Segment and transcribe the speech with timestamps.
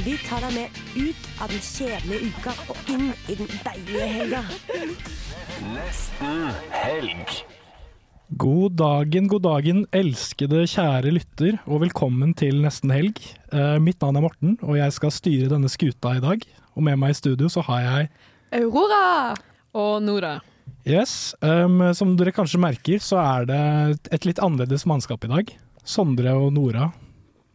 [0.00, 4.38] Vi tar deg med ut av den kjedelige uka og inn i den deilige helga.
[5.74, 6.38] Nesten
[6.72, 7.34] helg.
[8.40, 13.20] God dagen, god dagen, elskede kjære lytter, og velkommen til nesten helg.
[13.52, 16.48] Eh, mitt navn er Morten, og jeg skal styre denne skuta i dag.
[16.72, 18.10] Og med meg i studio så har jeg
[18.62, 19.36] Aurora
[19.76, 20.38] og Nora.
[20.88, 23.62] Yes, um, som dere kanskje merker, så er det
[24.16, 25.54] et litt annerledes mannskap i dag.
[25.84, 26.88] Sondre og Nora.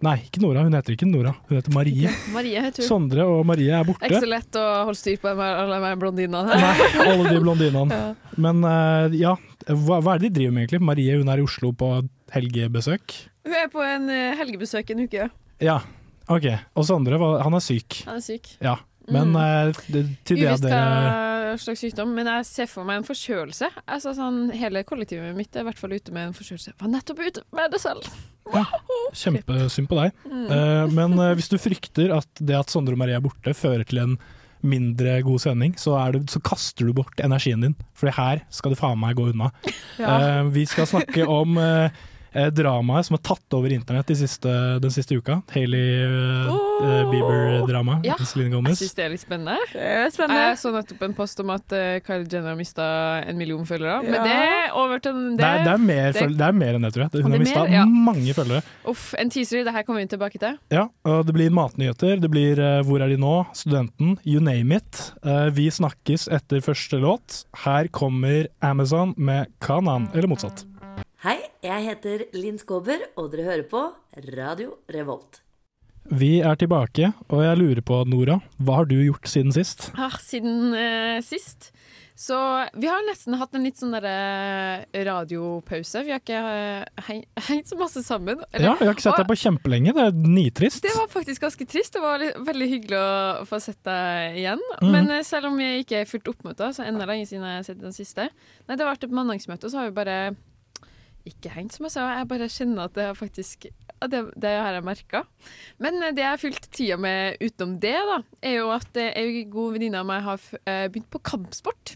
[0.04, 2.10] Nei, ikke Nora, hun heter ikke Nora, hun heter Marie.
[2.34, 2.88] Marie heter hun.
[2.90, 4.10] Sondre og Marie er Det er borte.
[4.10, 6.58] ikke så lett å holde styr på alle de blondinene.
[6.60, 6.74] Nei,
[7.06, 8.00] alle de blondinene.
[8.02, 8.10] Ja.
[8.44, 9.32] Men uh, ja,
[9.72, 10.82] hva, hva er det de driver med egentlig?
[10.84, 11.94] Marie hun er i Oslo på
[12.36, 13.16] helgebesøk.
[13.48, 15.30] Hun er på en eh, helgebesøk en uke.
[15.64, 15.78] Ja,
[16.28, 16.50] ok.
[16.76, 18.02] Og Sondre, han er syk.
[18.10, 18.52] Han er syk.
[18.66, 18.76] Ja.
[19.12, 19.42] Men Mm.
[19.42, 23.70] eh, det, til det Uvisst dere slags sykdom, men jeg ser for meg en forkjølelse.
[23.88, 26.74] Altså, sånn, hele kollektivet mitt er i hvert fall ute med en forkjølelse.
[26.82, 28.08] Var nettopp ute med det selv.
[29.16, 30.16] Kjempesynd på deg.
[30.30, 30.48] Mm.
[30.50, 33.86] Uh, men uh, hvis du frykter at det at Sondre og Marie er borte, fører
[33.88, 34.18] til en
[34.66, 37.76] mindre god sending, så, det, så kaster du bort energien din.
[37.98, 39.52] For her skal du faen meg gå unna.
[40.02, 40.42] Ja.
[40.42, 41.60] Uh, vi skal snakke om
[42.36, 44.52] eh, eh, dramaet som har tatt over internett de siste,
[44.84, 45.42] den siste uka.
[45.56, 46.66] Hailey eh, oh!
[47.12, 48.00] Bieber-drama.
[48.04, 48.80] Ja, Jeg Gomez.
[48.80, 49.56] syns det er litt spennende.
[49.72, 50.58] Det er Jeg spennende.
[50.60, 52.88] så nettopp en post om at uh, Kylie Jenner har mista
[53.26, 54.02] en million følgere.
[54.04, 56.88] Men det er over til Det er, det, er mer, det- det er mer enn
[56.88, 57.24] det, tror jeg.
[57.24, 57.86] Hun har mista ja.
[57.86, 58.62] mange følgere.
[58.92, 59.64] Uff, en teaser.
[59.66, 60.60] Det her kommer vi tilbake til.
[60.74, 63.46] Ja, og det blir matnyheter, det blir uh, Hvor er de nå?
[63.56, 65.12] Studenten, you name it.
[65.24, 67.46] Uh, vi snakkes etter første låt.
[67.64, 70.66] Her kommer Amazon med Kanan, eller motsatt.
[71.26, 73.80] Hei, jeg heter Linn Skåber, og dere hører på
[74.36, 75.40] Radio Revolt.
[76.06, 79.88] Vi er tilbake, og jeg lurer på, Nora, hva har du gjort siden sist?
[79.98, 81.72] Ah, siden eh, sist.
[82.14, 82.38] Så
[82.78, 86.04] vi har nesten hatt en litt sånn derre radiopause.
[86.06, 87.18] Vi har ikke eh,
[87.50, 88.46] hengt så masse sammen.
[88.54, 90.86] Eller- Ja, vi har ikke sett deg på kjempelenge, det er nitrist.
[90.86, 91.98] Det var faktisk ganske trist.
[91.98, 92.22] Det var
[92.54, 94.62] veldig hyggelig å få sett deg igjen.
[94.78, 94.92] Mm.
[94.94, 97.72] Men eh, selv om jeg ikke er fullt oppmøte, så enda lenge siden jeg har
[97.74, 98.30] sett den siste.
[98.70, 100.20] Nei, det har vært et mandagsmøte, og så har vi bare
[101.30, 102.06] ikke hengt som jeg sa.
[102.20, 103.68] Jeg bare kjenner at det faktisk
[104.12, 105.24] det, det har jeg merka.
[105.82, 109.46] Men eh, det jeg har fylt tida med utenom det, da, er jo at ei
[109.52, 111.96] god venninne av meg har eh, begynt på kampsport.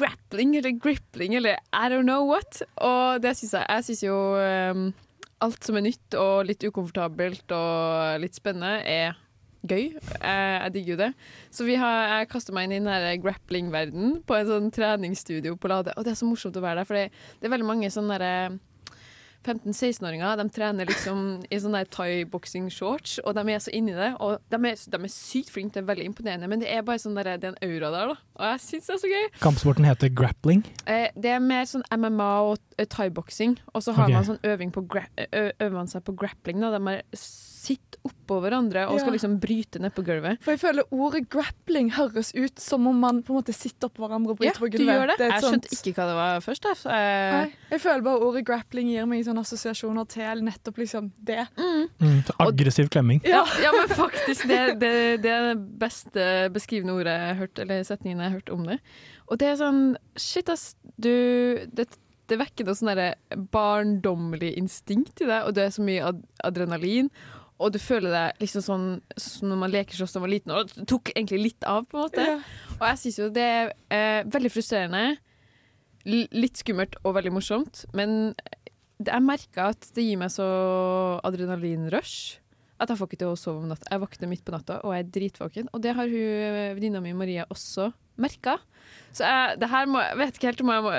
[0.00, 2.62] Grappling eller grippling eller I don't know what.
[2.80, 4.86] Og det syns jeg Jeg syns jo um,
[5.44, 9.16] alt som er nytt og litt ukomfortabelt og litt spennende, er
[9.62, 9.90] gøy.
[9.92, 11.10] Jeg, jeg digger jo det.
[11.54, 15.56] Så vi har, jeg kaster meg inn i den her grappling-verden på en sånn treningsstudio
[15.60, 15.94] på Lade.
[15.96, 18.18] Og det er så morsomt å være der, for det, det er veldig mange sånne
[18.18, 18.58] derre
[19.40, 24.10] 15-16-åringer de trener liksom i sånne thai-boksing-shorts, og de er så inni det.
[24.20, 27.00] Og de er, de er sykt flinke, det er veldig imponerende, men det er bare
[27.00, 28.18] sånn der, det er en aura der, da.
[28.36, 29.28] Og jeg syns det er så gøy.
[29.40, 30.64] Kampsporten heter grappling.
[30.84, 34.18] Eh, det er mer sånn MMA og eh, thaiboksing, og så har okay.
[34.18, 36.60] man sånn øving på øver man seg på grappling.
[36.60, 36.74] Da.
[36.76, 37.24] De er-
[37.60, 40.38] sitter oppå hverandre og skal liksom bryte ned på gulvet.
[40.40, 44.06] For jeg føler ordet grappling høres ut som om man på en måte sitter oppå
[44.06, 44.94] hverandre og Ja, bryter på du gulvet.
[44.96, 45.16] gjør det.
[45.26, 46.68] er Jeg skjønte ikke hva det var først.
[46.70, 46.78] Jeg.
[46.80, 51.12] Så, eh, Nei, jeg føler bare ordet grappling gir meg sånne assosiasjoner til nettopp liksom
[51.20, 51.46] det.
[51.60, 53.20] Mm, Mm, aggressiv klemming.
[53.24, 57.58] ja, ja, men faktisk, det, det, det er det beste beskrivende ordet jeg har hørt,
[57.58, 58.78] eller setningen jeg har hørt om det.
[59.28, 59.82] Og det er sånn
[60.16, 60.74] Shit, ass.
[60.96, 61.10] Du
[61.76, 61.86] Det,
[62.30, 67.10] det vekker noe sånn barndommelig instinkt i deg, og det er så mye ad adrenalin.
[67.60, 68.84] Og du føler deg liksom sånn
[69.20, 71.84] som når man leker slåss da man var liten, og det tok egentlig litt av,
[71.90, 72.24] på en måte.
[72.24, 72.38] Ja.
[72.78, 75.02] Og jeg syns jo det er eh, veldig frustrerende,
[76.08, 77.82] l- litt skummelt og veldig morsomt.
[77.92, 78.32] Men
[78.96, 80.46] det, jeg merker at det gir meg så
[81.26, 82.38] adrenalinrush
[82.80, 83.84] at jeg får ikke til å sove om natta.
[83.92, 85.66] Jeg våkner midt på natta og jeg er dritvåken.
[85.76, 87.90] Og det har hun venninna mi Maria også
[88.20, 88.54] merka.
[89.12, 90.94] Så jeg, det her må, jeg vet ikke helt om jeg må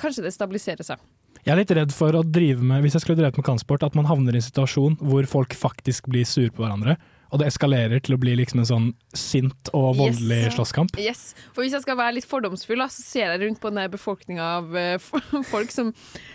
[0.00, 1.04] Kanskje det stabiliserer seg.
[1.46, 3.94] Jeg er litt redd for å drive med, hvis jeg skulle drevet med kampsport, at
[3.96, 6.98] man havner i en situasjon hvor folk faktisk blir sure på hverandre.
[7.30, 10.54] Og det eskalerer til å bli liksom en sånn sint og voldelig Yes.
[10.56, 10.96] slåsskamp.
[10.98, 11.20] Yes.
[11.54, 14.76] For hvis jeg skal være litt fordomsfull, så ser jeg rundt på den befolkninga av
[14.76, 14.98] eh,
[15.52, 15.92] folk som,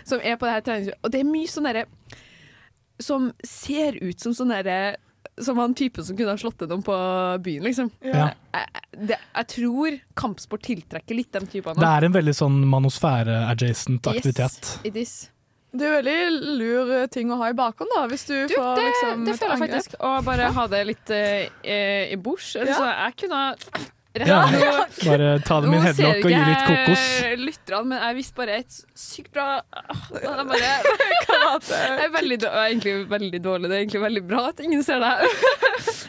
[0.08, 1.02] som er på det her treningsstudiet.
[1.04, 1.84] Og det er mye sånn derre
[2.98, 4.96] Som ser ut som sånn derre
[5.40, 6.96] Som var en type som kunne ha slått gjennom på
[7.44, 7.90] byen, liksom.
[8.00, 8.30] Ja.
[8.56, 11.76] Jeg, det, jeg tror kampsport tiltrekker litt den typen.
[11.76, 14.60] Det er en veldig sånn manosfære-adjacent aktivitet.
[14.64, 15.16] Yes, it is.
[15.76, 18.86] Det er veldig lur ting å ha i bakhånd, da, hvis du, Du, får det,
[18.86, 19.98] liksom det et føler jeg faktisk.
[20.00, 22.54] Å bare ha det litt eh, eh, i.
[22.56, 22.86] Eller Ja.
[23.04, 23.82] jeg kunne ha
[24.24, 24.38] Ja.
[25.06, 27.02] Bare ta det med en headlock og gi litt kokos.
[27.22, 29.46] jeg lytterne, men jeg visste bare et sykt bra
[30.14, 33.68] Det er bare Jeg er veldig, jeg er egentlig veldig dårlig.
[33.70, 35.12] Det er egentlig veldig bra at ingen ser det.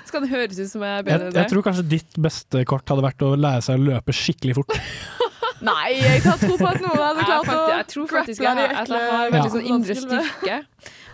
[0.08, 1.42] Så kan det høres ut som jeg er bedre enn det.
[1.44, 4.78] jeg tror kanskje ditt beste kort hadde vært å lære seg å løpe skikkelig fort.
[5.68, 8.58] Nei, jeg tar tro på at noen hadde Jeg, klart å jeg tror faktisk jeg,
[8.62, 10.60] jeg, har- jeg har veldig sånn indre styrke.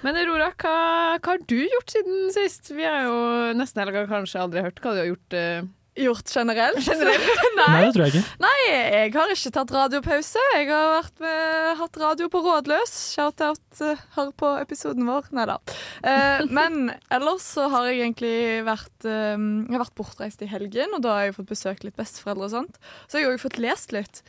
[0.04, 0.74] Men Aurora, hva,
[1.16, 2.74] hva har du gjort siden sist?
[2.76, 3.14] Vi har jo
[3.56, 5.38] nesten helga kanskje aldri hørt hva du har gjort.
[5.40, 5.62] eh,
[5.94, 6.88] Gjort generelt.
[7.60, 8.38] Nei, det tror jeg ikke.
[8.42, 10.42] Nei, jeg har ikke tatt radiopause.
[10.56, 12.94] Jeg har vært med, hatt radio på Rådløs.
[13.14, 15.30] Shout-out, uh, hør på episoden vår.
[15.38, 15.60] Nei da.
[16.02, 18.36] Uh, men ellers så har jeg egentlig
[18.66, 21.98] vært eh, Jeg har vært bortreist i helgen, og da har jeg fått besøkt litt
[22.00, 22.82] besteforeldre og sånt.
[23.06, 24.24] Så jeg har også fått lest litt.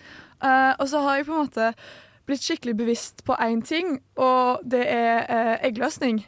[0.45, 1.71] Eh, og så har jeg på en måte
[2.29, 6.23] blitt skikkelig bevisst på én ting, og det er eh, eggløsning.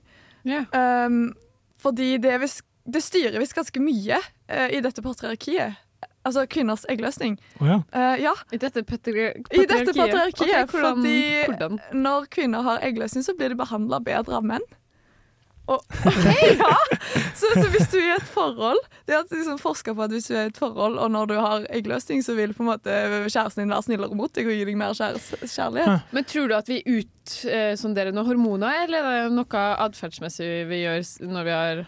[0.46, 1.34] Um,
[1.82, 5.82] fordi det, er visst- det styrer visst ganske mye uh, i dette patriarkiet.
[6.26, 7.36] Altså kvinners eggløsning.
[7.60, 7.76] Oh, ja.
[7.94, 9.52] Uh, ja, I dette patriarkiet?
[9.54, 10.42] i dette patriarkiet.
[10.42, 11.78] okay, hvordan, fordi hvordan?
[11.94, 14.66] når kvinner har eggløsning, så blir de behandla bedre av menn.
[15.66, 15.82] Og,
[16.62, 16.74] ja.
[17.34, 18.78] så, så hvis du er i et forhold
[19.08, 21.34] Det er liksom forska på at hvis du er i et forhold, og når du
[21.42, 22.94] har eggløsning, så vil på en måte
[23.26, 26.06] kjæresten din være snillere mot deg og gi deg mer kjærlighet.
[26.14, 31.02] Men tror du at vi utsonderer noen hormoner, eller er det noe atferdsmessig vi gjør
[31.34, 31.84] når vi har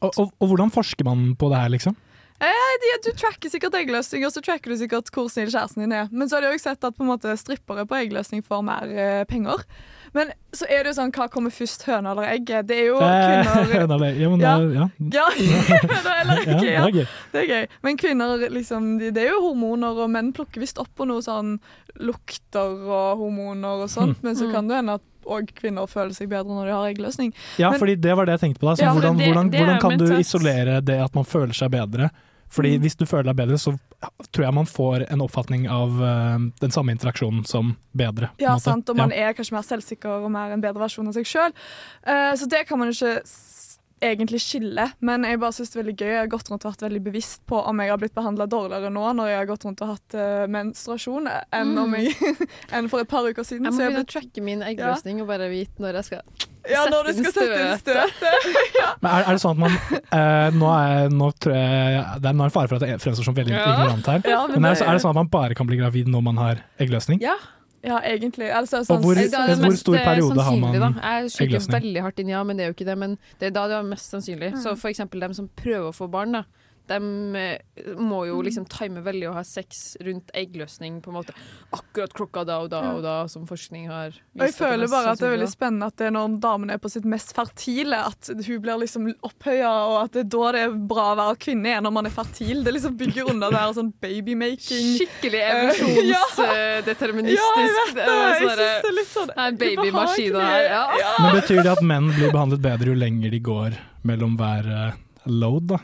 [0.00, 1.96] Og, og, og hvordan forsker man på det her, liksom?
[2.38, 6.06] De, du tracker sikkert eggløsning, og så tracker du sikkert hvor snill kjæresten din er.
[6.14, 9.24] Men så har de òg sett at på måte strippere på eggløsning får mer eh,
[9.26, 9.64] penger.
[10.14, 12.68] Men så er det jo sånn, hva kommer først, høna eller egget?
[12.70, 14.54] Det er jo Eh, kvinner nei, ja, men Ja.
[14.54, 14.86] da- ja.
[15.18, 15.26] Ja,
[15.96, 16.70] høna eller ja, det
[17.02, 17.10] er.
[17.34, 17.66] Det er gøy.
[17.88, 21.20] Men kvinner, liksom, de, det er jo hormoner, og menn plukker visst opp på noe
[21.26, 21.56] sånn
[21.98, 26.30] lukter og hormoner og sånt, men så kan det hende at og kvinner føler seg
[26.32, 27.34] bedre når de har eggløsning.
[27.60, 28.66] Ja, Men- fordi det var det jeg tenkte på.
[28.70, 28.74] Da.
[28.74, 31.70] Så Ja, hvordan, det- hvordan, det hvordan kan du isolere det at man føler seg
[31.70, 32.10] bedre?
[32.50, 32.80] Fordi Mm.
[32.82, 33.78] hvis du føler deg bedre, så
[34.32, 38.30] tror jeg man får en oppfatning av uh, den samme interaksjonen som bedre.
[38.40, 41.24] Ja, sant, og man er kanskje mer selvsikker og mer en bedre versjon av seg
[41.26, 41.52] sjøl.
[42.06, 43.20] så det kan man ikke
[44.04, 46.08] egentlig skille, men jeg bare synes det er veldig gøy.
[46.12, 48.90] Jeg har gått rundt og vært veldig bevisst på om jeg har blitt behandla dårligere
[48.94, 51.26] nå når jeg har gått rundt og hatt uh, menstruasjon,
[51.58, 52.14] enn, om jeg,
[52.78, 53.66] enn for et par uker siden.
[53.68, 56.46] Jeg må Så jeg begynne å tracke min eggløsning og bare vite når jeg skal
[56.68, 58.48] ja, når du skal sette inn støtet.
[59.02, 62.34] Men er, er det sånn at man eh, nå, er, nå tror jeg Det er
[62.36, 63.62] nå er det fare for at jeg fremstår som veldig Ja.
[63.72, 64.20] ignorant her.
[64.28, 66.36] Ja, Men er, det- er det sånn at man bare kan bli gravid når man
[66.42, 67.22] har eggløsning?
[67.24, 67.38] Ja.
[67.84, 68.50] Ja, egentlig.
[68.50, 70.88] Altså, Og sånn, hvor- Det er det hvor stor eh, periode har man da.
[71.00, 72.98] Jeg skyter veldig hardt inn, ja, men det er jo ikke det.
[72.98, 74.52] Men det er da det er mest sannsynlig.
[74.62, 76.42] Så for eksempel dem som prøver å få barn, da.
[76.88, 76.98] De
[77.40, 81.34] eh, må jo liksom time veldig å ha sex rundt eggløsning på en måte
[81.74, 84.22] akkurat klokka da og da og da, som forskning har vist.
[84.38, 86.74] Og jeg er føler bare at det er veldig spennende at det er når damen
[86.74, 90.52] er på sitt mest fertile, at hun blir liksom opphøya, og at det er da
[90.54, 92.62] det er bra å være kvinne, er når man er fertil.
[92.64, 94.94] Det liksom bygger under det her sånn babymaking.
[94.98, 95.52] Skikkelig Eh,
[96.12, 96.22] ja.
[96.28, 97.42] evolusjonsdeterministisk.
[97.42, 98.06] Ja, jeg vet det!
[98.08, 100.64] Jeg sånn synes det er litt sånn Det er babymaskiner her.
[100.72, 101.12] Ja.
[101.22, 104.98] Men Betyr det at menn blir behandlet bedre jo lenger de går mellom hver eh,
[105.28, 105.70] load?
[105.74, 105.80] da?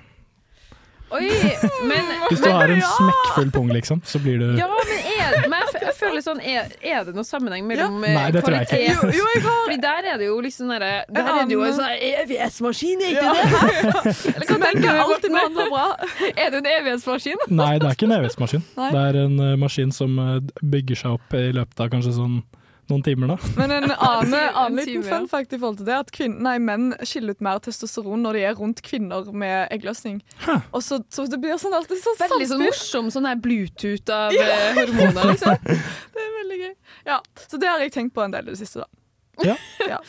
[1.14, 1.31] Oi,
[1.88, 2.88] men, Hvis du har en ja!
[2.96, 6.72] smekkfull pung, liksom, så blir du ja, men, er, men jeg, jeg føler sånn Er,
[6.82, 8.14] er det noen sammenheng mellom ja.
[8.19, 8.81] Nei, det tror jeg ikke.
[8.82, 11.62] Jo, jo, jeg har Fordi der er det jo liksom derre Der er det jo
[11.66, 13.31] en sånn EVS-maskin, er ja.
[13.31, 14.16] ikke det?
[14.34, 15.87] Eller kan tenke alltid behandler bra.
[16.44, 17.46] Er det en EVS-maskin?
[17.55, 18.62] Nei, det er ikke en evighetsmaskin.
[18.78, 18.90] Nei.
[18.94, 22.38] Det er en uh, maskin som uh, bygger seg opp i løpet av kanskje sånn
[22.93, 23.50] noen timer, da.
[23.58, 25.19] Men en annen, annen liten time, ja.
[25.19, 28.38] fun fact i forhold til det, at kvinner, nei, menn skiller ut mer testosteron når
[28.38, 30.20] de er rundt kvinner med eggløsning.
[30.70, 34.36] Og så, så det blir sånn alltid sånn Veldig sånn morsom sånn her Bluetooth av
[34.36, 34.46] ja.
[34.81, 35.56] hormoner, liksom.
[36.14, 36.76] Det er veldig gøy.
[37.08, 39.05] Ja, så det har jeg tenkt på en del i det siste, da.
[39.44, 39.56] Ja.
[39.88, 40.00] Hva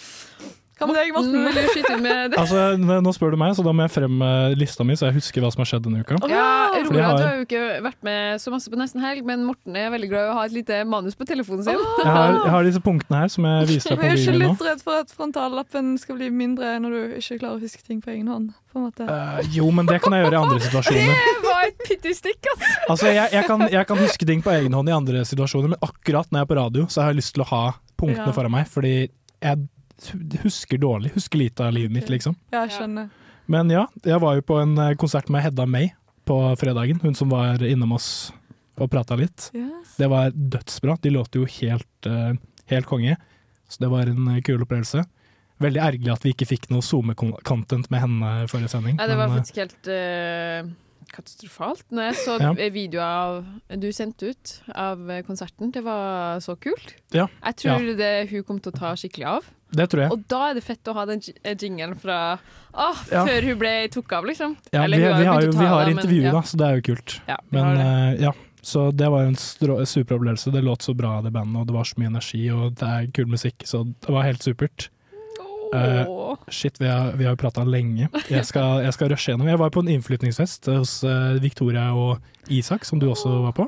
[0.83, 1.55] med deg, Morten, Morten?
[1.55, 2.39] vil du skyte med det?
[2.41, 2.63] Altså,
[3.05, 5.39] Nå spør du meg, så da må jeg frem eh, lista mi, så jeg husker
[5.45, 6.17] hva som har skjedd denne uka.
[6.27, 9.45] Ja, Rola, har- du har jo ikke vært med så masse på Nesten helg, men
[9.47, 11.79] Morten er veldig glad i å ha et lite manus på telefonen sin.
[11.79, 14.19] Jeg har, jeg har disse punktene her som jeg viser deg på Men nå.
[14.19, 17.55] jeg er ikke litt redd for at frontallappen skal bli mindre når du ikke klarer
[17.55, 18.51] å huske ting på egen hånd.
[18.75, 19.05] På en måte.
[19.07, 21.21] Eh, jo, men det kan jeg gjøre i andre situasjoner.
[21.45, 22.71] Det var et pyttestikk, altså!
[22.91, 25.79] Altså, jeg, jeg, kan, jeg kan huske ting på egen hånd i andre situasjoner, men
[25.85, 27.63] akkurat når jeg er på radio, så har jeg lyst til å ha
[27.95, 28.35] punktene Ja.
[28.35, 29.63] foran meg, fordi jeg
[30.43, 31.13] husker dårlig.
[31.15, 32.35] Husker lite av livet mitt, liksom.
[32.51, 33.09] Ja, jeg skjønner.
[33.51, 35.91] Men ja, jeg var jo på en eh, konsert med Hedda May
[36.25, 36.99] på fredagen.
[37.03, 38.31] Hun som var innom oss
[38.75, 39.51] og prata litt.
[39.55, 39.95] Yes.
[39.99, 40.97] Det var dødsbra.
[41.01, 42.33] De låter jo helt, eh,
[42.73, 43.17] helt konge.
[43.69, 45.05] Så det var en eh, kul opplevelse.
[45.61, 48.97] Veldig ergerlig at vi ikke fikk noe SoMe-content med henne forrige sending.
[48.97, 50.67] Nei, det var men, faktisk helt uh,
[51.13, 51.85] katastrofalt.
[51.95, 52.49] Når jeg så Ja.
[52.75, 53.45] videoer av,
[53.79, 56.97] du sendte ut av konserten, det var så kult.
[57.15, 57.29] Ja.
[57.45, 59.47] Jeg tror det hun kom til å ta skikkelig av.
[59.75, 60.11] Det tror jeg.
[60.15, 62.17] Og da er det fett å ha den eh, jingelen fra
[62.73, 63.25] åh, Ja.
[63.27, 64.55] før hun ble tok av, liksom.
[64.71, 66.85] Ja, Eller vi, har vi har jo vi har intervju, da, så det er jo
[66.93, 67.15] kult.
[67.27, 68.31] Ja, Men uh, ja,
[68.65, 70.51] så det var en super opplevelse.
[70.55, 73.07] Det låt så bra, det bandet, og det var så mye energi, og det er
[73.13, 74.89] kul musikk, så det var helt supert.
[75.75, 78.07] Uh, Shit, vi har, vi har jo prata lenge.
[78.29, 79.49] Jeg skal, jeg skal rushe gjennom.
[79.49, 80.99] Jeg var på en innflytningsfest hos
[81.43, 83.65] Victoria og Isak, som du også var på.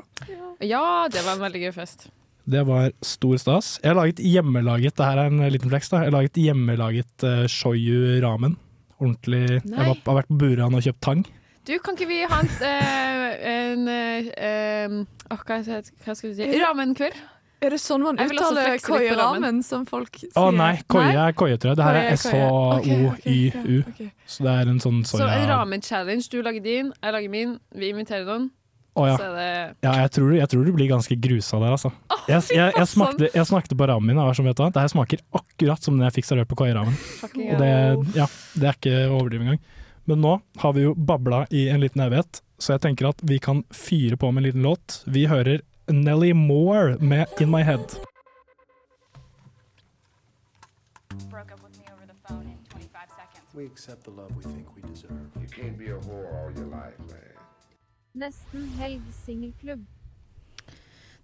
[0.64, 2.08] Ja, det var en veldig gøy fest.
[2.48, 3.74] Det var stor stas.
[3.82, 7.26] Jeg har laget hjemmelaget det her er en liten flex da, jeg har laget hjemmelaget
[7.28, 8.56] uh, shoyu ramen.
[8.98, 9.60] Ordentlig.
[9.68, 9.82] Nei.
[9.82, 11.26] Jeg var, har vært på Buran og kjøpt tang.
[11.68, 14.94] Du, kan ikke vi ha en, eh, en eh, eh,
[15.28, 16.46] åh, hva, hva skal du si?
[16.62, 17.18] Ramenkveld?
[17.58, 20.30] Er det sånn man Jeg vil også uttaler koieramen, som folk sier?
[20.38, 21.80] Å nei, koie er koie, tror jeg.
[21.80, 23.80] Det her er S-H-O-Y-U.
[24.30, 26.30] Så det er en sånn Så en ramen-challenge.
[26.30, 27.56] Du lager din, jeg lager min.
[27.74, 28.48] Vi inviterer noen.
[28.98, 29.16] Å ja.
[29.20, 29.48] Så det
[29.84, 31.92] ja jeg, tror, jeg tror du blir ganske grusa der, altså.
[32.26, 34.70] Jeg, jeg, jeg, smakte, jeg smakte på ramen min, og var som vet du hva,
[34.74, 37.70] det her smaker akkurat som den jeg fikk servert på fucking Og det,
[38.16, 39.62] ja, det er ikke overdrivet engang.
[40.08, 43.38] Men nå har vi jo babla i en liten evighet, så jeg tenker at vi
[43.38, 45.02] kan fyre på med en liten låt.
[45.06, 47.98] Vi hører Nelly Moore med In My Head.
[51.38, 53.54] broke up with me over the phone in 25 seconds.
[53.54, 55.28] We accept the love we think we deserve.
[55.40, 57.37] You can't be a whore all your life, man.
[58.18, 59.84] Nesten helg singelklubb.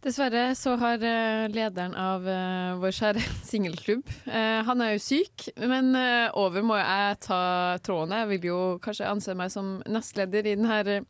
[0.05, 5.49] Dessverre så har eh, lederen av eh, vår kjære singelklubb eh, Han er jo syk,
[5.65, 5.97] men
[6.39, 7.41] over må jeg ta
[7.83, 8.15] tråden.
[8.21, 11.01] Jeg vil jo kanskje anse meg som nestleder i denne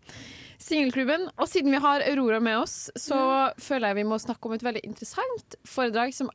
[0.63, 1.27] singelklubben.
[1.37, 3.19] Og siden vi har Aurora med oss, så
[3.61, 6.31] føler jeg vi må snakke om et veldig interessant foredrag som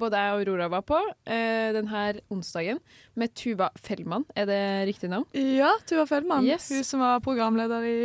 [0.00, 2.80] både jeg og Aurora var på eh, denne onsdagen,
[3.18, 4.24] med Tuva Fellmann.
[4.38, 4.62] Er det
[4.94, 5.26] riktig navn?
[5.34, 6.46] Ja, Tuva Fellmann.
[6.46, 6.70] Yes.
[6.72, 7.98] Hun som var programleder i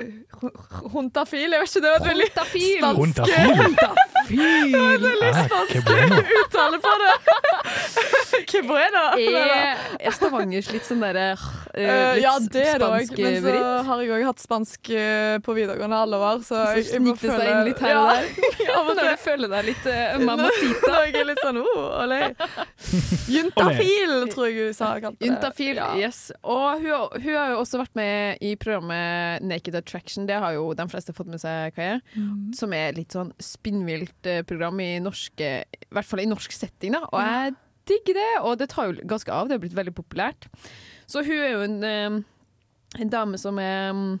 [0.00, 1.52] eh, Juntafil.
[1.52, 2.78] Jeg vet ikke, det var et veldig Juntafil.
[2.80, 4.00] spansk Juntafil!
[4.30, 6.16] Ah, que bueno.
[6.44, 7.14] uttale på det.
[8.46, 9.00] Que bueno.
[9.18, 13.12] Er, er Stavangers litt sånn derre uh, Eh, litt ja, det er det òg.
[13.20, 16.86] Men så har jeg òg hatt spansk eh, på videregående alle år, så Så jeg,
[16.96, 18.26] jeg må føle seg inn litt her og der.
[18.70, 20.90] Ja, men Når du føler deg litt uh, mamacita.
[20.90, 22.20] Når jeg er litt sånn oh, olé.
[23.34, 24.90] Juntafil, tror jeg hun sa.
[25.02, 25.30] kalte det.
[25.30, 25.88] Juntafil, Ja.
[25.98, 26.20] yes.
[26.42, 30.26] Og hun, hun har jo også vært med i programmet Naked Attraction.
[30.28, 31.98] Det har jo de fleste fått med seg, Kaje.
[32.14, 32.52] Mm.
[32.56, 36.94] Som er litt sånn spinnvilt eh, program i norske I hvert fall i norsk setting,
[36.94, 37.04] da.
[37.10, 37.54] Og jeg
[37.90, 39.48] digger det, og det tar jo ganske av.
[39.48, 40.48] Det har blitt veldig populært.
[41.10, 44.20] Så hun er jo en, eh, en dame som er mm,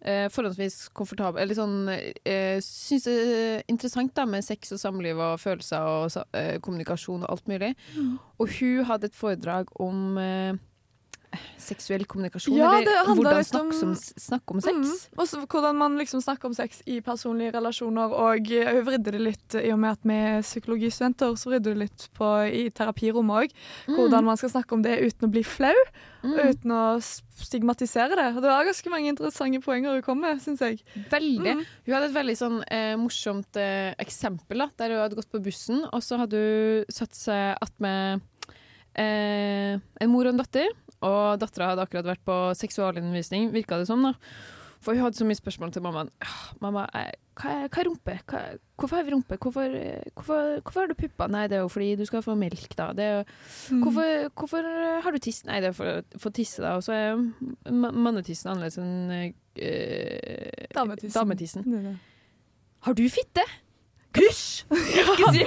[0.00, 5.20] eh, forholdsvis komfortabel Eller sånn eh, Syns det er interessant da med sex og samliv
[5.20, 7.74] og følelser og kommunikasjon og alt mulig.
[8.40, 10.16] Og hun hadde et foredrag om
[11.60, 14.76] seksuell kommunikasjon, Ja, eller hvordan snakke om, snakk om sex.
[14.76, 15.18] Mm.
[15.22, 18.12] Og hvordan man liksom snakker om sex i personlige relasjoner.
[18.12, 21.82] Og hun vridde det litt, i og med at vi er psykologistudenter, så vridde det
[21.86, 23.54] litt på i terapirommet òg.
[23.92, 25.76] Hvordan man skal snakke om det uten å bli flau,
[26.22, 26.36] Mm.
[26.38, 28.26] uten å stigmatisere det.
[28.38, 30.78] Det var ganske mange interessante poenger hun kom med, syns jeg.
[31.10, 31.56] Veldig.
[31.58, 31.64] Mm.
[31.86, 35.42] Hun hadde et veldig sånn eh, morsomt eh, eksempel, da, der hun hadde gått på
[35.42, 38.22] bussen, og så hadde hun satt seg attmed
[38.94, 40.70] eh, en mor og en datter,
[41.02, 44.14] og dattera hadde akkurat vært på seksualundervisning, virka det som, da.
[44.82, 46.08] For hun hadde så mye spørsmål til mammaen.
[46.26, 48.14] «Ah, Mamma, eh, hva er, hva er rumpe?
[48.26, 48.40] Hva,
[48.80, 49.36] hvorfor har vi rumpe?
[49.38, 51.30] Hvorfor, eh, hvorfor, hvorfor har du pupper?
[51.30, 52.88] Nei, det er jo fordi du skal få melk, da.
[52.92, 53.20] Det jo,
[53.76, 53.82] Mm.
[53.84, 54.66] hvorfor, hvorfor
[55.04, 55.44] har du tiss?
[55.46, 56.74] Nei, det er for å få tisse, da.
[56.76, 59.32] Og så er mannetissen annerledes enn
[59.62, 61.14] øh, Dametissen.
[61.20, 61.62] dametissen.
[61.62, 61.96] Det det.
[62.82, 63.44] Har du fitte?
[64.16, 64.64] Hysj!
[64.72, 65.44] Ikke si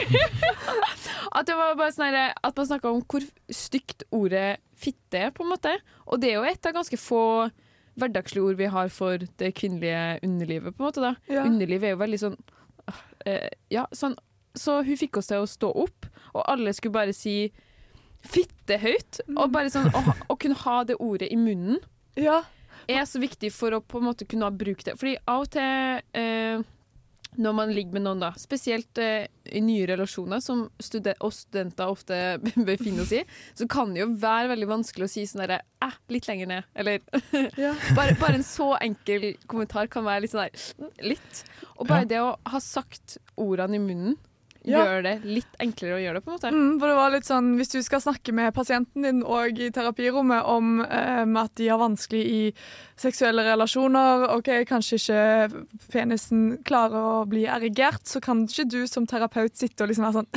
[1.36, 5.44] At det var bare sånn At man snakka om hvor stygt ordet fitte er, på
[5.46, 5.72] en måte.
[6.12, 7.22] Og det er jo et av ganske få
[7.96, 11.04] hverdagslige ord vi har for det kvinnelige underlivet, på en måte.
[11.04, 11.14] da.
[11.32, 11.46] Ja.
[11.48, 12.36] Underliv er jo veldig sånn
[13.26, 14.18] eh, Ja, sånn
[14.56, 17.52] Så hun fikk oss til å stå opp, og alle skulle bare si
[18.26, 19.22] fitte høyt.
[19.38, 20.02] Og bare sånn å,
[20.34, 21.80] å kunne ha det ordet i munnen
[22.20, 22.42] Ja.
[22.90, 24.96] er så viktig for å på en måte kunne ha brukt det.
[25.00, 26.64] Fordi av og til eh,
[27.38, 31.88] når man ligger med noen, da, spesielt eh, i nye relasjoner, som studen oss studenter
[31.92, 32.20] ofte
[32.70, 33.24] befinner oss i,
[33.58, 36.70] så kan det jo være veldig vanskelig å si sånn derre eh, litt lenger ned.
[36.76, 37.02] Eller
[37.66, 37.74] Ja.
[37.98, 41.44] bare, bare en så enkel kommentar kan være litt sånn der litt.
[41.78, 42.12] Og bare Ja.
[42.16, 44.16] det å ha sagt ordene i munnen
[44.66, 44.80] Ja.
[44.82, 46.50] gjør det litt enklere å gjøre det, på en måte.
[46.56, 49.68] Mm, for det var litt sånn, Hvis du skal snakke med pasienten din og i
[49.70, 52.40] terapirommet om eh, at de har vanskelig i
[53.00, 59.08] seksuelle relasjoner, ok, kanskje ikke penisen klarer å bli erigert, så kan ikke du som
[59.10, 60.32] terapeut sitte og liksom være sånn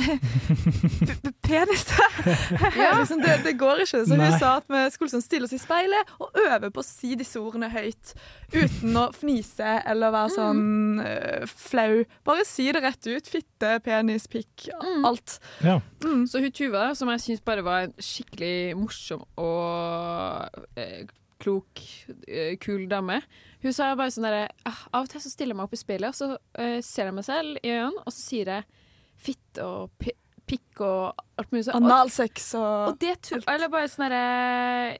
[1.49, 1.85] Penis!
[2.75, 3.09] Penis!
[3.09, 4.03] liksom, det, det går ikke.
[4.05, 4.29] Så Nei.
[4.29, 7.15] hun sa at vi skulle sånn stille oss i speilet og øve på å si
[7.17, 8.13] disse ordene høyt.
[8.53, 12.03] Uten å fnise eller være sånn eh, flau.
[12.27, 13.29] Bare si det rett ut.
[13.29, 14.09] Fitte, penis.
[14.09, 14.69] penis, pikk,
[15.05, 15.39] alt.
[15.65, 15.79] Ja.
[16.03, 16.25] Mm.
[16.29, 21.07] Så hun Tuva, som jeg syns bare var skikkelig morsom og eh,
[21.39, 21.81] klok,
[22.27, 23.21] eh, kul dame,
[23.63, 25.81] hun sa bare sånn derre ah, Av og til så stiller jeg meg opp i
[25.81, 28.87] speilet, og så uh, ser jeg meg selv i øynene, og så sier jeg
[29.19, 30.15] fitte og pi
[30.49, 31.85] pikk og alt mulig sånt.
[31.85, 34.95] Analsex og Og det tror Eller bare sånn derre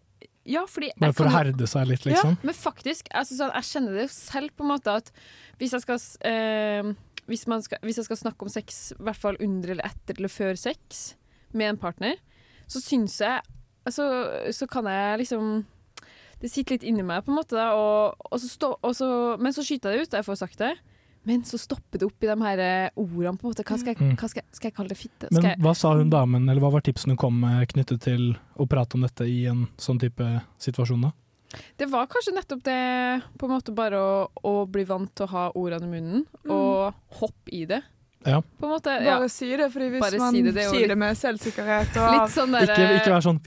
[0.46, 2.36] Ja, fordi Bare for å herde seg litt, liksom.
[2.36, 5.10] ja, men faktisk, altså, sånn, jeg kjenner det jo selv på en måte at
[5.60, 6.91] hvis jeg skal, eh,
[7.29, 10.22] hvis, man skal hvis jeg skal snakke om sex, i hvert fall under eller etter
[10.22, 11.01] eller før sex,
[11.51, 12.22] med en partner,
[12.69, 13.41] så syns jeg
[13.89, 14.05] altså,
[14.53, 15.65] Så kan jeg liksom
[16.39, 19.10] Det sitter litt inni meg, på en måte, da, og, og så stå, og så,
[19.39, 20.74] men så skyter jeg det ut, jeg får sagt det.
[21.27, 23.36] Men så stopper det opp i de her eh, ordene.
[23.38, 23.65] på en måte.
[23.67, 24.13] Hva skal jeg, Mm.
[24.15, 24.98] hva skal jeg, skal jeg kalle det?
[24.98, 25.27] Fitte?
[25.34, 28.00] Men Skal men hva sa hun damen, eller hva var tipsene hun kom med knyttet
[28.08, 30.29] til å prate om dette i en sånn type
[30.63, 31.12] situasjon, da?
[31.81, 32.79] Det var kanskje nettopp det,
[33.38, 34.15] på en måte bare å,
[34.48, 37.81] å bli vant til å ha ordene i munnen, og hoppe i det.
[38.24, 38.39] Ja.
[38.60, 39.17] På en måte, ja.
[39.19, 41.17] Bare si det, fordi hvis Bare man si det, det er sier litt- det med
[41.19, 43.39] selvsikkerhet og Litt sånn der, Ikke, ikke vær sånn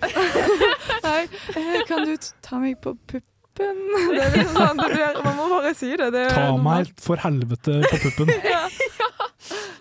[1.06, 1.20] Nei,
[1.56, 3.28] eh, kan du ta meg på puppen?
[3.52, 6.06] Det er liksom sånn, det blir, man må bare si det.
[6.14, 8.62] det er Ta meg for helvete på puppen, Ja.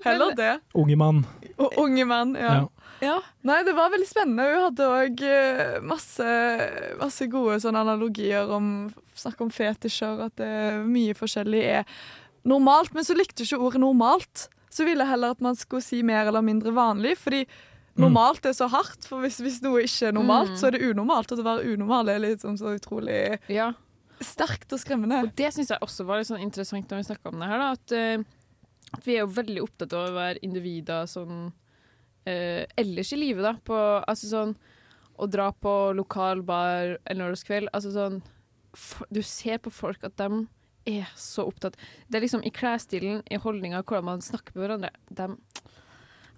[0.03, 0.53] Heller det.
[0.75, 1.22] unge mann.
[1.77, 2.53] Unge mann, ja.
[2.58, 2.68] Ja.
[3.01, 3.15] Ja.
[3.48, 4.44] Nei, det var veldig spennende.
[4.51, 5.22] Hun hadde òg
[5.88, 6.25] masse,
[7.00, 8.68] masse gode sånne analogier om
[9.18, 11.88] Snakk om fetisjer, at det er mye forskjellig er
[12.48, 12.94] normalt.
[12.96, 14.48] Men så likte hun ikke ordet 'normalt'.
[14.72, 17.18] Så ville heller at man skulle si mer eller mindre vanlig.
[17.20, 17.44] Fordi
[17.98, 20.57] normalt er så hardt, for hvis, hvis noe ikke er normalt, Mm.
[20.57, 21.31] så er det unormalt.
[21.31, 23.74] Og å være unormal er sånn så utrolig Ja.
[24.21, 25.24] sterkt og skremmende.
[25.24, 27.57] Og det syns jeg også var litt sånn interessant når vi snakka om det her,
[27.57, 28.17] da, at, eh,
[28.93, 31.51] at vi er jo veldig opptatt av å være individer sånn
[32.25, 33.53] eh, ellers i livet, da.
[33.65, 34.55] På, altså sånn
[35.19, 37.67] å dra på lokal bar en lørdagskveld.
[37.74, 38.21] Altså sånn
[38.74, 40.48] for, Du ser på folk at de
[40.88, 41.75] er så opptatt
[42.10, 44.89] Det er liksom i klesstilen, i holdninga, hvordan man snakker med hverandre.
[45.13, 45.27] De,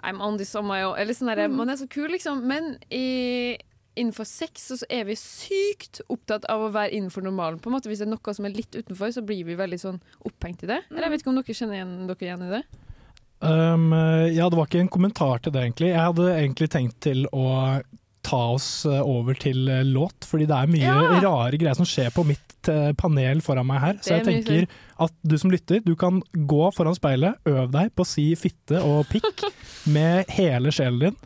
[0.03, 0.97] I'm on this on my own.
[0.99, 1.55] Eller sånn derre, Mm.
[1.55, 2.43] Man er så kul, liksom.
[2.49, 3.57] Men i,
[3.95, 7.59] innenfor sex så er vi sykt opptatt av å være innenfor normalen.
[7.59, 9.79] På en måte Hvis det er noe som er litt utenfor, så blir vi veldig
[9.79, 10.81] sånn opphengt i det.
[10.91, 12.63] Eller jeg vet ikke om dere kjenner igjen, dere igjen i det?
[13.43, 13.91] Um,
[14.31, 15.89] ja, det var ikke en kommentar til det, egentlig.
[15.91, 17.81] Jeg hadde egentlig tenkt til å
[18.23, 21.19] ta oss eh, over til eh, låt, fordi det er mye Ja.
[21.25, 23.97] rare greier som skjer på mitt eh, panel foran meg her.
[24.01, 24.67] Så jeg tenker
[25.03, 28.79] at du som lytter, du kan gå foran speilet, øv deg på å si fitte
[28.79, 29.43] og pikk
[29.95, 31.19] med hele sjelen din.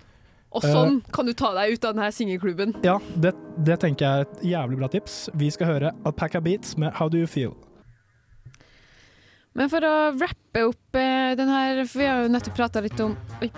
[0.58, 2.74] Og sånn kan du ta deg ut av denne singelklubben.
[2.82, 5.18] Ja, det, det tenker jeg er et jævlig bra tips.
[5.38, 7.54] Vi skal høre Alpaca Beats med How Do You Feel.
[9.58, 10.98] Men for å rappe opp
[11.38, 13.52] den her, for vi har jo nettopp prata litt om Oi.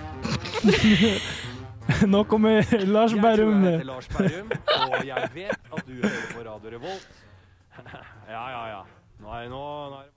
[2.13, 3.63] Nå kommer Lars Jeg tror Berrum.
[3.65, 7.09] jeg heter Lars Berrum, og jeg vet at du hører på Radio Revolt.
[8.29, 8.79] Ja, ja, ja.
[9.23, 10.07] Nå er, nå, nå er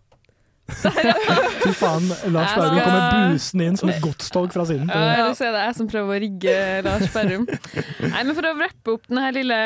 [0.72, 4.88] Fy faen, Lars Berrum skal- kommer busende inn som et godstog fra siden.
[4.88, 6.54] Ja, du ser det er jeg som prøver å rigge
[6.86, 7.44] Lars Berrum.
[7.48, 9.58] Nei, men For å rappe opp denne lille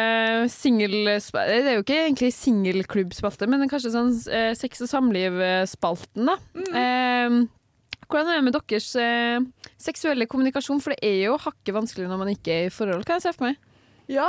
[0.50, 6.36] singelspalten Det er jo ikke egentlig singelklubbspalte, men kanskje sånn eh, sex og samliv-spalten, da.
[6.74, 7.38] Eh,
[8.06, 9.40] hvordan er det med deres eh,
[9.86, 10.82] seksuelle kommunikasjon?
[10.82, 13.34] For det er jo hakket vanskelig når man ikke er i forhold, kan jeg se
[13.36, 13.58] for meg.
[14.12, 14.28] Ja,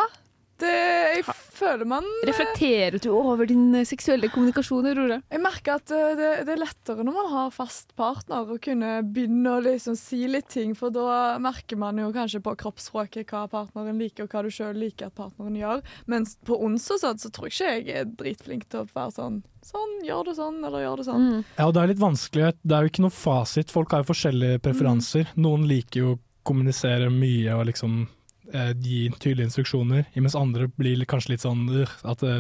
[0.66, 1.24] jeg
[1.58, 5.20] føler man Reflekterer du over din eh, seksuelle kommunikasjon, Aurora?
[5.30, 9.02] Jeg merker at eh, det, det er lettere når man har fast partner, å kunne
[9.06, 13.46] begynne å liksom si litt ting, for da merker man jo kanskje på kroppsspråket hva
[13.52, 15.84] partneren liker, og hva du sjøl liker at partneren gjør.
[16.10, 19.16] Mens på ons og sånn, så tror jeg ikke jeg er dritflink til å være
[19.20, 21.24] sånn Sånn, gjør det sånn, eller gjør det sånn.
[21.58, 22.52] Ja, og det er litt vanskelig.
[22.64, 23.74] Det er jo ikke noe fasit.
[23.74, 25.34] Folk har jo forskjellige preferanser.
[25.36, 28.14] Noen liker jo å kommunisere mye og liksom eh,
[28.82, 32.36] gi tydelige instruksjoner, mens andre blir kanskje litt sånn øh, at det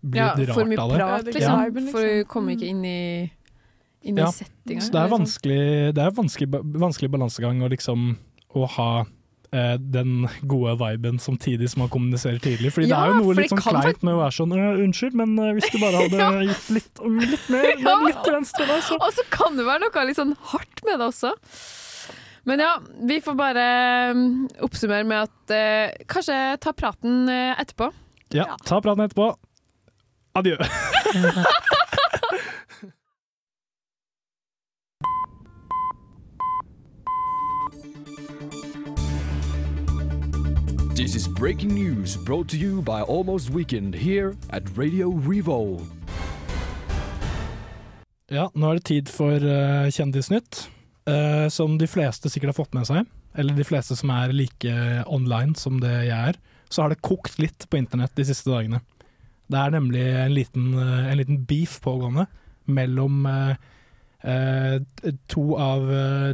[0.00, 0.98] blir Ja, litt for rart av det.
[1.02, 1.60] prat, det liksom.
[1.64, 1.92] viben, liksom.
[1.98, 3.30] For du kommer ikke inn i,
[4.08, 4.80] inn i Ja, settinga.
[4.86, 5.62] Så det er vanskelig,
[5.94, 6.48] det er vanskelig,
[6.86, 8.12] vanskelig balansegang å liksom
[8.56, 9.04] å ha
[9.52, 12.72] eh, den gode viben samtidig som man kommuniserer tidlig.
[12.74, 15.36] Fordi det er jo noe litt sånn kleint med å være sånn «Øh, Unnskyld, men
[15.38, 17.68] eh, hvis du bare hadde gitt litt, litt mer,
[18.08, 20.98] litt til venstre der, så Og så kan det være noe litt sånn hardt med
[20.98, 21.34] det også.
[22.44, 23.64] Men ja, vi får bare
[24.10, 27.90] um, oppsummere med at eh, kanskje ta praten eh, etterpå.
[28.32, 29.34] Ja, ta praten etterpå.
[30.38, 30.56] Adjø.
[41.00, 45.86] This is breaking news brought to you by Almost Weekend here at Radio Revolve.
[48.30, 50.68] Ja, nå er det tid for uh, Kjendisnytt,
[51.10, 53.08] eh, som de fleste sikkert har fått med seg.
[53.38, 54.74] Eller de fleste som er like
[55.06, 56.38] online som det jeg er.
[56.70, 58.82] Så har det kokt litt på internett de siste dagene.
[59.50, 62.28] Det er nemlig en liten, uh, en liten beef pågående
[62.70, 63.56] mellom uh,
[65.32, 65.88] to av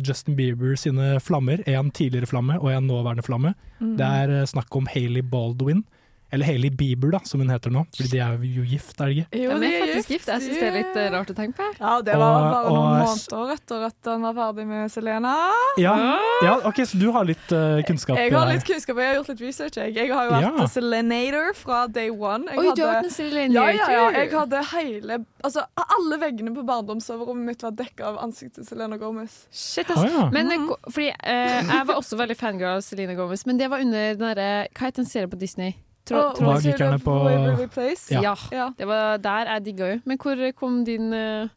[0.05, 1.63] Justin Bieber sine flammer.
[1.71, 3.55] En tidligere flamme og en nåværende flamme.
[3.79, 3.95] Mm.
[4.01, 5.85] Det er snakk om Hailey Baldwin.
[6.33, 7.85] Eller Hailey Bieber, da, som hun heter nå.
[7.95, 9.39] Fordi de er jo gift, er de ikke?
[9.39, 10.27] Jo, Ja, de er faktisk gift.
[10.33, 11.67] Jeg syns det er litt eh, rart å tenke på.
[11.79, 15.35] Ja, det var Og- bare noen og- måneder etter at han var ferdig med Selena.
[15.79, 15.95] Ja,
[16.43, 18.19] ja, ok, så du har litt uh, kunnskap?
[18.19, 19.77] Jeg har eh, litt kunnskap, jeg har gjort litt research.
[19.79, 20.67] Jeg, jeg har jo vært Ja.
[20.67, 22.45] Selenator fra day one.
[22.51, 23.55] Jeg Oi, du har vært en Selenator.
[23.55, 24.11] Ja, ja, ja.
[24.19, 28.97] Jeg hadde hele Altså, alle veggene på barndomsoverrommet mitt var dekka av ansiktet til Selena
[28.99, 29.45] Gomez.
[29.53, 29.99] Shit, ass.
[30.03, 30.29] Oh, ja.
[30.35, 33.79] Men ko- fordi uh, jeg var også veldig fangirl av Selena Gomez, men det var
[33.85, 35.77] under den derre Hva het den serien på Disney?
[36.07, 38.15] Tro, Og Magikerne på- Waverly Place.
[38.15, 38.21] Ja.
[38.23, 38.35] ja.
[38.53, 38.69] Ja.
[38.79, 40.01] Det var der jeg digga jo.
[40.05, 41.49] Men hvor kom din eh,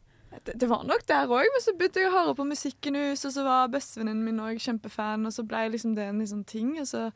[0.46, 3.26] Det, det var nok der òg, men så begynte jeg å høre på musikken huset,
[3.28, 6.68] og så var bestevenninnen min òg kjempefan, og så ble liksom det en liksom ting.
[6.80, 7.08] Og så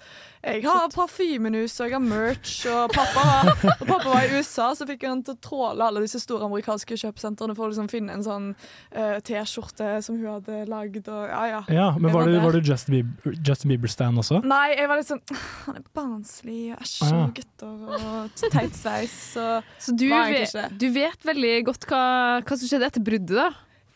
[0.42, 4.72] jeg har parfymenus, og jeg har merch, og pappa var, og pappa var i USA,
[4.76, 8.16] så fikk han til å tråle alle disse store amerikanske kjøpesentrene for å liksom finne
[8.18, 8.50] en sånn
[8.96, 11.62] uh, T-skjorte som hun hadde lagd, og ja ja.
[11.70, 14.42] Ja, men var var du, var du Justin Bieber, Justin Bieber-stan også?
[14.48, 15.20] Nei, jeg var litt sånn
[15.68, 17.22] Han er barnslig, æsj, Ah, ja.
[17.24, 19.46] og gutter og teit sveis, så
[19.78, 20.78] Så du, Var vet, ikke det.
[20.82, 22.02] du vet veldig godt hva,
[22.42, 23.50] hva som skjedde etter bruddet, da?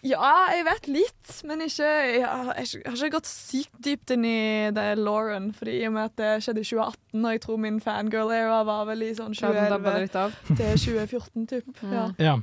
[0.06, 4.24] Ja, jeg vet litt, men ikke Jeg har, jeg har ikke gått sykt dypt inn
[4.28, 7.58] i det Lauren, fordi i og med at det skjedde i 2018, og jeg tror
[7.64, 10.36] min fangirl-era var vel i sånn Da den dabba det 2011 litt av.
[10.52, 11.72] til 2014, typ.
[11.82, 11.92] Mm.
[11.96, 12.04] Ja.
[12.22, 12.36] Ja.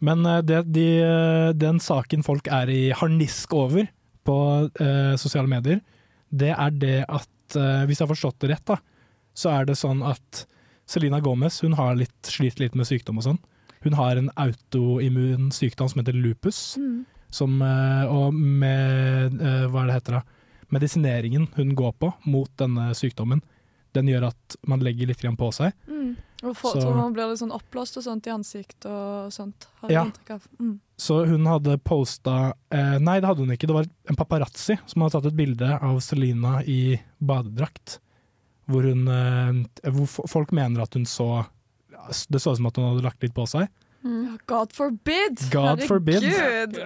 [0.00, 3.88] Men eh, det, de, eh, den saken folk er i harnisk over
[4.28, 4.38] på
[4.80, 5.80] eh, sosiale medier,
[6.30, 8.76] det er det at eh, Hvis jeg har forstått det rett, da,
[9.36, 10.46] så er det sånn at
[10.88, 13.38] Selena Gomez hun har litt, slitt litt med sykdom og sånn.
[13.84, 16.76] Hun har en autoimmun sykdom som heter lupus.
[16.80, 17.04] Mm.
[17.30, 20.22] Som, eh, og med eh, hva er det heter da?
[20.68, 23.40] medisineringen hun går på mot denne sykdommen,
[23.96, 25.72] den gjør at man legger litt på seg.
[25.88, 26.16] Mm.
[26.44, 29.66] Og for, Så- så, man blir litt sånn oppblåst og sånt i ansikt og sånt.
[29.80, 30.04] Har Ja.
[30.60, 30.78] Mm.
[30.96, 33.66] Så hun hadde posta eh, Nei, det hadde hun ikke.
[33.66, 37.98] Det var en paparazzi som hadde tatt et bilde av Selina i badedrakt.
[38.68, 41.46] Hvor hun eh, Hvor folk mener at hun så
[42.08, 43.68] Det så ut som at hun hadde lagt litt på seg.
[44.06, 45.40] Ja, God forbid!
[45.52, 46.22] God forbid.
[46.22, 46.78] Herregud!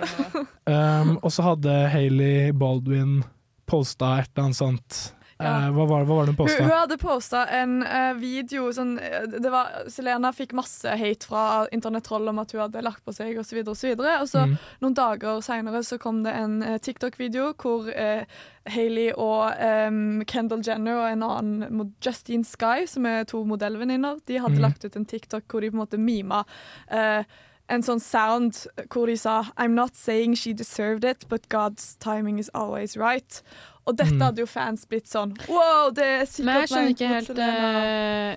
[0.67, 3.21] Um, og så hadde Hailey Baldwin
[3.69, 5.01] posta et eller annet sånt
[5.43, 5.71] Ja.
[5.75, 9.27] hva, var, hva var det hun Hun, hun hadde posta en uh, video sånn, eh,
[9.27, 13.39] det var, Selena fikk masse hate fra internettroll om at hun hadde lagt på seg
[13.43, 13.61] osv.
[13.67, 14.57] Og, så videre, og så Mm.
[14.81, 18.25] noen dager seinere så kom det en uh, TikTok-video hvor uh,
[18.67, 19.53] Hailey og
[19.89, 24.63] um, Kendall Jenner og en annen Justine Sky, som er to modellvenninner, de hadde Mm.
[24.63, 26.45] lagt ut en TikTok hvor de på en måte mima
[26.93, 27.25] Uh,
[27.71, 32.39] en sånn sound hvor de sa I'm not saying she deserved it, but God's timing
[32.39, 33.41] is always right.
[33.87, 34.21] Og dette Mm.
[34.23, 38.37] hadde jo fans blitt sånn Wow, det er sikkert Men jeg skjønner ikke helt eh,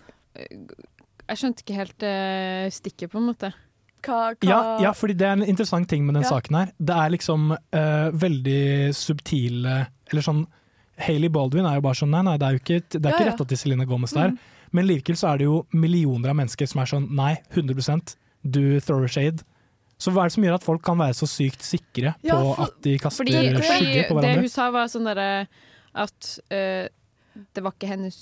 [1.29, 3.51] Jeg skjønte ikke helt uh, stikket, på en måte.
[4.05, 6.29] Hva, hva Ja, ja, fordi det er en interessant ting med den Ja.
[6.35, 6.71] saken her.
[6.77, 10.45] Det er liksom uh, veldig subtile Eller sånn
[10.97, 13.15] Hailey Baldwin er jo bare sånn Nei, nei, det er jo ikke, det er Ja,
[13.17, 13.31] ikke ja.
[13.33, 14.29] retta til Celine Gomez der.
[14.31, 14.37] Mm.
[14.71, 18.79] Men likevel så er det jo millioner av mennesker som er sånn Nei, 100% du
[18.79, 19.41] thrower shade.
[19.97, 22.49] Så hva er det som gjør at folk kan være så sykt sikre Ja, på
[22.55, 25.47] for- at de kaster Fordi, fordi skygge på det hun sa, var sånn derre
[25.95, 26.87] at uh,
[27.55, 28.17] det var ikke hennes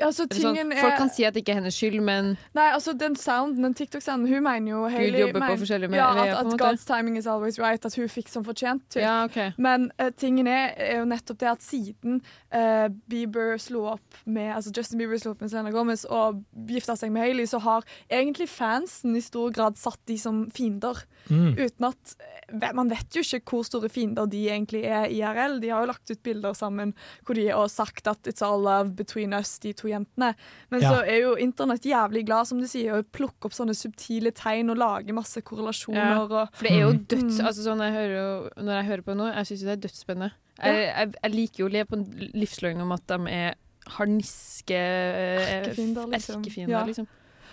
[0.00, 2.34] Ja, så eller sånn, folk er kan si at det ikke er hennes skyld, men
[2.56, 6.36] Nei, altså den sounden, den TikTok-sounden, hun mener jo Hailey jobber på forskjellige forskjellige ja,
[6.40, 6.60] at, at.
[6.60, 8.84] God's timing is always right, at hun fikk som fortjent.
[8.92, 9.02] Typ.
[9.02, 9.38] Ja, OK.
[9.56, 12.20] Men uh, tingen er, er jo nettopp det at siden
[12.52, 16.96] uh, Bieber slo opp med Altså Justin Bieber slo opp med Selena Gomez og gifta
[16.98, 21.02] seg med Hailey, så har egentlig fansen i stor grad satt de som fiender.
[21.30, 21.56] Mm.
[21.56, 25.58] Uten at eh, Man vet jo ikke hvor store fiender de egentlig er IRL.
[25.62, 26.94] De har jo lagt ut bilder sammen
[27.26, 30.34] hvor de har sagt at 'it's all love between us', de to jentene.
[30.70, 30.90] Men Ja.
[30.92, 34.70] så er jo internett jævlig glad, som du sier, å plukke opp sånne subtile tegn
[34.70, 36.20] og lage masse korrelasjoner.
[36.30, 37.06] Og, For det er jo Mm.
[37.06, 37.40] døds...
[37.40, 37.46] Mm.
[37.46, 39.88] Altså sånn jeg hører, jo- når jeg hører på noe, jeg syns jo det er
[39.88, 40.32] dødsspennende.
[40.64, 43.54] Jeg, jeg, jeg liker jo å leve på en livsløgn om at de er
[43.98, 46.42] harniske eh, Erkefiender, liksom.
[46.42, 46.84] erkefiender, Ja.
[46.86, 47.06] liksom.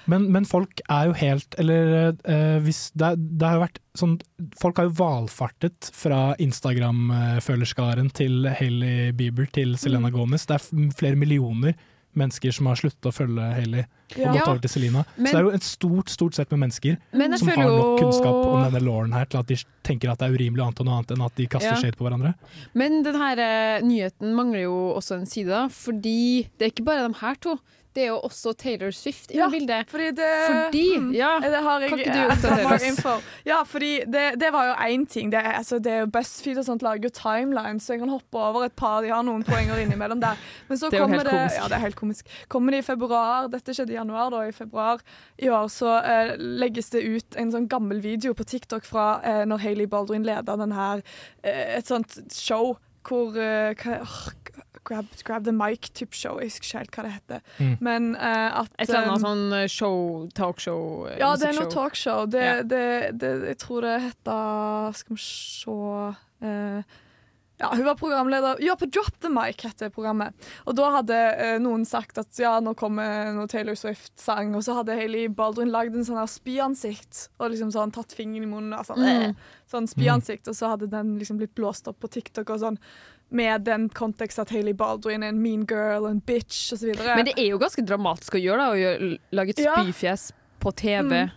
[0.06, 4.18] Men, men folk er jo helt Eller eh, hvis det, det har jo vært sånn
[4.60, 10.18] Folk har jo valfartet fra Instagram-følerskaren til Hailey Bieber til Selena Mm.
[10.18, 10.46] Gomez.
[10.46, 11.74] Det er flere millioner
[12.20, 14.30] mennesker som har sluttet å følge Hailey Ja.
[14.30, 15.04] og gått over til Selina.
[15.18, 18.36] Så det er jo et stort stort sett med mennesker Men som har nok kunnskap
[18.46, 20.98] om denne Lauren her til at de tenker at det er urimelig annet og noe
[21.00, 21.80] annet enn at de kaster Ja.
[21.82, 22.36] shade på hverandre.
[22.76, 25.70] Men denne eh, nyheten mangler jo også en side.
[25.72, 27.58] Fordi det er ikke bare de her to.
[27.96, 29.90] Det er jo også Taylor Swift i Ja, bildet.
[29.90, 33.24] Fordi det Fordi, mm, ja, det har jeg kan ikke du oppdatere oss?
[33.46, 35.32] Ja, fordi det, det var jo én ting.
[35.32, 38.40] Det, altså, det er jo BuzzFeed og sånt lager jo timelines, så jeg kan hoppe
[38.40, 39.02] over et par.
[39.06, 40.40] De har noen poenger innimellom der.
[40.70, 41.60] Men så Det er jo kommer helt det komisk.
[41.62, 42.34] Ja, det er helt komisk.
[42.48, 45.04] Kommer det i februar, dette skjedde i januar, da, i februar
[45.38, 49.44] i år, så eh, legges det ut en sånn gammel video på TikTok fra eh,
[49.50, 51.04] når Hailey Baldwin leda den her,
[51.44, 54.00] eh, et sånt show hvor eh, hva,
[54.84, 56.40] Grab, grab the mic-type show.
[56.42, 57.46] Jeg husker ikke helt hva det heter.
[57.60, 57.78] Mm.
[57.80, 60.02] Men uh, at Et eller annet eh, sånn eh, show,
[60.36, 62.26] talkshow, ja, det er noe talkshow.
[62.28, 62.58] Det, Ja.
[62.64, 62.84] det,
[63.22, 65.72] det, jeg tror det heter Skal vi se
[66.44, 66.84] uh,
[67.62, 70.34] Ja, hun var programleder Ja, på Drop the Mic heter programmet.
[70.68, 74.76] Og da hadde eh, noen sagt at ja, nå kommer noe Taylor Swift-sang, og så
[74.82, 78.74] hadde Hailey Baldwin lagd en sånn her spyansikt og liksom sånn tatt fingeren i munnen.
[78.76, 79.30] Altså, Mm.
[79.30, 79.34] eh,
[79.72, 82.80] sånn spyansikt, og så hadde den liksom blitt blåst opp på TikTok og sånn.
[83.30, 86.92] Med den kontekst at Hailey Baldwin er en mean girl, en bitch osv.
[87.16, 89.76] Men det er jo ganske dramatisk å gjøre, da, å gjøre, lage et Ja.
[89.76, 90.32] spyfjes
[90.62, 91.32] på TV Mm.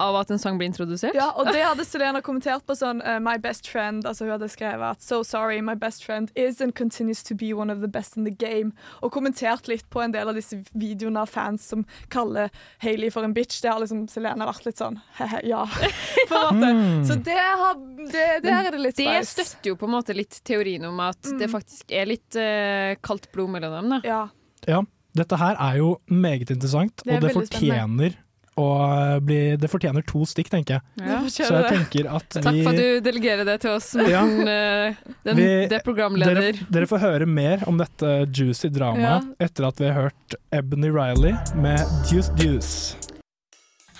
[0.00, 1.14] Av at en sang blir introdusert.
[1.14, 4.48] Ja, og det hadde Selena kommentert på sånn uh, My best friend, altså hun hadde
[4.52, 7.88] skrevet at So sorry, my best friend is and continues to be one of the
[7.90, 8.72] best in the game.
[9.04, 12.50] Og kommentert litt på en del av disse videoene av fans som kaller
[12.84, 13.60] Hailey for en bitch.
[13.62, 15.64] Det har liksom Selena vært litt sånn he-he, ja.
[16.30, 16.70] På en måte.
[16.80, 17.04] Mm.
[17.08, 20.40] Så det har det, Der er det litt Det støtter jo på en måte litt
[20.46, 21.38] teorien om at Mm.
[21.38, 23.90] det faktisk er litt uh, kaldt blod mellom dem.
[23.92, 23.98] Da.
[24.08, 24.20] Ja.
[24.68, 24.80] Ja,
[25.16, 28.16] dette her er jo meget interessant, Det er og det fortjener fortjener
[28.60, 31.06] å bli Det fortjener to stikk, tenker jeg.
[31.08, 31.18] Ja.
[31.32, 34.22] Så jeg tenker at Takk vi for at du delegerer det til oss, Ja.
[34.26, 34.48] Morten.
[34.48, 34.94] eh,
[35.24, 36.40] Den, vi- det er programleder.
[36.40, 40.90] Dere, dere får høre mer om dette juicy dramaet etter at vi har hørt Ebony
[40.94, 42.96] Riley med Deuce Deuce.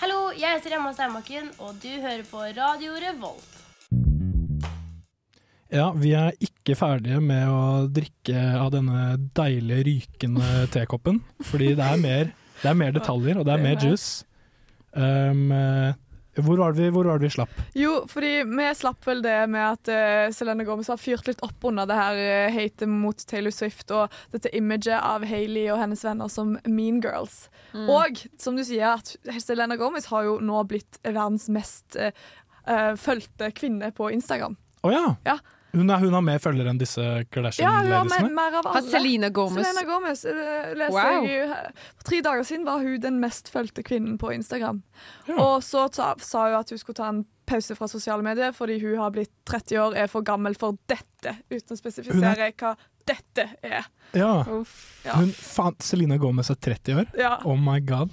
[0.01, 3.57] Hallo, jeg heter Emma Steinbakken, og du hører på Radio Revolt.
[5.71, 11.21] Ja, vi er ikke ferdige med å drikke av denne deilige, rykende tekoppen.
[11.47, 14.25] Fordi det er mer, det er mer detaljer, og det er mer juice.
[14.91, 15.51] Um,
[16.35, 17.53] hvor, var det vi, hvor var det vi slapp?
[17.75, 21.67] Jo, fordi vi slapp vel det med at uh, Selena Gomez har fyrt litt opp
[21.67, 26.03] under det her uh, hatet mot Taylor Swift og dette imaget av Hailey og hennes
[26.07, 27.49] venner som mean girls.
[27.75, 27.87] Mm.
[27.91, 32.11] Og som du sier, at Selena Gomez har jo nå blitt verdens mest uh,
[32.67, 34.55] uh, fulgte kvinne på Instagram.
[34.87, 35.07] Å ja.
[35.27, 35.37] Ja.
[35.71, 38.31] Hun, er, hun har mer følgere enn disse Ja, hun har mer, Kardashian-ladiesene?
[38.35, 38.73] mer av alle.
[38.75, 41.27] Har Selena Gomez- Selena Gomez uh, Wow.
[41.27, 41.49] jeg
[41.95, 44.81] For tre dager siden var hun den mest fulgte kvinnen på Instagram.
[45.29, 45.37] Ja.
[45.39, 48.77] Og så ta, sa hun at hun skulle ta en pause fra sosiale medier fordi
[48.83, 52.73] hun har blitt 30 år, er for gammel for dette, uten å spesifisere hva
[53.07, 53.87] dette er.
[54.13, 54.35] Ja.
[55.03, 55.13] Ja.
[55.17, 57.07] Hun, faen, Selena Gomez er 30 år?
[57.17, 57.37] Ja.
[57.47, 58.11] Oh my god.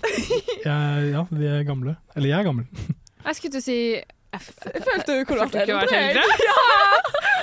[0.65, 1.97] Jeg, ja, vi er gamle.
[2.17, 2.71] Eller jeg er gammel.
[3.27, 3.79] Jeg skulle til å si
[4.29, 4.43] Jeg,
[4.85, 5.85] følte hun kunne vært eldre.
[5.89, 6.25] eldre.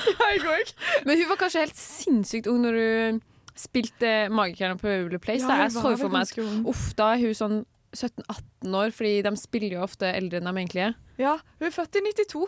[0.06, 0.74] Ja, jeg òg.
[1.08, 3.21] Men hun var kanskje helt sinnssykt ung når hun
[3.58, 5.48] spilte Magikerne på Waverly Place.
[5.48, 7.58] Ja, jeg så for meg uff, da er hun sånn
[7.95, 10.95] 17-18 år, fordi de spiller jo ofte eldre enn de egentlig er.
[11.21, 12.43] Ja, hun er født i 92.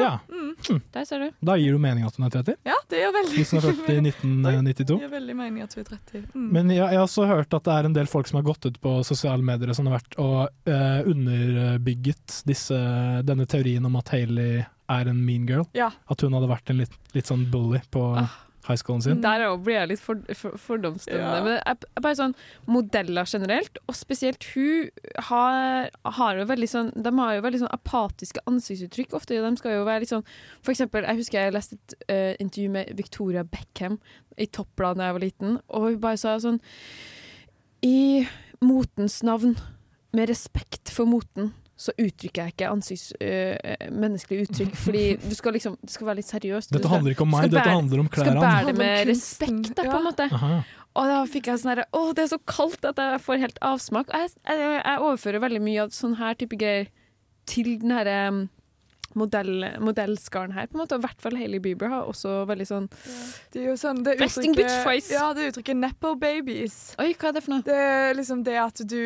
[0.00, 0.12] Ja.
[0.32, 0.80] Mm.
[0.94, 1.30] Der ser du.
[1.44, 2.56] Da gir du mening at hun er 30.
[2.64, 4.86] Ja, det gjør veldig Hvis hun er født i 1992.
[4.88, 6.22] Det gir veldig mening at hun er 30.
[6.34, 6.46] Mm.
[6.56, 8.66] Men jeg, jeg har også hørt at det er en del folk som har gått
[8.70, 12.78] ut på sosiale medier som har vært og eh, underbygget disse,
[13.26, 15.64] denne teorien om at Hailey er en mean girl.
[15.76, 15.90] Ja.
[16.10, 18.02] At hun hadde vært en litt, litt sånn bully på
[18.68, 19.22] high schoolen sin.
[19.22, 21.36] Der blir jeg litt for, for, fordomsdømmende.
[21.36, 21.42] Ja.
[21.44, 22.34] Men jeg, jeg bare sånn
[22.70, 24.90] modeller generelt, og spesielt hun
[25.28, 29.40] har, har jo veldig sånn De har jo veldig sånn apatiske ansiktsuttrykk ofte.
[29.42, 30.26] De skal jo være litt sånn
[30.60, 33.98] For eksempel, jeg husker jeg leste et uh, intervju med Victoria Beckham
[34.40, 36.60] i Toppbladet da jeg var liten, og hun bare sa sånn
[37.84, 38.24] I
[38.62, 39.56] motens navn,
[40.12, 41.50] med respekt for moten,
[41.82, 46.20] så uttrykker jeg ikke ansikts, øh, menneskelig uttrykk, fordi du skal liksom, det skal være
[46.20, 46.70] litt seriøst.
[46.70, 48.76] Dette skal- handler ikke om meg, skal dette bære- handler om Du skal bære Det
[48.78, 50.28] med respekt, da, på en måte.
[50.38, 50.62] Aha.
[50.94, 53.58] Og da fikk jeg sånn herre Å, det er så kaldt at jeg får helt
[53.62, 54.08] avsmak.
[54.12, 56.86] Og Jeg, jeg, jeg overfører veldig mye av sånn her type greier
[57.46, 58.48] til den herre
[59.14, 60.96] modell, modellskaren her, på en måte.
[60.96, 62.88] Og i hvert fall Hailey Bieber har også veldig sånn
[63.52, 65.10] Det er jo sånn det Resting uttrykket- bitch face.
[65.12, 66.94] Ja, det uttrykket 'nepo babies'.
[66.98, 67.62] Oi, hva er det for noe?
[67.62, 69.02] Det er liksom det at du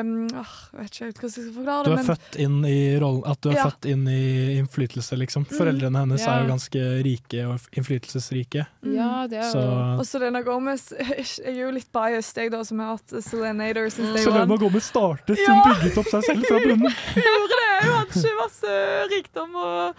[0.00, 2.98] um, åh, Jeg vet ikke hvordan jeg skal forklare Du det, er født inn i
[2.98, 3.64] rollen At du er Ja.
[3.70, 5.44] født inn i innflytelse, liksom.
[5.48, 5.56] Mm.
[5.58, 6.38] Foreldrene hennes Ja.
[6.38, 8.66] er jo ganske rike og innflytelsesrike.
[8.82, 12.62] Ja, det er jo Så Og Selena Gomez Jeg er jo litt biased, jeg, da,
[12.64, 14.56] som har hatt Selenator since day Selena.
[14.58, 15.54] Gomez startet, Ja.
[15.54, 16.92] hun bygget opp seg selv fra bunnen.
[17.14, 17.64] Hun gjorde det!
[17.78, 18.72] Hun hadde ikke masse
[19.12, 19.94] rikdom og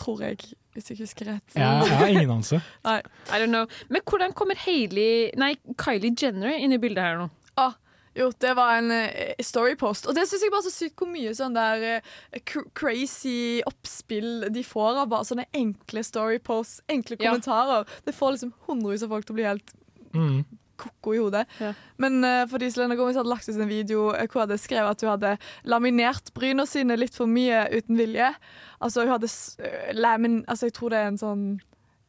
[0.00, 0.38] Tror jeg,
[0.72, 1.54] hvis jeg husker rett.
[1.58, 2.60] Ja, jeg har ingen anelse.
[2.86, 3.00] Nei.
[3.28, 3.66] I don't know.
[3.90, 7.26] Men hvordan kommer Hailey Nei, Kylie Jenner inn i bildet her nå?
[7.60, 7.74] Ah,
[8.16, 10.06] jo, det var en eh, storypost.
[10.08, 14.62] Og det syns jeg bare så sykt hvor mye sånn der eh, crazy oppspill de
[14.64, 17.28] får av bare sånne enkle storyposts, enkle Ja.
[17.34, 17.84] kommentarer.
[18.06, 19.76] Det får liksom hundrevis av folk til å bli helt
[20.14, 20.40] Mm.
[20.80, 21.44] ko-ko i hodet.
[22.00, 25.04] Men uh, fordi Selena Gomez hadde lagt ut en video hvor hun hadde skrevet at
[25.04, 25.34] hun hadde
[25.68, 28.30] laminert bryna sine litt for mye uten vilje.
[28.80, 29.94] Altså hun hadde s- eh.
[30.48, 31.60] Altså jeg tror det er en sånn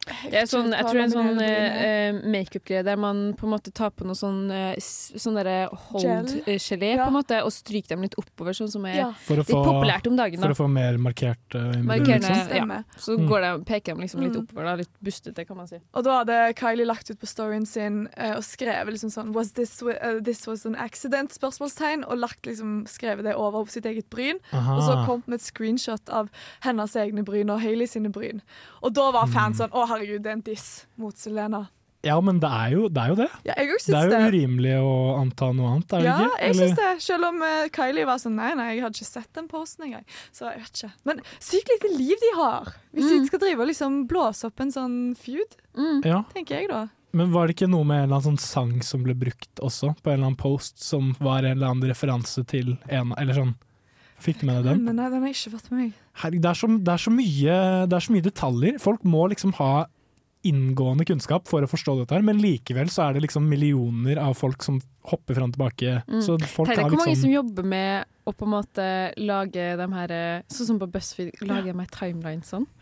[0.02, 3.52] Det er sånn, jeg tror det er en sånn uh, makeup-greie der man på en
[3.54, 5.38] måte tar på noe sånn, eh, sånn
[5.92, 9.08] hold-gelé på en måte, og stryker dem litt oppover, sånn som er Ja.
[9.30, 10.42] Litt få, populært om dagen.
[10.42, 12.70] for å få mer markert uh, Markerende, liksom.
[12.72, 12.84] ja.
[12.98, 13.28] Så Mm.
[13.30, 14.42] går det, peker de liksom litt Mm.
[14.48, 15.78] oppover, da, litt bustete, kan man si.
[15.94, 19.52] Og da hadde Kylie lagt ut på storyen sin uh, og skrevet liksom sånn Was
[19.54, 21.32] this, uh, this was an accident?
[21.32, 24.40] spørsmålstegn Og lagt liksom skrevet det over på sitt eget bryn.
[24.54, 24.76] Aha.
[24.78, 26.30] Og så kom med et screenshot av
[26.62, 28.42] hennes egne bryn og Hailey sine bryn.
[28.82, 31.68] Og da var fans sånn Å, herregud, det er en diss mot Selena.
[32.04, 32.98] Ja, men det er jo det.
[32.98, 33.28] Er jo det.
[33.46, 34.22] Ja, jeg også det er jo det.
[34.34, 36.40] urimelig å anta noe annet, er det Ja, ikke?
[36.42, 37.02] jeg Eller- syns det.
[37.06, 40.06] Selv om eh, Kylie var sånn Nei, nei, jeg hadde ikke sett den posten engang.
[40.34, 40.92] Så jeg vet ikke.
[41.06, 42.74] Men sykt lite liv de har.
[42.96, 43.20] Hvis Mm.
[43.22, 45.56] de skal drive og liksom blåse opp en sånn feud,
[46.04, 46.24] Ja.
[46.34, 46.88] tenker jeg da.
[47.14, 49.94] Men var det ikke noe med en eller annen sånn sang som ble brukt også,
[50.02, 53.54] på en eller annen post, som var en eller annen referanse til en Eller sånn.
[54.22, 54.84] Fikk du med deg den?
[54.86, 55.96] Men nei, den har jeg ikke fått med meg.
[56.22, 57.58] Herregud, det, er så, det, er mye,
[57.90, 58.80] det er så mye detaljer.
[58.84, 59.72] Folk må liksom ha
[60.48, 64.34] inngående kunnskap for å forstå dette her, men likevel så er det liksom millioner av
[64.40, 64.80] folk som
[65.12, 66.00] hopper fram og tilbake.
[66.08, 66.24] Mm.
[66.26, 68.88] Så folk Tenk deg liksom hvor mange som jobber med å på en måte
[69.22, 71.90] lage de her eh, Sånn som på BuzzFeed, lage de her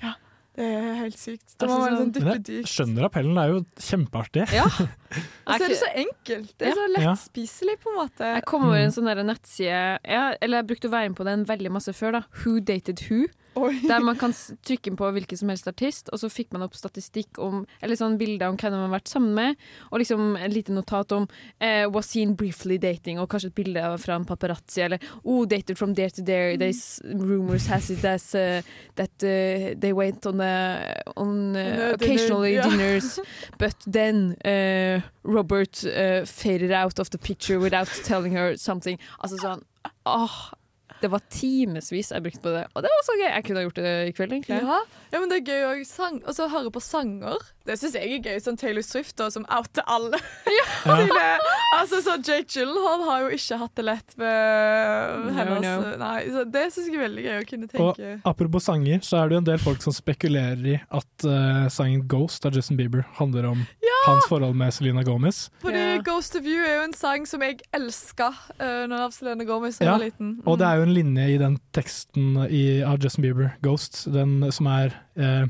[0.03, 0.13] Ja,
[0.55, 1.53] Det er helt sykt.
[1.57, 2.71] Da Altså, må være sånn- sånn dypt.
[2.71, 4.47] skjønner appellen, det er jo kjempeartig.
[4.55, 4.65] Ja.
[5.09, 6.53] Og så er det så enkelt.
[6.59, 8.31] Det er så lettspiselig, lett spiselig, på en måte.
[8.37, 11.45] Jeg kom over en sånn nettside ja, Eller jeg brukte å være med på den
[11.49, 12.19] veldig masse før.
[12.19, 13.25] da Who Dated Who.
[13.59, 14.31] Der man kan
[14.63, 18.17] trykke på hvilken som helst artist, og så fikk man opp statistikk om Eller sånn
[18.19, 19.57] bilder om hvem man har vært sammen med,
[19.89, 21.25] og liksom et lite notat om
[21.59, 25.77] eh, Was seen briefly dating, og kanskje et bilde fra en paparazzi, eller Oh, dated
[25.77, 26.55] from there to there.
[26.57, 28.61] There's rumors has it as uh,
[28.95, 33.19] that uh, they went on, a, on uh, Uh, occasionally dinners,
[33.57, 38.97] but then uh, Robert uh, faded out of the picture without telling her something.
[39.19, 39.63] Altså sånn
[40.05, 40.53] åh,
[41.01, 43.27] Det var timevis jeg brukte på det, og det var så gøy.
[43.29, 44.59] Jeg kunne ha gjort det i kveld, egentlig.
[44.59, 44.79] Ja,
[45.13, 47.39] ja, men det er gøy å sang, og så høre på sanger.
[47.65, 48.39] Det syns jeg er gøy.
[48.43, 50.19] Sånn Taylor Swift, da, som outer alle.
[50.49, 50.65] Ja.
[51.79, 55.91] altså, så Jake Gyllenhaal har jo ikke hatt det lett med No, hennes no.
[56.01, 58.09] Nei, så Det syns jeg er veldig gøy å kunne tenke.
[58.15, 61.67] Og apropos sanger, så er det jo en del folk som spekulerer i at uh,
[61.73, 63.63] sangen 'Ghost' av Justin Bieber handler om
[64.07, 65.49] hans forhold med Selena Gomez.
[65.61, 69.47] Fordi Ghost of You er jo en sang som jeg elska uh, når av Selena
[69.47, 70.35] Gomez Ja, var liten.
[70.39, 70.47] Mm.
[70.47, 74.51] og det er jo en linje i den teksten i, av Justin Bieber, 'Ghosts', den
[74.51, 75.45] som er uh,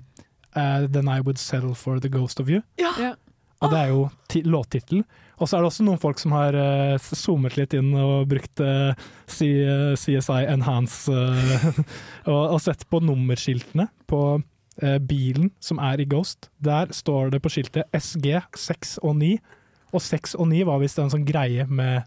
[0.55, 2.61] uh, 'Then I would settle for the ghost of you'.
[2.79, 3.15] Ja.
[3.59, 5.03] Og det er jo ti- låttittel.
[5.39, 8.59] Og så er det også noen folk som har uh, zoomet litt inn og brukt
[8.63, 8.93] uh,
[9.27, 9.49] C,
[9.99, 11.67] CSI Enhance uh,
[12.31, 14.41] og, og sett på nummerskiltene på
[14.79, 16.47] bilen som er i Ghost.
[16.63, 19.33] Der står det på skiltet SG 6 og 9.
[19.89, 22.05] Og 6 og 9 var visst en sånn greie med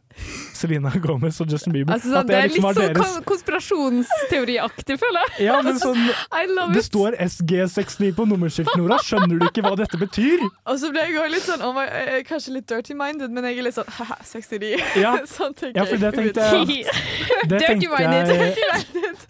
[0.55, 1.97] Selena Gomez og Justin Bieber.
[1.97, 5.47] Altså, sånn, det er liksom litt var sånn konspirasjonsteoriaktig, føler jeg.
[5.49, 5.99] Ja, men sånn
[6.77, 9.01] Det står SG69 på nummerskiltet, Nora.
[9.03, 10.45] Skjønner du ikke hva dette betyr?
[10.71, 13.49] Og så ble jeg også litt sånn oh my, jeg er Kanskje litt dirty-minded, men
[13.51, 14.71] jeg er litt sånn haha, 69.
[15.03, 15.17] Ja.
[15.37, 16.87] sånn tenker Ja, for det tenkte jeg
[17.51, 17.83] Det jeg,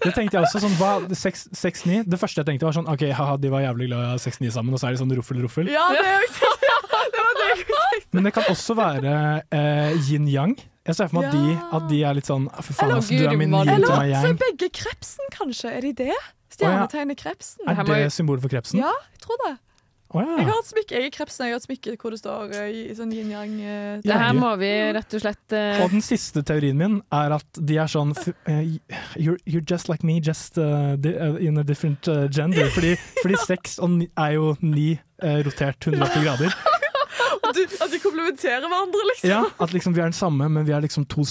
[0.02, 0.62] det tenkte jeg også.
[0.66, 3.88] Sånn, hva, 6, 6-9 Det første jeg tenkte, var sånn OK, haha, de var jævlig
[3.88, 5.72] glad i 6-9 sammen, og så er de sånn ruffel-ruffel.
[5.72, 8.12] Ja, det, er jo- det var det jeg tenkte.
[8.16, 9.16] Men det kan også være
[9.54, 10.54] eh, yin-yang.
[10.82, 13.22] Jeg ser for meg at, de, at de er litt sånn Fy faen, ass, du
[13.22, 15.70] er min yin til meg Eller så er begge krepsen, kanskje.
[15.70, 16.16] Er de det?
[16.52, 17.68] Stjernetegnet krepsen.
[17.70, 18.80] Er det symbolet for krepsen?
[18.82, 19.52] Ja, jeg tror det.
[20.12, 20.34] Oh, ja.
[20.36, 22.66] Jeg har hatt smykke jeg er krepsen, jeg har et smykke hvor det står uh,
[22.68, 23.54] i, sånn yin-yang.
[23.62, 25.80] Uh, Det her må vi rett og slett uh...
[25.86, 28.74] Og den siste teorien min er at de er sånn f- eh,
[29.16, 32.68] you're, you're just like me, just in a different uh, gender.
[32.74, 32.92] Fordi,
[33.22, 36.60] fordi seks og ni er jo ni eh, rotert 180 grader.
[37.52, 39.28] At, du, at de komplementerer hverandre, liksom.
[39.30, 41.22] Ja, At liksom vi er den samme, men vi er liksom to,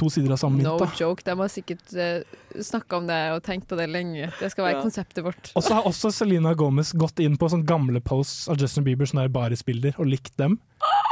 [0.00, 0.66] to sider av samme mynt.
[0.66, 1.22] No joke.
[1.26, 4.30] De har sikkert uh, snakka om det og tenkt på det lenge.
[4.40, 4.82] Det skal være Ja.
[4.86, 5.52] konseptet vårt.
[5.54, 9.06] Og så har også Selena Gomez gått inn på sånne gamle posts av Justin Bieber,
[9.06, 10.58] sånne er barisbilder, og likt dem.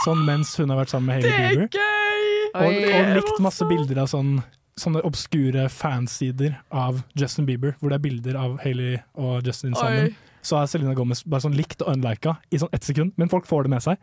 [0.07, 1.68] Sånn mens hun har vært sammen med Hailey Bieber.
[1.77, 2.35] gøy!
[2.55, 2.92] Og, Oi.
[2.94, 4.37] og likt masse bilder av sånn,
[4.79, 10.11] sånne obskure fansider av Justin Bieber, hvor det er bilder av Hailey og Justin sammen.
[10.12, 10.33] Oi.
[10.44, 13.46] Så har Selena Gomez bare sånn likt og unlika i sånn ett sekund, men folk
[13.48, 13.96] får det med seg.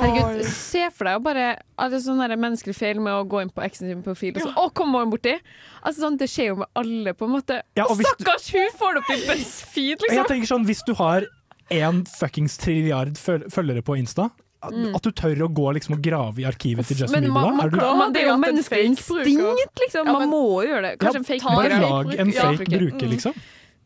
[0.00, 1.46] Herregud, se for deg å bare
[1.78, 4.52] alle sånne der menneskelig feil med å gå inn på eksen sin profil og så
[4.54, 5.34] Å, kom morgen borti!
[5.82, 7.60] Altså, sånn, det skjer jo med alle, på en måte.
[7.76, 10.16] Ja, og Stakkars, du- hun får det opp i BuzzFeed, liksom.
[10.16, 11.26] Jeg tenker sånn, Hvis du har
[11.70, 14.30] en fuckings trilliard føl- følgere på Insta,
[14.62, 14.94] at, Mm.
[14.96, 17.56] at du tør å gå liksom og grave i arkivet til Justin Bieber, man, da?
[17.62, 19.28] man, du, klar- man, det er jo menneskelig fake bruker.
[19.28, 20.06] instinkt, liksom.
[20.06, 20.98] Ja, Man må jo gjøre det.
[20.98, 23.34] Kanskje Ja, en fake bare lag en Ja, fake bruker, liksom.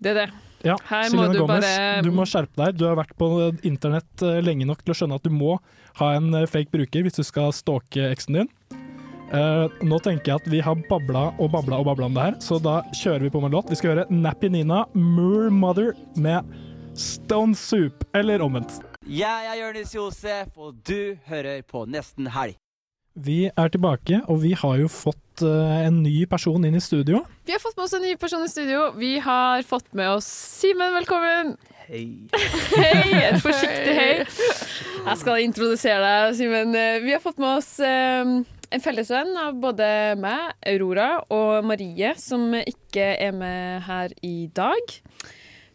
[0.00, 0.30] Det er det.
[0.64, 2.76] Ja, Her må du Gomez, bare- du må skjerpe deg.
[2.78, 3.28] Du har vært på
[3.66, 5.56] internett eh, lenge nok til å skjønne at du må
[5.98, 8.52] ha en eh, fake bruker hvis du skal stalke eksen din.
[9.32, 12.34] Uh, nå tenker jeg at vi har babla og babla og babla om det her,
[12.44, 13.70] så da kjører vi på med en låt.
[13.72, 16.44] Vi skal høre Nappy Nina, Moor Mother med
[17.00, 18.82] Stone Soup, eller omvendt.
[19.08, 22.58] Jeg er Jonis Josef, og du hører på Nesten Helg.
[23.12, 27.20] Vi er tilbake, og vi har jo fått uh, en ny person inn i studio.
[27.44, 28.86] Vi har fått med oss en ny person i studio.
[28.96, 30.28] Vi har fått med oss
[30.62, 31.52] Simen, velkommen.
[31.90, 32.06] Hei.
[32.32, 34.10] Hei, et forsiktig hei.
[34.24, 36.72] Jeg skal introdusere deg, Simen.
[37.04, 38.34] Vi har fått med oss um,
[38.72, 39.86] en fellesvenn av både
[40.22, 45.00] meg, Aurora og Marie, som ikke er med her i dag.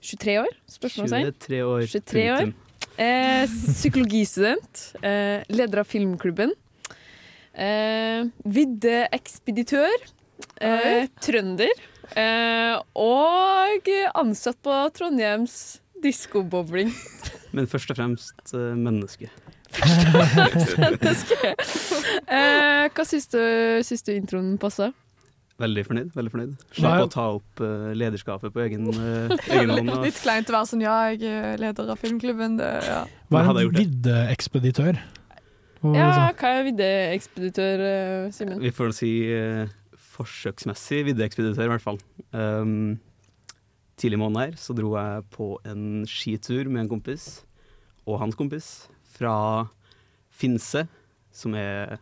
[0.01, 1.35] 23 år, spørsmålstegn.
[1.37, 1.89] 23 år.
[1.93, 2.55] 23 år.
[2.97, 3.43] Eh,
[3.77, 4.87] psykologistudent.
[5.05, 6.55] Eh, leder av filmklubben.
[7.57, 9.95] Eh, Vidde-ekspeditør.
[10.61, 11.73] Eh, trønder.
[12.17, 16.93] Eh, og ansatt på Trondheims diskobowling.
[17.55, 19.31] Men først og fremst eh, menneske.
[20.77, 21.51] Menneske.
[22.31, 23.41] eh, hva syns du,
[23.83, 24.93] syns du introen passa?
[25.57, 26.09] Veldig fornøyd.
[26.13, 26.51] veldig fornøyd.
[26.77, 29.89] Slapp å ta opp uh, lederskapet på egen, uh, egen hånd.
[29.89, 32.59] og- Litt kleint å være sånn ja, jeg er leder av filmklubben.
[32.59, 32.99] Det, ja.
[33.33, 34.99] Hva er en viddeekspeditør?
[35.83, 38.59] Ja, hva er viddeekspeditør, eh, Simen?
[38.63, 39.67] Vi får si uh,
[40.17, 41.99] forsøksmessig viddeekspeditør, i hvert fall.
[42.33, 42.97] Um,
[43.97, 47.27] tidlig i måneden her så dro jeg på en skitur med en kompis
[48.07, 49.67] og hans kompis fra
[50.37, 50.83] Finse,
[51.33, 51.97] som er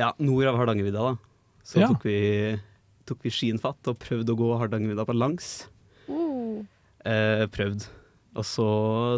[0.00, 1.10] ja, nord av Hardangervidda.
[1.10, 1.16] da.
[1.64, 1.88] Så Ja.
[1.88, 2.56] tok, vi,
[3.04, 5.68] tok vi skien fatt og prøvde å gå Hardangervidda på langs.
[6.08, 6.66] Mm.
[7.04, 7.88] Eh, prøvd.
[8.38, 8.68] Og så,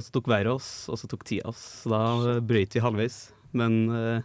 [0.02, 1.84] så tok været oss, og så tok tida oss.
[1.84, 3.32] Så da brøyt vi halvveis.
[3.52, 4.22] Men eh,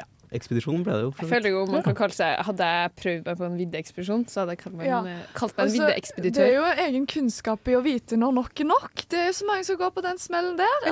[0.00, 0.06] ja,
[0.36, 1.12] ekspedisjonen ble det jo.
[1.20, 4.42] Jeg føler jo man kan kalle seg Hadde jeg prøvd meg på en viddeekspedisjon, så
[4.42, 4.98] hadde jeg kalt meg Ja.
[5.00, 6.40] en, eh, kalt meg en Altså, viddeekspeditør.
[6.40, 9.04] Det er jo egen kunnskap i å vite når nok er nok.
[9.08, 10.90] Det er jo så mange som går på den smellen der.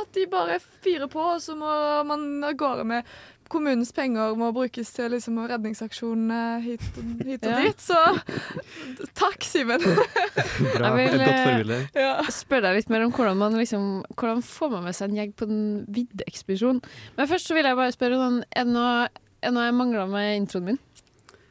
[0.00, 1.74] At de bare firer på, og så må
[2.08, 3.04] man av gårde med
[3.50, 6.84] kommunens penger må brukes til liksom redningsaksjonene hit,
[7.26, 7.58] hit og Ja.
[7.64, 7.82] dit.
[7.88, 9.82] Så takk, Simen.
[10.76, 11.18] Bra, Jeg
[11.64, 15.10] vil, eh, spørre deg litt mer om hvordan man liksom Hvordan får man med seg
[15.10, 16.80] en gjeng på en viddeekspedisjon.
[17.18, 18.96] Men først så vil jeg bare spørre sånn, er det noe,
[19.42, 20.80] er noe jeg mangler med introen min?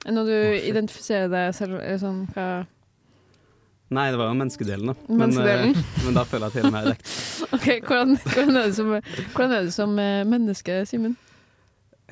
[0.05, 2.49] Er det noe du identifiserer deg selv sånn, hva
[3.89, 4.93] Nei, det var jo menneskedelen, da.
[5.09, 5.71] Men, Menneskedelen.
[5.73, 7.13] eh, men da føler jeg at hele meg er dekt.
[7.57, 8.91] OK, hvordan, hvordan, er du som,
[9.33, 11.15] hvordan er du som eh, menneske, Simen?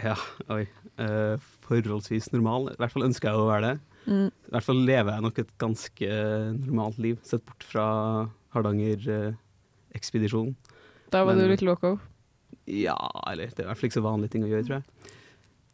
[0.03, 0.15] Ja,
[0.53, 0.65] oi.
[0.99, 2.69] Uh, forholdsvis normal.
[2.73, 3.77] I hvert fall ønsker jeg å være det.
[4.07, 4.27] Mm.
[4.29, 6.09] I hvert fall lever jeg nok et ganske
[6.61, 7.85] normalt liv, sett bort fra
[8.55, 10.53] Hardanger-ekspedisjonen.
[11.11, 11.99] Da var Men- du litt loco.
[12.67, 12.95] ja,
[13.27, 14.83] eller det er i hvert fall ikke så vanlige ting å gjøre, tror jeg.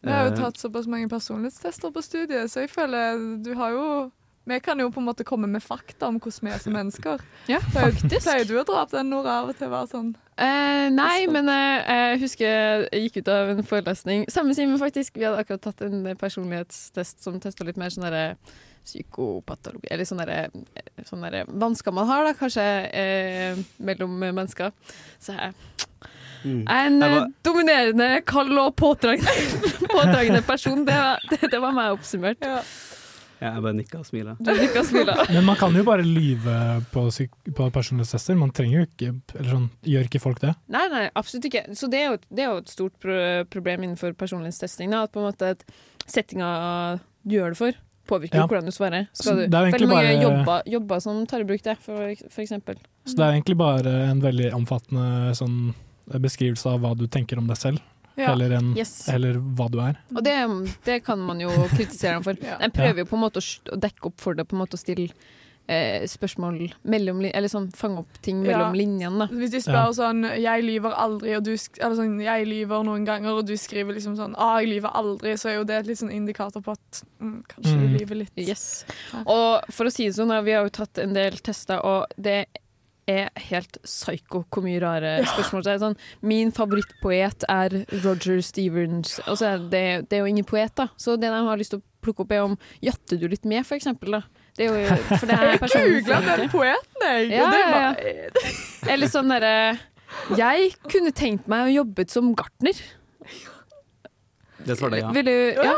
[0.04, 3.72] Jeg har jo Eh, tatt såpass mange personlighetstester på studiet, så jeg føler du har
[3.72, 4.12] jo
[4.44, 7.24] Vi kan jo på en måte komme med fakta om hvordan vi er som mennesker.
[7.54, 8.26] Ja, faktisk.
[8.26, 9.72] Pleier du å dra opp den Nora av og til?
[9.72, 12.48] Være sånn Eh, nei, men eh, jeg husker
[12.90, 15.20] jeg gikk ut av en forelesning Samme Simen, faktisk.
[15.20, 18.32] Vi hadde akkurat tatt en personlighetstest som testa litt mer sånn derre
[18.82, 20.48] psykopatologi Eller sånn derre
[21.06, 21.28] sånn
[21.62, 22.66] vansker man har, da, kanskje,
[22.98, 24.74] eh, mellom mennesker.
[25.22, 25.54] Så jeg
[26.44, 26.64] mm.
[26.66, 30.82] en eh, var- dominerende, kald og påtrengende, påtrengende person.
[30.88, 32.42] Det var, det, det var meg oppsummert.
[32.42, 32.64] ja,
[33.44, 34.34] jeg bare nikka og smila.
[34.40, 35.16] Du nikka og smila.
[35.36, 36.58] Men man kan jo bare lyve
[36.94, 37.06] på,
[37.60, 38.38] på personlighetstester.
[38.40, 40.54] Man trenger jo ikke Eller sånn, gjør ikke folk det?
[40.74, 41.66] Nei, nei, absolutt ikke.
[41.78, 43.18] Så det er jo, det er jo et stort pro
[43.54, 44.92] problem innenfor personlighetstesting.
[44.94, 45.66] Da, at på en måte at
[46.10, 46.52] settinga
[47.24, 47.78] du gjør det for,
[48.10, 48.48] påvirker Ja.
[48.52, 49.06] hvordan du svarer.
[49.16, 52.42] Skal du, er veldig mange bare- jobber, jobber som tar i bruk det, for, for
[52.44, 52.76] eksempel.
[53.08, 55.74] Så det er egentlig bare en veldig omfattende sånn,
[56.20, 57.80] beskrivelse av hva du tenker om deg selv.
[58.16, 58.32] Ja.
[58.34, 59.08] Eller, en, Yes.
[59.10, 59.98] eller hva du er.
[60.16, 60.36] Og det,
[60.86, 62.34] det kan man jo kritisere ham for.
[62.64, 64.82] De prøver jo på en måte å, dekke opp for det, på en måte å
[64.82, 65.10] stille
[65.68, 68.80] eh, spørsmål mellom Eller sånn fange opp ting mellom Ja.
[68.84, 69.30] linjene.
[69.32, 73.38] Hvis de spør sånn 'jeg lyver aldri', og du eller sånn 'jeg lyver noen ganger',
[73.40, 75.98] og du skriver liksom sånn 'ah, jeg lyver aldri', så er jo det et litt
[76.00, 77.98] sånn indikator på at mm, kanskje du Mm.
[77.98, 78.32] lyver litt.
[78.36, 78.86] Yes.
[79.26, 82.46] Og for å si det sånn, vi har jo tatt en del tester, og det
[82.46, 82.46] er
[83.08, 85.64] helt psyko hvor mye rare spørsmål.
[85.66, 89.18] Det er sånn, min favorittpoet er Roger Stevens.
[89.28, 90.88] Altså, er det, det er jo ingen poet, da.
[90.98, 93.66] Så det de har lyst til å plukke opp, er om jatter du litt med,
[93.68, 94.18] for eksempel.
[94.18, 94.44] Da.
[94.58, 97.30] Det er jo, for det er Jeg personen googla den poeten, jeg.
[97.34, 98.52] Ja, ja, ja.
[98.94, 99.54] Eller sånn derre
[100.38, 102.78] Jeg kunne tenkt meg å jobbe som gartner.
[104.64, 105.14] Det svarte jeg ja.
[105.16, 105.78] Vil du Ja.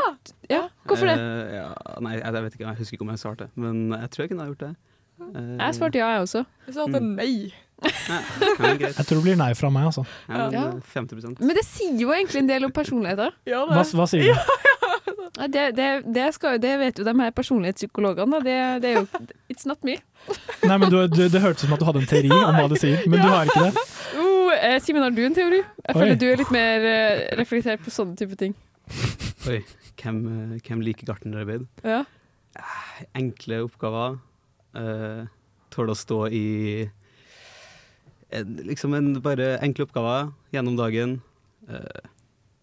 [0.50, 0.64] ja.
[0.86, 1.16] Hvorfor det?
[1.18, 1.70] Uh, ja,
[2.04, 4.30] nei, jeg, jeg vet ikke, jeg husker ikke om jeg svarte, men jeg tror jeg
[4.32, 4.74] kunne ha gjort det.
[5.20, 6.44] Eh, Jeg svarte ja, jeg også.
[6.66, 7.52] Jeg svarte er nei.
[7.86, 8.20] ja.
[8.80, 10.04] Jeg tror det blir nei fra meg, altså.
[10.28, 10.66] Ja, men, Ja.
[10.68, 13.34] eh, 50% Men det sier jo egentlig en del om personligheter.
[13.46, 14.40] Hva, hva sier du?
[15.36, 18.38] Det, det, det, skal, det vet jo de her personlighetspsykologene.
[18.40, 19.02] Det, det er jo
[19.52, 19.98] It's not me.
[20.64, 22.64] Nei, men du, du, Det hørtes ut som at du hadde en teori om hva
[22.72, 23.82] det sier, men du har ikke det.
[24.16, 25.58] Oh, eh, Simen, har du en teori?
[25.60, 25.98] Jeg Oi.
[26.00, 28.54] føler du er litt mer eh, reflektert på sånne type ting.
[29.50, 29.58] Oi,
[30.00, 31.66] hvem, eh, hvem liker gartnerarbeid?
[31.84, 32.00] Ja.
[33.18, 34.16] Enkle oppgaver.
[34.76, 35.24] Uh,
[35.72, 36.42] Tåle å stå i
[38.36, 41.16] en, liksom en bare enkle oppgaver gjennom dagen.
[41.68, 42.04] Uh,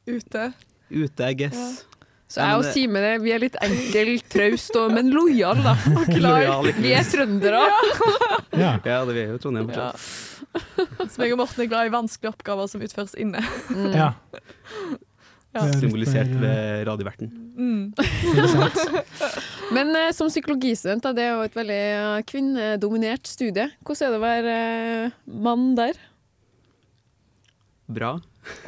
[0.07, 0.51] Ute.
[0.91, 1.86] ute, I guess.
[2.34, 5.76] Så jeg og Simen er- vi er litt enkel, traust, og- men lojal, da.
[6.26, 7.61] Lojal, Vi er trøndere.
[8.53, 8.76] Ja.
[8.86, 11.09] Ja, det er jo Trondheim fortsatt.
[11.09, 13.41] Så meg og Morten er glad i vanskelige oppgaver som utføres inne.
[13.74, 13.88] Mm.
[13.97, 14.11] Ja.
[15.53, 15.67] Ja.
[15.67, 17.29] Er Symbolisert mer, ved radioverten.
[17.53, 17.93] Mm.
[19.75, 23.67] Men eh, som psykologistudent, da, det er jo et veldig eh, kvinnedominert studie.
[23.85, 25.99] Hvordan er det å være eh, mann der?
[27.93, 28.15] Bra.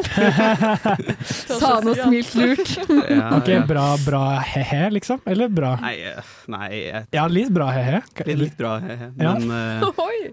[1.59, 2.69] Sa han og smilte lurt.
[3.09, 3.63] Ja, Ok, ja.
[3.67, 4.21] bra, bra
[4.53, 5.19] he-he, liksom?
[5.27, 7.99] Eller bra Nei, eh, nei jeg, Ja, litt bra he-he.
[8.29, 9.09] litt, litt bra, he-he.
[9.19, 9.83] Men eh,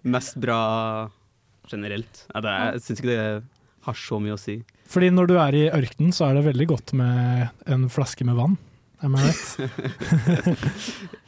[0.04, 0.60] mest bra
[1.70, 2.24] generelt.
[2.34, 3.24] Ja, det er, jeg syns ikke det
[3.86, 4.60] har så mye å si.
[4.92, 8.38] Fordi når du er i ørkenen, så er det veldig godt med en flaske med
[8.38, 8.58] vann.
[9.02, 9.56] Am I right?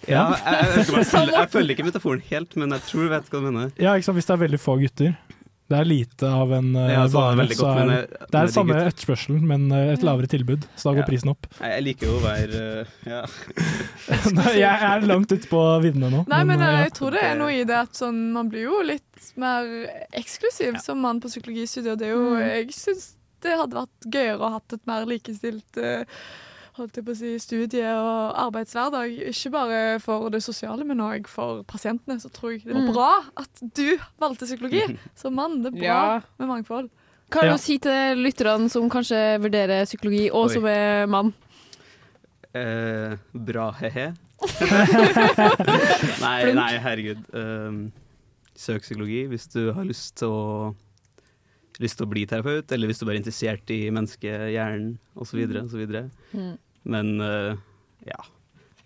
[0.07, 3.40] Ja, jeg, jeg, jeg, jeg følger ikke metaforen helt, men jeg tror du vet hva
[3.40, 3.70] du mener.
[3.80, 4.18] Ja, ikke sant?
[4.20, 5.14] Hvis det er veldig få gutter.
[5.64, 7.90] Det er lite av en uh, Ja, så er det så er,
[8.28, 10.66] det er samme etterspørselen, men uh, et lavere tilbud.
[10.76, 11.06] Så da går Ja.
[11.08, 11.46] prisen opp.
[11.60, 13.22] Nei, Jeg liker jo å være eh, ja.
[14.36, 16.24] Nei, jeg er langt ute på viddene nå.
[16.28, 16.84] Nei, men men eh, ja.
[16.84, 19.64] jeg tror det er noe i det at sånn, man blir jo litt mer
[20.20, 21.94] eksklusiv som mann på psykologistudiet.
[21.96, 22.44] og Det er jo, Mm.
[22.50, 23.06] jeg syns
[23.44, 26.04] det hadde vært gøyere å ha hatt et mer likestilt eh,
[26.76, 29.12] holdt jeg på å si, studie- og arbeidshverdag.
[29.30, 32.18] Ikke bare for det sosiale, men òg for pasientene.
[32.20, 32.92] Så tror jeg det var Mm.
[32.92, 35.62] bra at du valgte psykologi som mann.
[35.62, 36.20] Det er bra Ja.
[36.38, 36.90] med mangfold.
[37.30, 37.54] Hva har du Ja.
[37.54, 40.54] å si til lytterne som kanskje vurderer psykologi, og Oi.
[40.54, 41.32] som er mann?
[42.54, 44.12] Eh, bra, he-he.
[46.20, 47.22] nei, nei, herregud.
[47.34, 47.92] Um,
[48.54, 50.74] søk psykologi hvis du har lyst til å
[51.82, 55.40] lyst til å bli terapeut, eller hvis du bare er interessert i menneskehjernen osv.
[56.30, 56.52] Mm.
[56.85, 57.55] Men eh,
[58.09, 58.20] ja.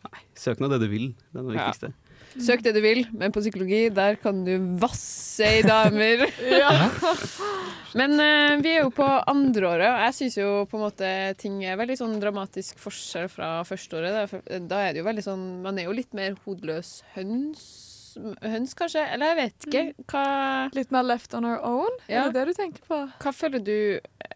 [0.08, 1.10] Nei, søk nå det du vil.
[1.32, 1.94] Det er det Ja.
[2.38, 6.26] Søk det du vil, men på psykologi der kan du vasse i damer.
[7.98, 11.62] Men uh, vi er jo på andreåret, og jeg syns jo på en måte ting
[11.64, 14.34] er veldig sånn dramatisk forskjell fra førsteåret.
[14.34, 17.64] Da, da er det jo veldig sånn Man er jo litt mer hodeløs høns,
[18.44, 19.06] høns kanskje?
[19.14, 19.84] Eller jeg vet ikke.
[20.12, 20.26] Hva,
[20.76, 21.98] Litt mer left on our own?
[22.10, 22.26] Ja.
[22.26, 23.00] Er det det du tenker på?
[23.24, 23.74] hva føler du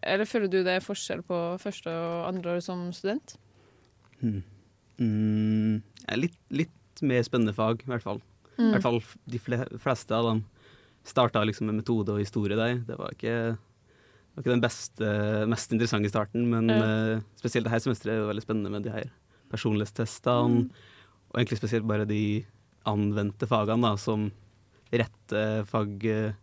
[0.01, 3.37] Eller føler du det er forskjell på første og andre år som student?
[4.23, 8.21] Mm, ja, litt, litt mer spennende fag, i hvert fall.
[8.57, 8.71] I Mm.
[8.75, 9.39] hvert fall de
[9.81, 10.43] fleste av dem
[11.03, 12.75] starta liksom med metode og historie der.
[12.85, 17.15] Det var ikke, det var ikke den beste, mest interessante starten, men Ja.
[17.17, 19.09] eh, spesielt dette semesteret er det veldig spennende med de her
[19.49, 20.69] personlighetstestene,
[21.31, 22.45] og egentlig spesielt bare de
[22.85, 24.31] anvendte fagene, da, som
[24.91, 26.35] retter fag,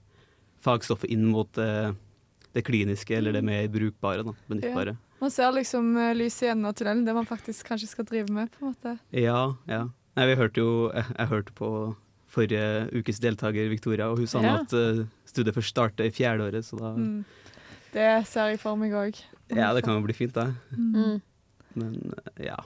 [0.61, 1.93] fagstoffet inn mot eh,
[2.53, 4.97] det kliniske, eller det mer brukbare, da, benyttbare.
[5.21, 8.33] Man ser liksom eh, lyset i enden av tunnelen, det man faktisk kanskje skal drive
[8.33, 8.51] med.
[8.55, 8.95] på en måte.
[9.13, 9.83] Ja, ja.
[10.17, 11.69] Nei, vi hørte jo Jeg, jeg hørte på
[12.31, 14.55] forrige ukes deltaker, Victoria, og hun sa Ja.
[14.63, 17.25] at uh, studiet først starter i fjerde året, så da Mm.
[17.93, 19.17] Det ser jeg for meg òg.
[19.51, 20.55] Ja, det kan jo bli fint, det.
[20.79, 21.21] Mm.
[21.75, 22.57] Men uh, ja.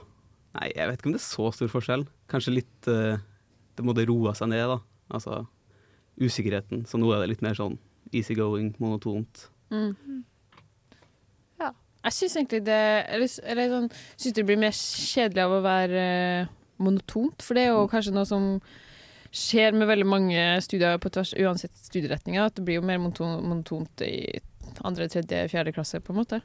[0.53, 2.05] Nei, jeg vet ikke om det er så stor forskjell.
[2.29, 3.17] Kanskje litt uh,
[3.75, 4.77] Det måtte roe seg ned, da.
[5.11, 5.47] Altså
[6.21, 6.85] usikkerheten.
[6.87, 7.77] Så nå er det litt mer sånn
[8.13, 9.47] easygoing, monotont.
[9.73, 10.23] Mm.
[12.05, 12.81] Jeg syns egentlig det
[13.15, 16.51] Eller, eller sånn, synes det blir mer kjedelig av å være eh,
[16.83, 18.49] monotont, for det er jo kanskje noe som
[19.35, 23.41] skjer med veldig mange studier på tvers, uansett studieretninger, at det blir jo mer monoton,
[23.43, 24.39] monotont i
[24.87, 26.39] andre, tredje, fjerde klasse, på en måte.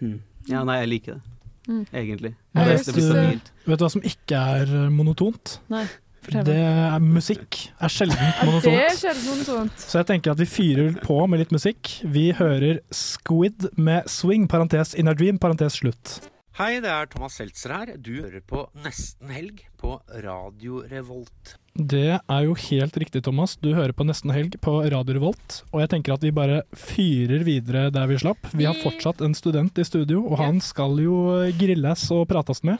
[0.00, 0.18] Mm.
[0.50, 1.34] Ja, nei, jeg liker det.
[1.64, 1.84] Mm.
[1.90, 2.32] Egentlig.
[2.54, 5.56] Jeg jeg vet, du, vet du hva som ikke er eh, monotont?
[5.72, 5.84] Nei,
[6.32, 7.58] Det er musikk.
[7.80, 8.98] er sjelden Det er monotont.
[9.00, 9.78] sjelden monotont.
[9.78, 11.90] Så jeg tenker at vi fyrer på med litt musikk.
[12.04, 16.20] Vi hører Squid med Swing, parentes Inner Dream, parentes slutt.
[16.54, 17.96] Hei, det er Thomas Seltzer her.
[17.98, 21.56] Du hører på Nesten helg på Radio Revolt.
[21.74, 23.56] Det er jo helt riktig, Thomas.
[23.58, 25.56] Du hører på Nesten helg på Radio Revolt.
[25.72, 28.46] Og jeg tenker at vi bare fyrer videre der vi slapp.
[28.54, 31.16] Vi har fortsatt en student i studio, og han skal jo
[31.58, 32.78] grilles og prates med.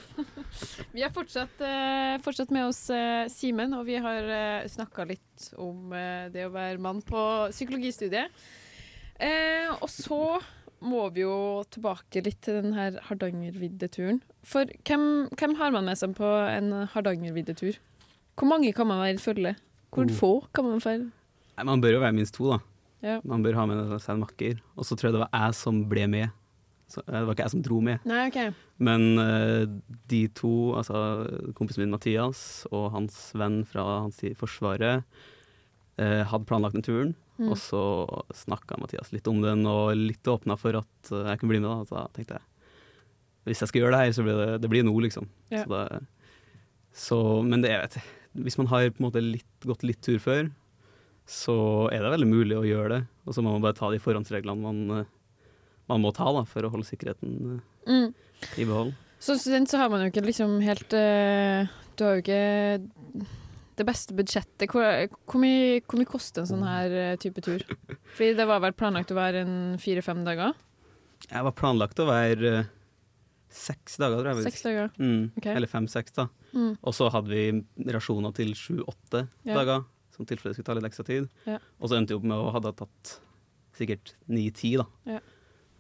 [0.94, 5.48] Vi har fortsatt, eh, fortsatt med oss eh, Simen, og vi har uh, snakka litt
[5.60, 7.22] om eh, det å være mann på
[7.54, 8.30] psykologistudiet.
[9.18, 10.20] Eh, og så
[10.84, 14.20] må vi jo tilbake litt til den her Hardangerviddeturen.
[14.44, 17.78] For hvem, hvem har man med seg på en Hardangerviddetur?
[18.34, 19.54] Hvor mange kan man være i følge?
[19.94, 20.14] Hvor Oh.
[20.18, 21.10] få kan man være?
[21.56, 22.58] Nei, man bør jo være minst to, da.
[23.04, 23.20] Ja.
[23.24, 24.58] Man bør ha med seg en makker.
[24.76, 26.32] Og så tror jeg det var jeg som ble med
[26.90, 28.06] Så, eh, det var ikke jeg som dro med.
[28.08, 28.54] Nei, okay.
[28.84, 29.64] Men uh,
[30.10, 30.98] de to, altså
[31.56, 35.04] kompisen min Mathias og hans venn fra hans tid i Forsvaret,
[36.00, 37.14] uh, hadde planlagt den turen.
[37.38, 37.50] Mm.
[37.50, 37.84] Og så
[38.44, 41.70] snakka Mathias litt om den, og litt åpna for at uh, jeg kunne bli med.
[41.70, 41.88] Da.
[41.88, 42.50] Så tenkte jeg
[43.44, 45.26] hvis jeg skal gjøre det her, så blir det, det blir nå, liksom.
[45.52, 45.64] Ja.
[45.64, 45.98] Så det,
[46.94, 47.98] så, men det, vet,
[48.46, 50.48] hvis man har på en måte litt, gått litt tur før,
[51.28, 51.56] så
[51.92, 53.00] er det veldig mulig å gjøre det.
[53.24, 55.04] Og så må man bare ta de forhåndsreglene man,
[55.90, 58.14] man må ta da, for å holde sikkerheten eh, Mm.
[58.56, 58.94] i behold.
[59.20, 61.66] Som student så har man jo ikke liksom helt eh,
[61.96, 63.26] Du har jo ikke
[63.76, 64.68] det beste budsjettet.
[64.70, 64.84] Hvor,
[65.26, 67.64] hvor, mye, hvor mye koster en sånn her eh, type tur?
[68.14, 70.54] Fordi det var vel planlagt å være en fire-fem dager?
[71.30, 72.70] Jeg var planlagt å være uh,
[73.54, 74.46] seks dager, tror jeg.
[74.50, 74.90] Seks dager.
[75.00, 75.54] Mm, Okay.
[75.56, 76.28] Eller fem-seks, da.
[76.54, 76.74] Mm.
[76.82, 79.54] Og så hadde vi rasjoner til sju-åtte Ja.
[79.58, 81.28] dager, som tilfelle skulle ta litt ekstra tid.
[81.48, 81.58] Ja.
[81.80, 83.16] Og så endte vi opp med å ha tatt
[83.74, 84.86] sikkert ni-ti, da.
[85.16, 85.18] Ja.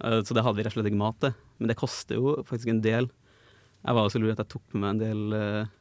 [0.02, 1.34] Eh, Så det hadde vi rett og slett ikke mat til.
[1.58, 3.10] Men det koster jo faktisk en del.
[3.84, 5.72] Jeg var så lur at jeg tok med meg en del uh,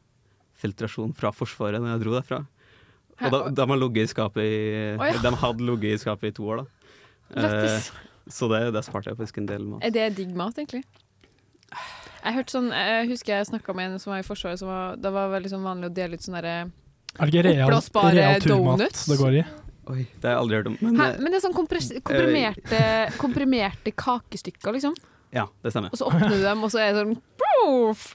[0.60, 2.40] filtrasjon fra Forsvaret når jeg dro derfra.
[3.24, 4.58] Og da, de har ligget i skapet i
[4.98, 5.22] oh, ja.
[5.24, 6.92] De hadde ligget i skapet i to år, da.
[7.34, 7.80] Uh,
[8.28, 9.86] så det, det sparte jeg faktisk en del mat.
[9.88, 10.84] Er det digg mat, egentlig?
[12.24, 15.00] Jeg hørte sånn, jeg husker jeg snakka med en som var i Forsvaret, som var,
[15.00, 16.70] det var veldig sånn vanlig å dele ut sånne der,
[17.18, 19.08] Er det ikke real, oppblåsbare donuts.
[19.12, 19.44] det går i?
[19.92, 20.78] Oi, det har jeg aldri hørt om.
[20.82, 21.08] Men, Hæ?
[21.14, 22.84] eh, Men det er sånn komprimerte,
[23.24, 24.94] komprimerte kakestykker, liksom.
[25.36, 25.92] ja, det stemmer.
[25.92, 28.06] Og så åpner du dem, og så er det sånn Poof!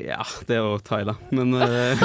[0.00, 1.14] Ja, det er jo thai, da.
[1.34, 2.02] Men, eh,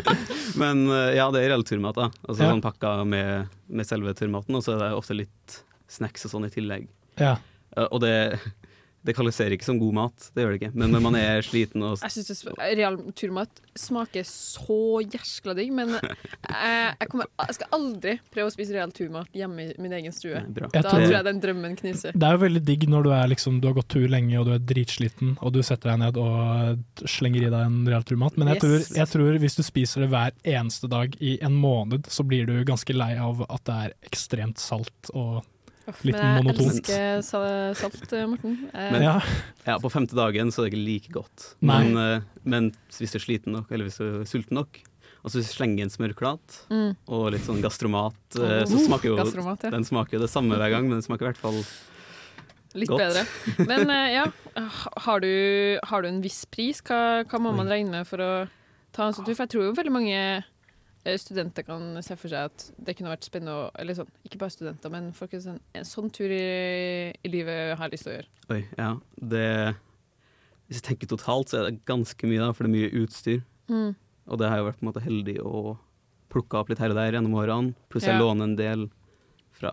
[0.60, 1.94] men eh, ja, det er reell turmat.
[1.96, 2.08] da.
[2.26, 2.50] Altså Ja.
[2.52, 5.58] sånn pakka med, med selve turmaten, og så er det ofte litt
[5.88, 6.88] snacks og sånn i tillegg.
[7.20, 7.36] Ja.
[7.76, 8.14] Eh, og det,
[9.06, 10.72] det kvalifiserer ikke som god mat, det gjør det ikke.
[10.82, 15.92] Men når man er sliten og Jeg syns real turmat smaker så jæskla digg, men
[15.96, 20.14] jeg, jeg, kommer, jeg skal aldri prøve å spise real turmat hjemme i min egen
[20.16, 20.40] stue.
[20.46, 20.70] Nei.
[20.72, 22.16] Da tror jeg den drømmen knuser.
[22.16, 24.48] Det er jo veldig digg når du, er liksom, du har gått tur lenge og
[24.48, 28.36] du er dritsliten, og du setter deg ned og slenger i deg en real turmat.
[28.40, 28.62] Men jeg, Yes.
[28.88, 32.48] tror, jeg tror hvis du spiser det hver eneste dag i en måned, så blir
[32.48, 35.44] du ganske lei av at det er ekstremt salt og
[35.86, 36.72] litt men jeg monotont.
[36.72, 37.22] elsker
[37.78, 38.56] salt, eh, Morten.
[38.74, 39.20] Eh, Men, Ja.
[39.66, 39.78] ja.
[39.78, 41.54] på femte dagen så er det ikke like godt.
[41.60, 44.80] Men, eh, men hvis du er sliten nok, eller hvis du er sulten nok,
[45.24, 46.96] og så slenger en smørklat Mm.
[47.08, 49.70] og litt sånn gastromat, Oh, så smaker jo gastromat, ja.
[49.70, 51.64] den smaker jo det samme hver gang, men den smaker i hvert fall
[52.76, 52.98] Litt Godt.
[53.00, 53.66] bedre.
[53.66, 54.26] Men ja,
[55.06, 56.82] har du, har du en viss pris?
[56.82, 58.48] Hva, hva må man regne med for å
[58.92, 59.34] ta en sånn tur?
[59.34, 60.44] For jeg tror jo veldig mange
[61.22, 64.90] studenter kan se for seg at det kunne vært spennende Eller sånn, ikke bare studenter,
[64.90, 68.16] men folk en, sånn, en sånn tur i, i livet har jeg lyst til å
[68.16, 68.30] gjøre.
[68.56, 68.88] Oi, ja.
[69.34, 69.46] Det
[70.66, 73.42] Hvis jeg tenker totalt, så er det ganske mye, da, for det er mye utstyr.
[73.70, 73.92] Mm.
[74.26, 75.76] Og det har jeg vært på en måte heldig å
[76.34, 77.74] plukke opp litt her og der gjennom årene.
[77.92, 78.22] Pluss jeg Ja.
[78.24, 78.88] låner en del
[79.56, 79.70] fra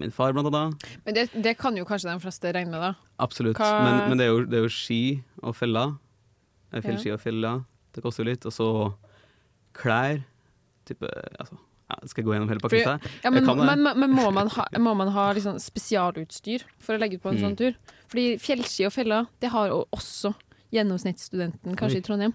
[0.00, 0.86] min far, blant annet.
[1.04, 2.94] Men det, det kan jo kanskje de fleste regne med, da.
[3.22, 3.60] Absolutt.
[3.60, 5.02] Men, men det, er jo, det er jo ski
[5.44, 5.92] og feller.
[6.72, 7.60] Eh, Fjellski og feller.
[7.94, 8.46] Det koster jo litt.
[8.48, 8.70] Og så
[9.76, 10.24] klær.
[10.88, 11.08] Type
[11.38, 11.58] altså,
[11.90, 12.98] ja, Skal jeg gå gjennom hele pakka?
[13.24, 17.00] ja, men, kan men, men må man ha, må man ha liksom spesialutstyr for å
[17.02, 17.42] legge ut på en Mm.
[17.48, 17.74] sånn tur?
[18.08, 20.34] Fordi fjellski og feller, det har også
[20.72, 22.34] gjennomsnittsstudenten, kanskje i Trondheim.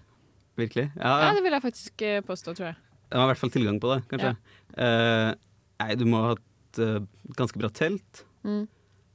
[0.58, 0.90] Virkelig?
[0.96, 1.34] Ja, Ja, ja.
[1.36, 2.76] det vil jeg faktisk eh, påstå, tror jeg.
[3.12, 4.36] De har i hvert fall tilgang på det, kanskje.
[4.76, 5.34] Uh,
[5.80, 7.00] nei, du må ha et uh,
[7.38, 8.26] ganske bra telt.
[8.44, 8.68] Mm.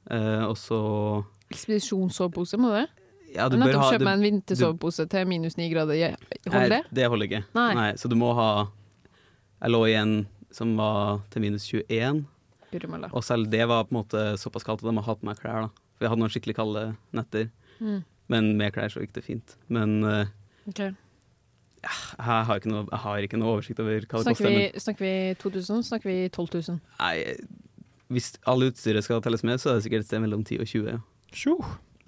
[0.09, 0.79] Uh, og så
[1.51, 2.87] Ekspedisjonssovepose, må det?
[3.35, 6.15] Ja, du bør ha kjøpt meg en vintersovepose til minus ni grader.
[6.49, 6.81] Holder det?
[6.91, 7.43] det holder ikke.
[7.55, 7.91] Nei.
[7.99, 8.47] Så du må ha
[9.61, 10.13] Jeg lå i en
[10.51, 12.23] som var til minus 21,
[12.71, 15.27] Guri og selv det var på en måte såpass kaldt at de har hatt på
[15.27, 15.67] meg klær.
[15.67, 16.83] da For jeg hadde noen skikkelig kalde
[17.15, 17.49] netter.
[17.83, 18.01] Mm.
[18.31, 19.55] Men med klær så gikk det fint.
[19.67, 20.31] Men uh,
[20.71, 20.93] okay.
[21.83, 24.47] ja, jeg, har ikke noe, jeg har ikke noe oversikt over hva det koster.
[24.47, 25.83] vi, Men snakker vi 2000?
[25.89, 26.79] Snakker vi 12 000?
[27.03, 27.15] nei,
[28.11, 30.71] hvis alle utstyret skal telles med, så er det sikkert et sted mellom 10 og
[30.71, 31.01] 20.
[31.43, 31.57] Ja.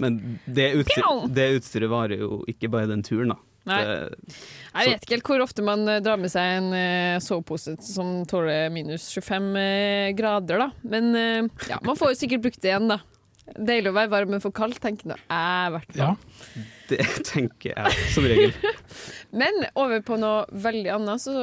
[0.04, 3.40] Men det, utstyr, det utstyret varer jo ikke bare den turen, da.
[3.70, 3.80] Nei.
[3.88, 4.36] Det,
[4.74, 8.26] Jeg vet ikke helt hvor ofte man eh, drar med seg en uh, sovepose som
[8.28, 10.70] tåler minus 25 eh, grader, da.
[10.84, 13.00] Men eh, ja, man får jo sikkert brukt det igjen, da.
[13.44, 16.62] Deilig å være varm, men for kald, tenker nå jeg, i hvert fall.
[16.92, 18.54] det tenker jeg som regel.
[19.42, 21.34] Men over på noe veldig annet, så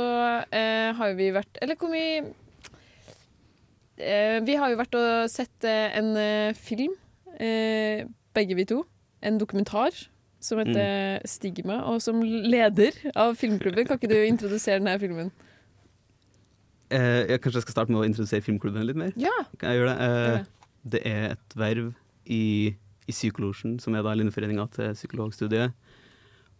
[0.48, 2.22] eh, har jo vi vært Eller hvor mye
[4.00, 6.96] eh, Vi har jo vært og sett eh, en eh, film,
[7.36, 8.06] eh,
[8.36, 8.80] begge vi to.
[9.20, 9.92] En dokumentar
[10.40, 13.86] som heter Stigma, og som leder av filmklubben.
[13.88, 15.32] Kan ikke du introdusere denne filmen?
[16.90, 19.12] Eh, jeg kanskje jeg skal starte med å introdusere filmklubben litt mer?
[19.20, 19.34] Ja.
[19.60, 20.06] Kan jeg gjøre det?
[20.06, 20.94] Eh, det.
[20.94, 21.92] det er et verv
[22.26, 22.44] i,
[23.06, 25.76] i Psykolosjen, som er da linjeforeninga til psykologstudiet.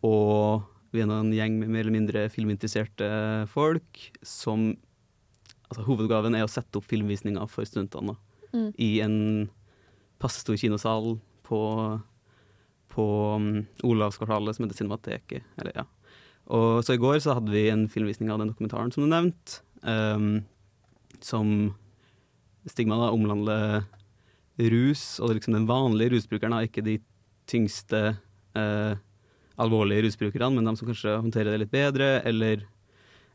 [0.07, 0.63] Og
[0.95, 3.11] vi er en gjeng med mer eller mindre filminteresserte
[3.51, 4.73] folk som
[5.71, 8.17] Altså hovedoppgaven er å sette opp filmvisninger for studentene.
[8.51, 8.71] Mm.
[8.75, 9.13] I en
[10.19, 11.13] passe stor kinosal
[11.47, 11.61] på,
[12.91, 13.51] på um,
[13.87, 15.47] Olavskvartalet, som heter Cinemateket.
[15.61, 15.87] Eller, ja.
[16.51, 19.63] Og så i går så hadde vi en filmvisning av den dokumentaren som du nevnte,
[19.87, 20.43] um,
[21.23, 21.73] som
[22.69, 23.87] Stigma da omhandler
[24.61, 26.99] rus, og liksom den vanlige rusbrukeren, da, ikke de
[27.49, 28.03] tyngste
[28.59, 28.99] uh,
[29.61, 32.67] alvorlige rusbrukerne, men de som kanskje håndterer det litt bedre, eller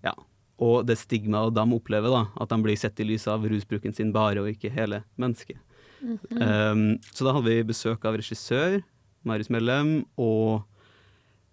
[0.06, 0.14] ja.
[0.62, 4.14] Og det stigmaet de opplever, da, at de blir sett i lys av rusbruken sin
[4.16, 5.58] bare, og ikke hele mennesket.
[6.06, 6.42] Mhm.
[6.42, 8.84] Um, så da hadde vi besøk av regissør
[9.26, 10.64] Marius Mellem og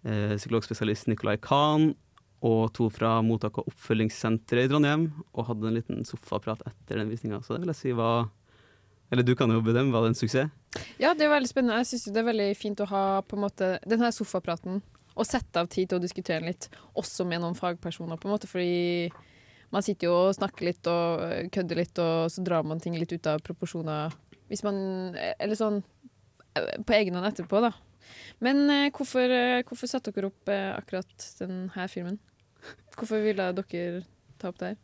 [0.06, 1.92] eh, psykologspesialist Nicolai Kahn
[2.42, 7.10] og to fra mottak- og oppfølgingssenteret i Trondheim, og hadde en liten sofaprat etter den
[7.12, 7.38] visninga.
[7.42, 8.30] Så det vil jeg si var
[9.12, 10.48] Eller du kan jo bedømme, var det en suksess?
[10.96, 11.76] Ja, det er veldig spennende.
[11.82, 14.80] Jeg syns det er veldig fint å ha på en måte den her sofapraten,
[15.12, 18.32] og sette av tid til å diskutere den litt, også med noen fagpersoner, på en
[18.32, 19.12] måte, fordi
[19.72, 22.96] man sitter jo og snakker litt og øh, kødder litt, og så drar man ting
[22.96, 24.16] litt ut av proporsjoner
[24.52, 25.78] hvis man Eller sånn
[26.54, 27.72] på egen hånd etterpå, da.
[28.42, 32.18] Men øh, hvorfor, øh, hvorfor satte dere opp akkurat denne filmen?
[32.96, 34.02] Hvorfor ville dere
[34.38, 34.80] ta opp det her?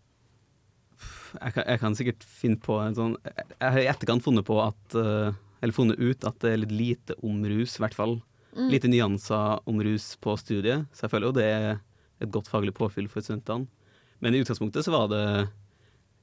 [1.43, 4.57] jeg kan, jeg kan sikkert finne på en sånn Jeg har i etterkant funnet på
[4.63, 8.19] at eh, Eller funnet ut at det er litt lite om rus, i hvert fall.
[8.55, 8.69] Mm.
[8.73, 11.67] Lite nyanser om rus på studiet, så jeg føler jo det er
[12.23, 13.67] et godt faglig påfyll for studentene.
[14.23, 15.25] Men i utgangspunktet så var det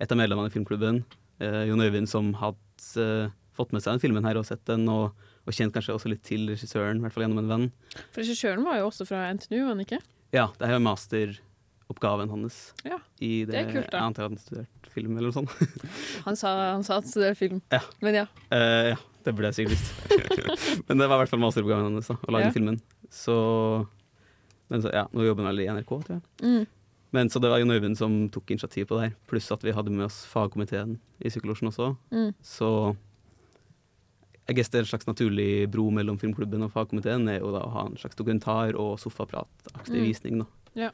[0.04, 1.02] et av medlemmene i filmklubben,
[1.44, 4.86] eh, Jon Øyvind, som hadde eh, fått med seg den filmen her og sett den,
[4.92, 7.66] og, og kjent kanskje også litt til regissøren, i hvert fall gjennom en venn.
[8.12, 10.02] For regissøren var jo også fra NTNU, var han ikke?
[10.36, 12.60] Ja, det er jo masteroppgaven hans.
[12.88, 14.00] Ja, I det, det er kult, da.
[14.02, 15.52] Jeg antar at han studerte film eller noe sånt.
[16.28, 17.58] Han sa han sa at det er film.
[17.74, 17.82] Ja.
[18.00, 18.26] Men ja.
[18.48, 19.90] Uh, ja, det burde jeg sikkert visst.
[20.88, 22.54] men det var i hvert fall masteroppgaven hans, da, å lage Ja.
[22.56, 22.80] filmen.
[23.12, 23.36] Så
[24.72, 26.24] Men så, ja, nå jobber han vel i NRK, tror jeg.
[26.42, 26.64] Mm.
[27.16, 29.72] Men så det var Jon Øyvind som tok initiativ på det her, pluss at vi
[29.76, 31.92] hadde med oss fagkomiteen i Psykolosjen også.
[32.12, 32.32] Mm.
[32.44, 32.70] Så
[34.48, 37.72] jeg gjetter er en slags naturlig bro mellom filmklubben og fagkomiteen er jo da å
[37.74, 40.06] ha en slags dokumentar og sofaprataktig Mm.
[40.06, 40.46] visning, da.
[40.76, 40.92] Ja.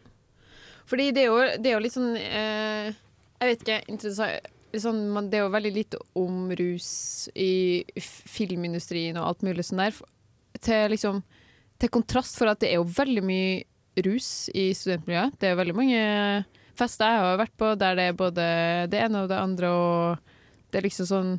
[0.88, 2.92] Fordi det er jo, det er jo litt sånn eh,
[3.42, 7.84] Jeg vet ikke, interessant litt sånn, man, Det er jo veldig lite om rus i
[8.00, 9.98] filmindustrien og alt mulig sånn der.
[10.62, 11.22] Til, liksom,
[11.82, 13.64] til kontrast for at det er jo veldig mye
[14.06, 15.36] rus i studentmiljøet.
[15.42, 16.02] Det er veldig mange
[16.80, 18.46] fester jeg har vært på der det er både
[18.92, 21.32] det ene og det andre, og det er liksom sånn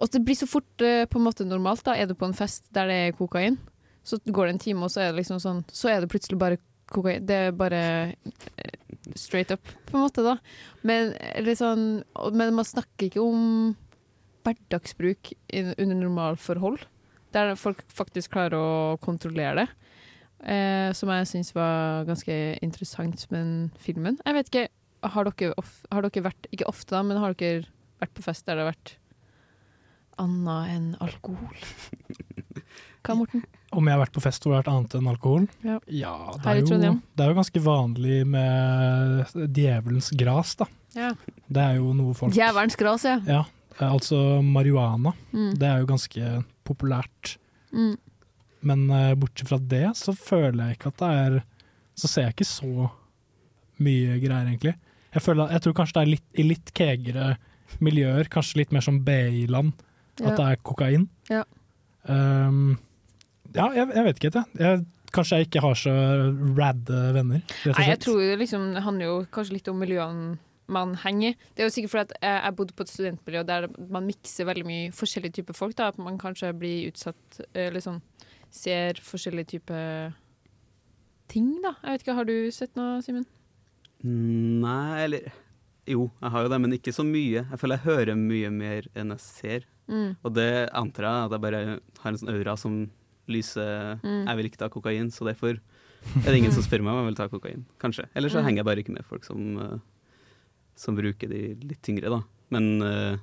[0.00, 1.84] Og det blir så fort eh, på en måte normalt.
[1.86, 3.58] da Er du på en fest der det er kokain,
[4.04, 6.38] så går det en time, og så er det liksom sånn Så er det plutselig
[6.40, 6.60] bare
[6.92, 7.24] kokain.
[7.26, 7.82] Det er bare
[8.12, 8.80] eh,
[9.16, 10.36] straight up, på en måte, da.
[10.82, 11.14] Men,
[11.56, 13.74] sånn, men man snakker ikke om
[14.44, 16.84] hverdagsbruk under normalforhold.
[17.34, 19.68] Der folk faktisk klarer å kontrollere det.
[20.44, 22.34] Eh, som jeg syns var ganske
[22.64, 24.18] interessant med filmen.
[24.26, 24.66] Jeg vet ikke,
[25.14, 27.64] har dere, of, har dere vært Ikke ofte, da, men har dere
[28.00, 28.94] vært på fest der det har vært
[30.22, 31.58] annet enn alkohol?
[33.04, 33.42] Hva, Morten?
[33.74, 35.46] Om jeg har vært på fest hvor det har vært annet enn alkohol?
[35.66, 35.78] Ja.
[35.82, 40.68] det, er jo, det er jo ganske vanlig med djevelens gras, da.
[40.94, 41.10] Ja.
[41.50, 43.18] Det er jo noe folk Djevelens gras, ja.
[43.26, 43.42] Ja,
[43.90, 45.12] altså marihuana.
[45.34, 45.52] Mm.
[45.58, 46.34] Det er jo ganske
[46.66, 47.36] populært.
[47.74, 47.96] Mm.
[48.64, 51.40] Men uh, bortsett fra det, så føler jeg ikke at det er
[51.98, 52.88] Så ser jeg ikke så
[53.84, 54.74] mye greier, egentlig.
[55.14, 57.26] Jeg, føler, jeg tror kanskje det er litt, i litt kegere
[57.84, 59.74] miljøer, kanskje litt mer som BI-land,
[60.20, 60.30] Ja.
[60.30, 61.08] at det er kokain.
[61.30, 61.42] Ja.
[62.04, 62.76] Um,
[63.54, 64.64] ja, jeg, jeg vet ikke helt, jeg.
[64.66, 64.84] jeg.
[65.14, 65.92] Kanskje jeg ikke har så
[66.58, 70.32] radde venner, rett og Nei, jeg tror det liksom, handler jo kanskje litt om miljøene
[70.74, 71.36] man henger.
[71.54, 74.48] Det er jo sikkert fordi at jeg, jeg bodde på et studentmiljø der man mikser
[74.48, 75.76] veldig mye forskjellige typer folk.
[75.78, 78.00] Da, at man kanskje blir utsatt Eller sånn
[78.54, 80.14] ser forskjellige typer
[81.30, 81.74] ting, da.
[81.82, 83.26] Jeg vet ikke, Har du sett noe, Simen?
[84.04, 85.30] Nei, eller
[85.88, 87.44] Jo, jeg har jo det, men ikke så mye.
[87.44, 89.66] Jeg føler jeg hører mye mer enn jeg ser.
[89.88, 90.16] Mm.
[90.24, 91.62] Og det antar jeg at jeg bare
[92.00, 92.76] har en sånn aura som
[93.28, 94.26] lyser Mm.
[94.28, 97.10] Jeg vil ikke ta kokain, så derfor er det ingen som spør meg om jeg
[97.12, 97.64] vil ta kokain.
[97.80, 98.06] Kanskje.
[98.14, 98.44] Eller så Mm.
[98.44, 99.78] henger jeg bare ikke med folk som, eh,
[100.76, 102.22] som bruker de litt tyngre, da.
[102.50, 103.16] Men, eh,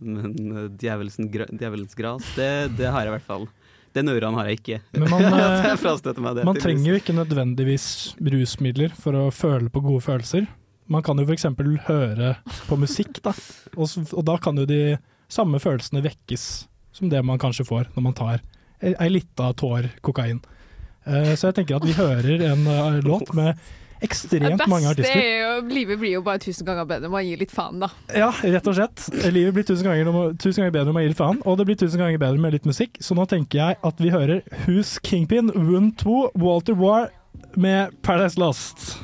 [0.00, 3.48] men eh, djevelens gras, det, det har jeg i hvert fall.
[3.96, 4.80] Den auraen har jeg ikke.
[4.92, 6.44] Men man, Jeg meg det.
[6.44, 10.46] man trenger jo ikke nødvendigvis rusmidler for å føle på gode følelser.
[10.88, 11.44] Man kan jo f.eks.
[11.88, 12.36] høre
[12.68, 13.32] på musikk, da.
[13.76, 14.98] Og, og da kan jo de
[15.32, 16.66] samme følelsene vekkes
[16.96, 18.44] som det man kanskje får når man tar
[18.80, 20.40] ei, lita tår kokain.
[21.06, 23.56] Uh, så jeg tenker at vi hører en uh, låt med
[24.04, 25.20] ekstremt mange beste artister.
[25.20, 27.08] er jo Livet blir jo bare tusen ganger bedre.
[27.12, 27.88] Man gir litt faen, da.
[28.12, 29.06] Ja, rett og slett.
[29.32, 31.78] Livet blir tusen ganger, tusen ganger bedre når man gir litt faen, og det blir
[31.80, 33.00] tusen ganger bedre med litt musikk.
[33.00, 37.08] Så nå tenker jeg at vi hører Who's Kingpin, Wound 2, Walter War
[37.56, 38.98] med Paradise Lost.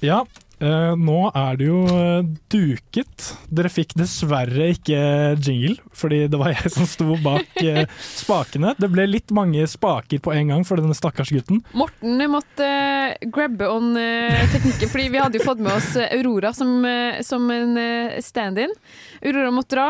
[0.00, 0.22] Ja,
[0.60, 2.20] Eh, nå er det jo uh,
[2.52, 3.30] duket.
[3.48, 4.98] Dere fikk dessverre ikke
[5.40, 8.74] jingle, fordi det var jeg som sto bak uh, spakene.
[8.76, 11.62] Det ble litt mange spaker på en gang for denne stakkars gutten.
[11.72, 12.68] Morten måtte
[13.32, 13.94] grabbe on
[14.52, 16.84] teknikken, fordi vi hadde jo fått med oss Aurora som,
[17.26, 17.72] som en
[18.22, 18.72] stand-in.
[19.24, 19.88] Aurora måtte dra,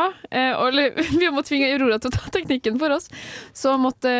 [0.61, 0.79] og-
[1.19, 3.09] vi måtte tvinge Aurora til å ta teknikken for oss.
[3.53, 4.11] Så måtte,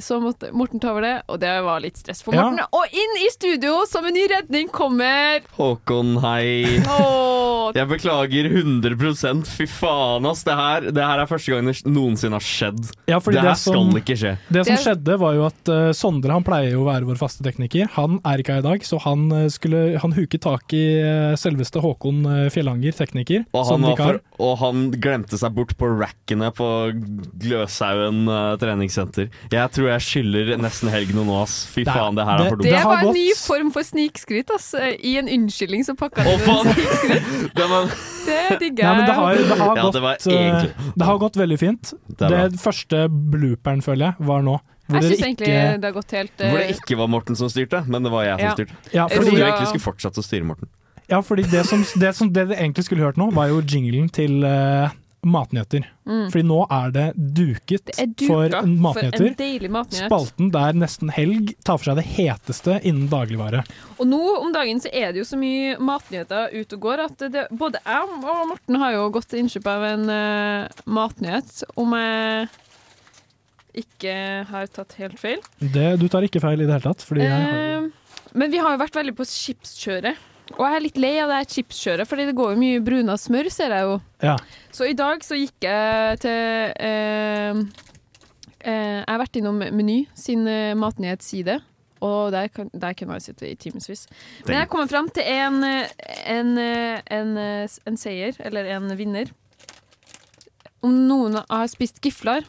[0.00, 2.46] så måtte Morten ta over det, og det var litt stress for Ja.
[2.48, 2.64] Morten.
[2.72, 6.80] Og inn i studio, som en ny redning, kommer Håkon, hei.
[6.88, 7.70] Oh.
[7.78, 10.44] Jeg beklager 100 Fy faen, ass.
[10.46, 12.82] Det her, det her er første gang det noensinne har skjedd.
[13.10, 14.32] Ja, fordi det her det som- skal ikke skje.
[14.52, 17.44] Det som skjedde var jo at uh, Sondre han pleier jo å være vår faste
[17.46, 17.88] tekniker.
[17.96, 21.36] Han er ikke her i dag, så han, uh, skulle, han huket tak i uh,
[21.38, 22.22] selveste Håkon
[22.52, 26.68] Fjellanger, tekniker, Og han, var for, og han glemte seg bort på rackene på
[27.42, 28.26] Gløshaugen
[28.60, 29.30] treningssenter.
[29.52, 31.66] Jeg tror jeg skylder nesten helg nå, ass.
[31.72, 32.68] Fy Det faen, det her er for dumt.
[32.70, 34.50] Det var en ny form for snikskryt.
[34.54, 34.74] ass.
[34.78, 37.54] I en unnskyldning så pakka du snikskryt.
[37.58, 37.88] Det var
[38.26, 41.18] Det digger Nei, det har, det har, Ja, gått, det var eh, egentlig- det har
[41.18, 41.92] gått veldig fint.
[42.08, 44.58] Det Det, første blooperen, føler jeg, var nå.
[44.88, 46.46] hvor Jeg syns egentlig ikke- det har gått helt uh...
[46.50, 48.54] Hvor det ikke var Morten som styrte, men det var jeg som Ja.
[48.54, 48.76] styrte.
[48.92, 50.68] Ja, jeg trodde egentlig skulle fortsette å styre, Morten.
[51.10, 54.08] Ja, fordi det som, det som det dere egentlig skulle hørt nå, var jo jinglen
[54.12, 54.88] til eh,
[55.22, 55.84] Matnyheter.
[56.02, 56.24] Mm.
[56.32, 59.26] Fordi nå er det duket Det er duka for for matnyheter.
[59.28, 60.08] en deilig matnyhet.
[60.10, 63.62] Spalten der nesten helg tar for seg det heteste innen dagligvare.
[64.02, 67.24] Og nå om dagen så er det jo så mye matnyheter ute og går at
[67.32, 71.94] det, både jeg og Morten har jo gått til innkjøp av en uh, matnyhet, om
[71.94, 72.50] jeg
[73.82, 74.16] ikke
[74.50, 75.38] har tatt helt feil.
[75.62, 77.06] Det, du tar ikke feil i det hele tatt.
[77.06, 77.88] Fordi jeg har, Eh,
[78.34, 80.16] men vi har jo vært veldig på chipskjøret.
[80.58, 83.48] Og jeg er litt lei av det chipskjøret, Fordi det går jo mye bruna smør,
[83.52, 83.98] ser jeg jo.
[84.24, 84.36] ja.
[84.72, 87.60] Så i dag så gikk jeg til eh,
[88.64, 91.58] eh, Jeg har vært innom Meny sin eh, matnyhetsside,
[92.02, 94.06] og der, kan, der kunne jeg sitte i timevis.
[94.46, 99.30] Men jeg kommer fram til en, en, en, en seier, eller en vinner.
[100.82, 102.48] Om noen har spist gifler,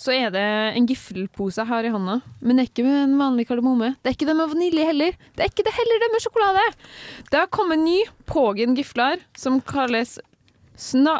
[0.00, 0.42] så er det
[0.78, 2.20] en giffelpose jeg har i hånda.
[2.40, 3.90] Men det er ikke med en vanlig kardemomme.
[4.00, 5.18] Det er ikke det med vanilje heller.
[5.36, 6.62] Det er ikke det heller det med sjokolade.
[7.28, 7.98] Det har kommet en ny
[8.30, 10.16] Pågen gifler som kalles
[10.78, 11.18] sna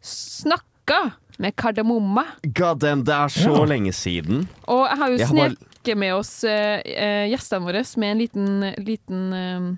[0.00, 1.00] Snakka
[1.40, 2.22] med kardemomme.
[2.44, 3.64] God damn, det er så Ja.
[3.64, 4.46] lenge siden.
[4.68, 9.76] Og jeg har jo sneket med oss eh, gjestene våre med en liten, liten, uh,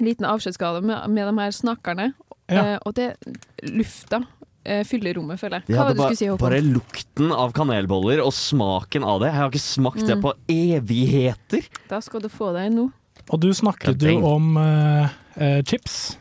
[0.00, 2.14] liten avskjedsgave med, med de her snakkerne.
[2.48, 2.62] Ja.
[2.62, 3.16] Uh, og det
[3.62, 4.24] lufta
[4.66, 5.68] eh, fyller rommet, føler jeg.
[5.70, 6.44] Hva Ja, var det det du bare, skulle si, Håkon?
[6.44, 9.30] bare lukten av kanelboller og smaken av det.
[9.32, 10.22] Jeg har ikke smakt det Mm.
[10.26, 10.34] på
[10.80, 11.66] evigheter.
[11.88, 12.92] Da skal du få deg noe.
[13.30, 15.08] Og du snakket jo om uh,
[15.40, 16.16] uh, chips.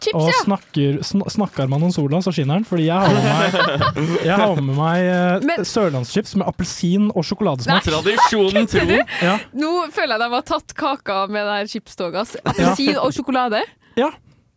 [0.00, 2.64] Chips, og snakker, sn snakker man om sola, så skinner den.
[2.64, 7.84] Fordi jeg har med meg, jeg har med meg Men- sørlandschips med appelsin og sjokoladesmak.
[7.84, 8.96] Tradisjonen tro.
[9.20, 9.34] Ja.
[9.52, 12.32] Nå føler jeg de har tatt kaka med det her chipstoget.
[12.48, 13.02] Appelsin ja.
[13.04, 13.60] og sjokolade.
[14.00, 14.08] ja.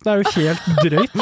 [0.03, 1.13] Det er jo helt drøyt.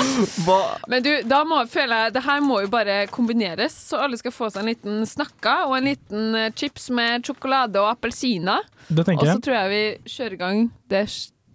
[0.91, 4.33] Men du, da må, føler jeg det her må jo bare kombineres, så alle skal
[4.33, 8.65] få seg en liten snakka og en liten eh, chips med sjokolade og appelsiner.
[8.89, 9.37] Det tenker jeg.
[9.37, 10.63] Og så tror jeg vi kjører i gang
[10.93, 11.03] det,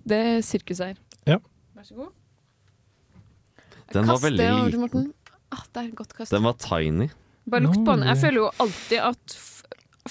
[0.07, 1.03] det sirkuset her.
[1.35, 1.41] Ja.
[1.77, 2.15] Vær så god.
[3.95, 5.13] Den var veldig liten.
[5.55, 6.33] Ah, det godt kast.
[6.35, 7.11] Den var tiny.
[7.47, 8.07] Bare lukt på den.
[8.09, 9.37] Jeg føler jo alltid at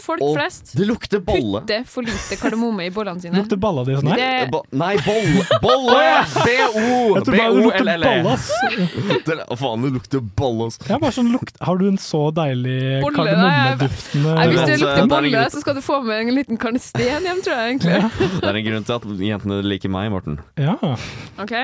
[0.01, 1.61] folk Og flest det lukter bolle.
[1.63, 3.35] putter for lite kardemomme i bollene sine.
[3.41, 4.21] Lukter balla di sånn her?
[4.21, 5.45] Det- Bo nei, bolle!
[5.63, 6.01] Bolle!
[6.35, 6.83] B-O!
[7.15, 8.11] Jeg tror bare det lukter B-O-L-L-E.
[8.23, 9.49] bolle, ass.
[9.55, 10.79] Å faen, det lukter bolle, ass.
[10.89, 11.55] Ja, bare sånn lukt.
[11.65, 15.63] Har du en så deilig Bolle, kardemommeduftende Nei, hvis du Det er lukter bolle, så
[15.63, 18.11] skal du få med en liten karnesten hjem, tror jeg egentlig.
[18.41, 20.37] Det er en grunn til at jentene liker meg, Morten.
[20.59, 20.75] Ja.
[21.41, 21.55] Ok?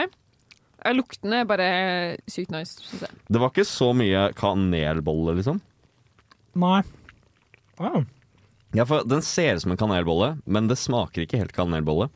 [0.98, 1.68] Lukten er bare
[2.32, 3.20] sykt nice, synes jeg.
[3.30, 5.60] Det var ikke så mye kanelbolle, liksom.
[6.58, 6.82] Nei.
[7.82, 8.02] Ah.
[8.74, 12.10] Ja, for Den ser ut som en kanelbolle, men det smaker ikke helt kanelbolle.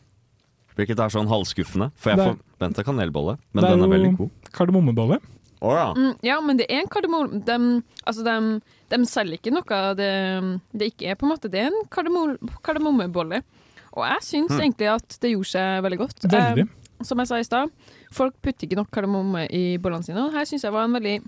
[0.75, 3.37] Hvilket er sånn halvskuffende, for jeg Det er- forventa kanelbolle.
[3.53, 4.29] Men den er er veldig god.
[4.51, 5.19] Kardemommebolle.
[5.61, 5.93] Oh, ja.
[5.93, 10.59] Mm, ja, men det er en kardemomme de, altså de, de selger ikke noe det,
[10.77, 11.49] det ikke er, på en måte.
[11.49, 13.41] Det er en kardemommebolle.
[13.95, 14.59] Og jeg syns Mm.
[14.59, 16.19] egentlig at det gjorde seg veldig godt.
[16.29, 16.59] Veldig.
[16.67, 17.69] Eh, som jeg sa i stad,
[18.11, 20.17] folk putter ikke nok kardemomme i bollene sine.
[20.27, 21.21] Og her syns jeg var en veldig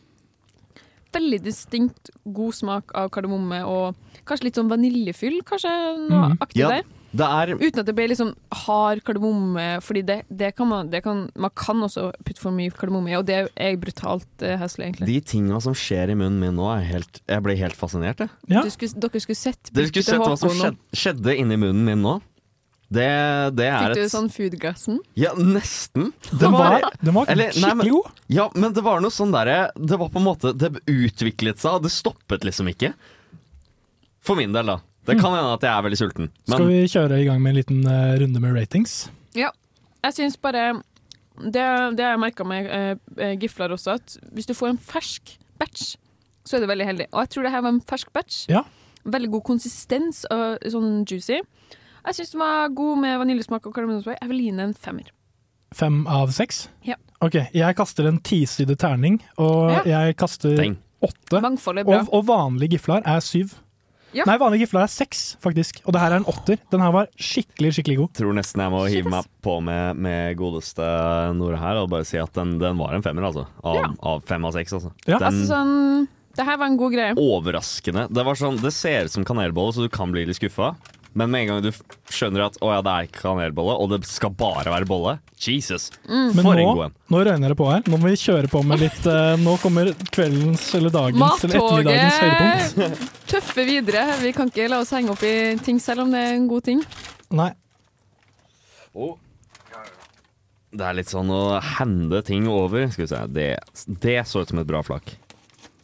[1.15, 3.95] Veldig distinkt god smak av kardemomme og
[4.27, 6.37] kanskje litt sånn vaniljefyll, kanskje noe mm.
[6.43, 6.87] aktig Ja, der.
[7.21, 8.33] det er Uten at det blir liksom
[8.65, 12.73] hard kardemomme, fordi det, det kan man det kan, Man kan også putte for mye
[12.75, 15.09] kardemomme i, og det er brutalt uh, heslig, egentlig.
[15.09, 18.33] De tinga som skjer i munnen min nå, er helt Jeg ble helt fascinert, jeg.
[18.49, 22.03] Du skulle, dere skulle sett Dere skulle sett hva som skjedde, skjedde inni munnen min
[22.03, 22.17] nå.
[22.87, 23.05] Det,
[23.59, 24.99] det er Fikk du et sånn foodgassen?
[25.19, 26.13] Ja, nesten.
[26.31, 28.21] Den var, det var Eller, nei, men- skikkelig god.
[28.31, 31.81] Ja, men det var noe sånn derre Det var på en måte Det utviklet seg,
[31.81, 32.93] og det stoppet liksom ikke.
[34.23, 34.77] For min del, da.
[35.07, 36.29] Det kan hende at jeg er veldig sulten.
[36.47, 38.95] Skal vi kjøre i gang med en liten uh, runde med ratings?
[39.37, 39.51] Ja.
[40.03, 40.81] Jeg syns bare
[41.37, 41.63] Det,
[41.95, 45.95] det jeg merka med eh, gifler også, at hvis du får en fersk batch,
[46.47, 47.07] så er du veldig heldig.
[47.11, 48.45] Og jeg tror det her var en fersk batch.
[48.49, 48.63] Ja.
[49.05, 51.43] Veldig god konsistens og sånn juicy.
[52.07, 54.15] Jeg syns den var god med vaniljesmak og kardemomspray.
[54.21, 55.09] Jeg vil gi den en femmer.
[55.75, 56.67] Fem av seks?
[56.87, 56.95] Ja.
[57.19, 60.77] Ok, jeg kaster en tiside terning, og jeg kaster Deng.
[61.03, 61.41] åtte.
[61.43, 61.99] Mangfold er bra.
[62.05, 63.55] Og, og vanlig giflar er syv.
[64.15, 64.23] Ja.
[64.29, 65.81] Nei, vanlig giflar er seks, faktisk.
[65.83, 66.61] Og det her er en åtter.
[66.71, 68.13] Den her var skikkelig, skikkelig god.
[68.21, 70.87] Tror nesten jeg må hive meg på med, med godeste
[71.37, 73.43] Nore her og bare si at den, den var en femmer, altså.
[73.67, 73.89] Av, Ja.
[74.13, 74.93] av fem av seks, altså.
[75.05, 75.19] Ja.
[75.19, 76.07] Den Altså sånn
[76.39, 77.17] Det her var en god greie.
[77.19, 78.07] overraskende.
[78.13, 80.71] Det, var sånn, det ser ut som kanelbolle, så du kan bli litt skuffa.
[81.13, 81.69] Men med en gang du
[82.13, 85.89] skjønner at å ja, det er ikke kanelbolle, og det skal bare være bolle Jesus!
[86.09, 86.95] Men For en god en.
[87.13, 87.83] nå røyner det på her.
[87.87, 92.19] Nå må vi kjøre på med litt uh, Nå kommer kveldens eller dagens eller ettermiddagens
[92.23, 92.77] høydepunkt.
[92.81, 94.03] Mattoget tøffer videre.
[94.21, 96.67] Vi kan ikke la oss henge opp i ting selv om det er en god
[96.67, 96.83] ting.
[97.37, 97.51] Nei.
[100.77, 102.87] Det er litt sånn å hende ting over.
[102.93, 103.21] Skal vi se.
[103.33, 103.47] Det,
[104.03, 105.13] det så ut som et bra flak.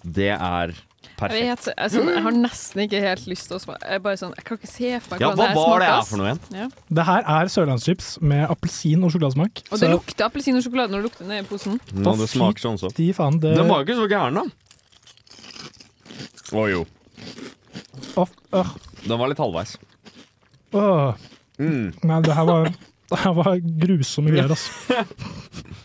[0.03, 0.73] Det er
[1.13, 3.79] Jeg, vet, altså, jeg har nesten ikke helt lyst til å smake.
[3.85, 5.83] Jeg, er bare sånn, jeg kan ikke se for meg Ja, hva det her var
[5.83, 6.39] det smaker, her for noe igjen?
[6.57, 6.67] Ja.
[6.99, 9.61] Det her er sørlandschips med appelsin og sjokoladesmak.
[9.69, 11.79] Og det Så- lukter appelsin og sjokolade når det lukter nedi posen.
[11.93, 12.91] Nå, det smaker sånn så.
[12.97, 14.45] De, faen, det Den var ikke så gæren, da.
[16.53, 16.85] Å jo.
[18.17, 18.73] Oh, oh.
[19.07, 19.77] Den var litt halvveis.
[20.73, 21.13] Oh.
[21.61, 21.93] Mm.
[22.03, 22.69] Nei, det her var,
[23.09, 25.05] det her var grusomme greier, altså.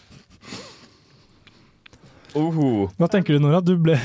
[2.38, 3.60] Hva tenker du, Nora?
[3.64, 3.96] Du ble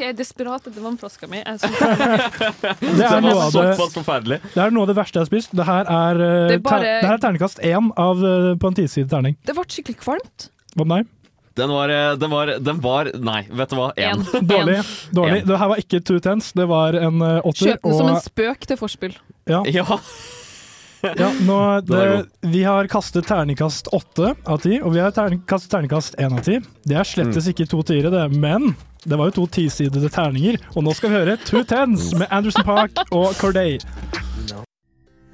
[0.00, 1.42] Jeg er desperat etter vannflaska mi.
[1.44, 1.78] Jeg synes
[2.80, 4.40] Det er noe av det.
[4.54, 5.54] Det er noe av det verste jeg har spist.
[5.56, 8.54] Det her er, eh, Det er bare- ter, det her er terningkast én av, eh,
[8.62, 9.36] på en tidsside terning.
[9.44, 10.48] Det ble skikkelig kvalmt.
[10.76, 11.12] Hva med deg?
[11.60, 13.90] Den var, eh, den var, den var Nei, vet du hva?
[13.98, 14.22] Én.
[14.54, 14.80] Dårlig.
[15.12, 15.44] dårlig.
[15.46, 17.74] Det her var ikke two tens, det var en åtter.
[17.74, 19.16] Kjøp den som en spøk til forspill.
[19.46, 19.62] Ja.
[21.02, 21.14] Ja.
[21.16, 25.72] Ja, nå, det, vi har kastet terningkast åtte av ti, og vi har terning, kastet
[25.72, 26.58] terningkast én av ti.
[26.84, 27.54] Det er slettes Mm.
[27.54, 28.74] ikke to tiere, det, men
[29.04, 30.60] det var jo to tisidede terninger.
[30.76, 33.78] Og nå skal vi høre Two Tens med Anderson Park og Corday.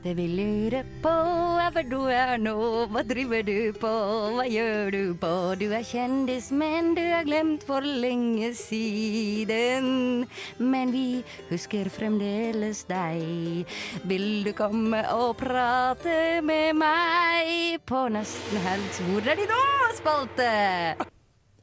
[0.06, 1.10] Det vi lurer på
[1.58, 2.52] er hvor du er nå,
[2.94, 3.90] hva driver du på,
[4.36, 5.30] hva gjør du på?
[5.58, 10.28] Du er kjendis, men du er glemt for lenge siden.
[10.62, 13.66] Men vi husker fremdeles deg.
[14.06, 19.02] Vil du komme og prate med meg på Nesten helg?
[19.10, 19.62] Hvor er de nå,
[19.98, 20.50] spalte?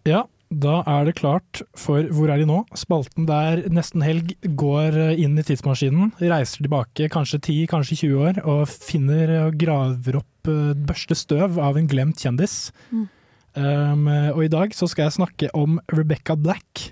[0.04, 0.26] Ja,
[0.62, 2.60] da er det klart for Hvor er de nå?
[2.78, 8.41] Spalten der nesten helg går inn i tidsmaskinen, reiser tilbake kanskje 10, kanskje 20 år,
[8.45, 12.72] og finner og graver opp eh, børste støv av en glemt kjendis.
[12.93, 13.08] Mm.
[13.54, 16.88] Um, og i dag så skal jeg snakke om Rebecca Black.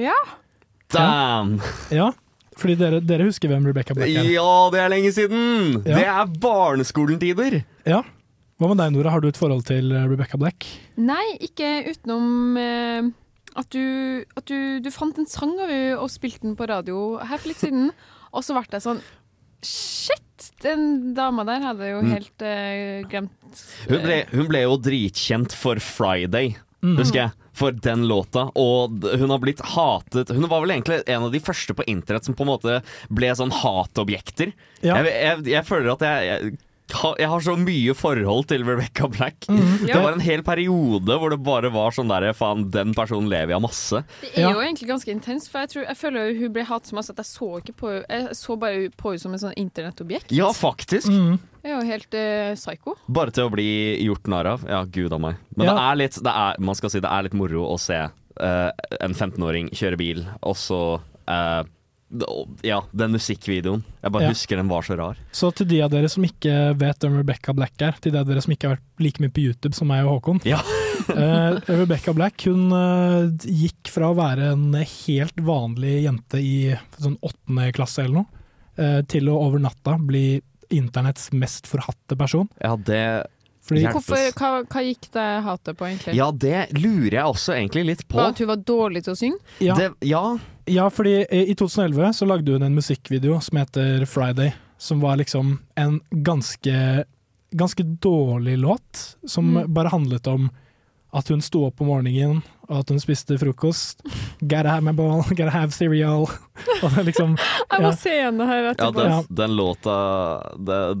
[0.00, 0.16] Ja.
[0.90, 1.58] Damn!
[1.92, 2.08] Ja,
[2.60, 4.26] fordi dere, dere husker hvem Rebecca Black er?
[4.34, 5.80] Ja, det er lenge siden!
[5.84, 5.96] Ja.
[5.96, 7.60] Det er barneskolentider!
[7.88, 8.02] Ja.
[8.60, 9.12] Hva med deg, Nora?
[9.14, 10.66] Har du et forhold til eh, Rebecca Black?
[11.00, 13.06] Nei, ikke utenom eh,
[13.56, 17.16] at, du, at du, du fant en sang av henne og spilte den på radio
[17.24, 17.88] her for litt siden,
[18.36, 19.00] og så ble jeg sånn
[19.64, 20.26] Shit!
[20.64, 22.12] Den dama der hadde jo Mm.
[22.14, 23.58] helt eh, glemt.
[23.90, 26.94] Hun ble, hun ble jo dritkjent for Friday, Mm.
[26.96, 27.32] husker jeg.
[27.60, 28.46] For den låta.
[28.56, 32.24] Og hun har blitt hatet Hun var vel egentlig en av de første på internett
[32.24, 32.78] som på en måte
[33.12, 34.54] ble sånn hatobjekter.
[34.80, 34.96] Ja.
[35.02, 36.54] Jeg, jeg, jeg føler at jeg, jeg
[36.92, 39.46] jeg har så mye forhold til Rebecca Black.
[39.48, 39.86] Mm.
[39.90, 43.54] Det var en hel periode hvor det bare var sånn der Faen, den personen lever
[43.54, 44.02] jeg av masse.
[44.22, 46.96] Det er jo egentlig ganske intenst, for jeg, tror, jeg føler hun ble hatt så
[46.98, 50.32] masse at jeg så ikke på Jeg så bare på henne som en sånn internettobjekt.
[50.36, 51.08] Ja, faktisk.
[51.12, 51.38] Mm.
[51.64, 52.94] Jeg er jo helt uh, psycho.
[53.12, 53.68] Bare til å bli
[54.06, 54.62] gjort narr av.
[54.68, 55.40] Ja, gud av meg.
[55.56, 55.74] Men Ja.
[55.76, 58.70] det er litt det er, Man skal si det er litt moro å se uh,
[59.00, 60.78] en 15-åring kjøre bil, og så
[61.28, 61.68] eh, d-
[62.66, 63.84] Ja, den musikkvideoen.
[64.02, 64.30] Jeg bare Ja.
[64.34, 65.16] husker den var så rar.
[65.32, 68.26] Så til de av dere som ikke vet hvem Rebecca Black er, til de av
[68.26, 70.58] dere som ikke har vært like mye på YouTube som meg og Håkon Ja.
[71.08, 77.16] uh, Rebecca Black hun uh, gikk fra å være en helt vanlig jente i sånn
[77.22, 78.26] åttende klasse eller noe,
[78.78, 80.40] uh, til å over natta bli
[80.70, 82.48] internetts mest forhatte person.
[82.60, 83.26] Ja, det.
[83.68, 86.14] Hvorfor, hva, hva gikk det hatet på, egentlig?
[86.16, 88.18] Ja, det lurer jeg også egentlig litt på.
[88.20, 89.38] At hun var dårlig til å synge?
[89.62, 89.76] Ja.
[89.78, 90.38] Det, ja.
[90.70, 95.58] Ja, fordi i 2011 så lagde hun en musikkvideo som heter Friday, som var liksom
[95.76, 97.04] en ganske,
[97.52, 99.74] ganske dårlig låt, som Mm.
[99.74, 100.50] bare handlet om
[101.12, 104.04] at hun sto opp om morgenen, og at hun spiste frokost.
[104.40, 106.28] Gotta have my ball, gotta have cereal.
[106.84, 107.96] Og det liksom, Jeg må ja.
[107.96, 109.00] se henne her Ja, etterpå.
[109.00, 109.94] den, den låta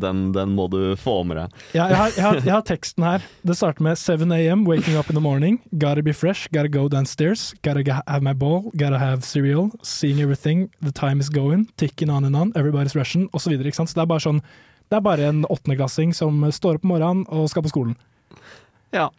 [0.00, 1.58] den, den må du få med deg.
[1.76, 3.26] Ja, jeg, har, jeg, har, jeg har teksten her.
[3.44, 5.60] Det starter med 7 a.m., waking up in the morning.
[5.72, 7.50] Gotta be fresh, gotta go downstairs.
[7.62, 9.68] Gotta have my ball, gotta have cereal.
[9.82, 11.68] Seeing everything, the time is going.
[11.76, 13.52] Ticking on and on, everybody's rushing, osv.
[13.72, 14.40] Så, så det er bare sånn
[14.90, 17.92] Det er bare en åttendeklassing som står opp om morgenen og skal på skolen.
[18.96, 19.10] Ja.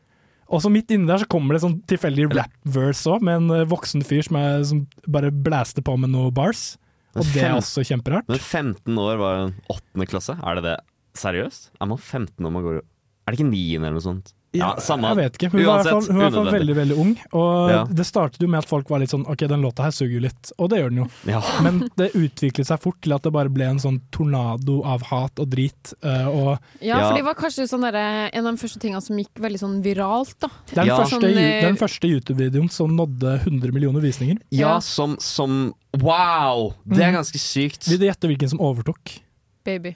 [0.52, 3.68] Og så midt inni der så kommer det sånn tilfeldig rap-verse òg, med en eh,
[3.72, 6.74] voksen fyr som, er, som bare blæster på med noen bars.
[7.16, 8.28] Og det er også kjemperart.
[8.32, 10.36] Men 15 år var jo en åttende klasse.
[10.40, 10.78] Er det det
[11.20, 11.72] seriøst?
[11.80, 13.64] Er man 15 når man går Er det ikke 9.
[13.80, 14.32] eller noe sånt?
[14.54, 15.08] Ja, samme.
[15.14, 15.50] Jeg vet ikke.
[15.54, 16.52] Hun var hun var i hvert fall unødvendig.
[16.58, 17.12] veldig veldig ung.
[17.40, 17.84] Og Ja.
[17.88, 20.20] det startet jo med at folk var litt sånn OK, den låta her suger jo
[20.26, 20.52] litt.
[20.60, 21.08] Og det gjør den jo.
[21.32, 21.40] Ja.
[21.64, 25.40] Men det utviklet seg fort til at det bare ble en sånn tornado av hat
[25.40, 25.94] og drit.
[26.04, 27.96] eh, og Ja, for det var kanskje sånn der,
[28.34, 30.50] en av de første tingene som gikk veldig sånn viralt, da.
[30.74, 30.98] Den ja.
[30.98, 34.38] den, første, Sånn, eh, den første YouTube-videoen som nådde 100 millioner visninger.
[34.52, 36.74] Ja, som, som Wow!
[36.86, 37.88] Det er ganske sykt.
[37.88, 39.22] Vil du gjette hvilken som overtok?
[39.64, 39.96] Baby.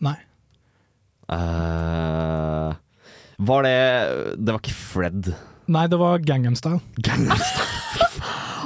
[0.00, 0.16] Nei.
[1.30, 2.72] Eh,
[3.38, 5.34] var det Det var ikke Fred.
[5.66, 6.80] Nei, det var Gangnam Style.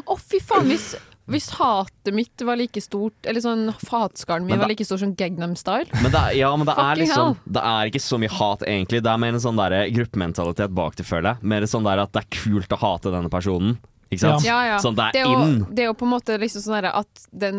[0.09, 0.95] Å, fy faen, hvis,
[1.29, 5.13] hvis hatet mitt var like stort, eller sånn hatskaren min da- var like stor som
[5.19, 7.37] Gangnam Style Men det, er- ja, men det er liksom.
[7.45, 9.03] Det er ikke så mye hat, egentlig.
[9.05, 11.45] Det er mer en sånn der gruppementalitet bak det, føler jeg.
[11.55, 13.79] Mer sånn der at det er kult å hate denne personen.
[14.09, 14.45] Ikke sant?
[14.47, 14.77] Ja, ja.
[14.81, 15.57] Sånn det er, jo, in.
[15.69, 17.59] det er jo på en måte liksom sånn at den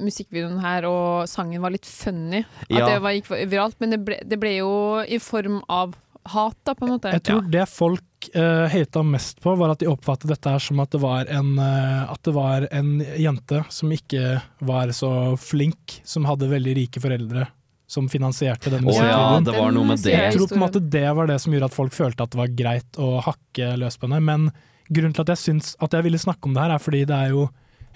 [0.00, 2.40] musikkvideoen her og sangen var litt funny.
[2.70, 2.86] At Ja.
[2.88, 4.70] det var, gikk viralt, men det ble, det ble jo
[5.04, 5.92] i form av
[6.22, 7.12] hat, på en måte.
[7.14, 10.80] Jeg tror det folk uh, hata mest på, var at de oppfattet dette her som
[10.82, 16.00] at det var en, uh, at det var en jente som ikke var så flink,
[16.04, 17.48] som hadde veldig rike foreldre.
[17.90, 19.46] Som finansierte den Å ja, musikkvideoen.
[19.48, 20.12] det var noe med det.
[20.14, 22.38] Jeg tror på en måte det var det som gjorde at folk følte at det
[22.38, 24.20] var greit å hakke løs på henne.
[24.22, 24.44] Men
[24.86, 27.16] grunnen til at jeg syns at jeg ville snakke om det her, er fordi det
[27.16, 27.48] er jo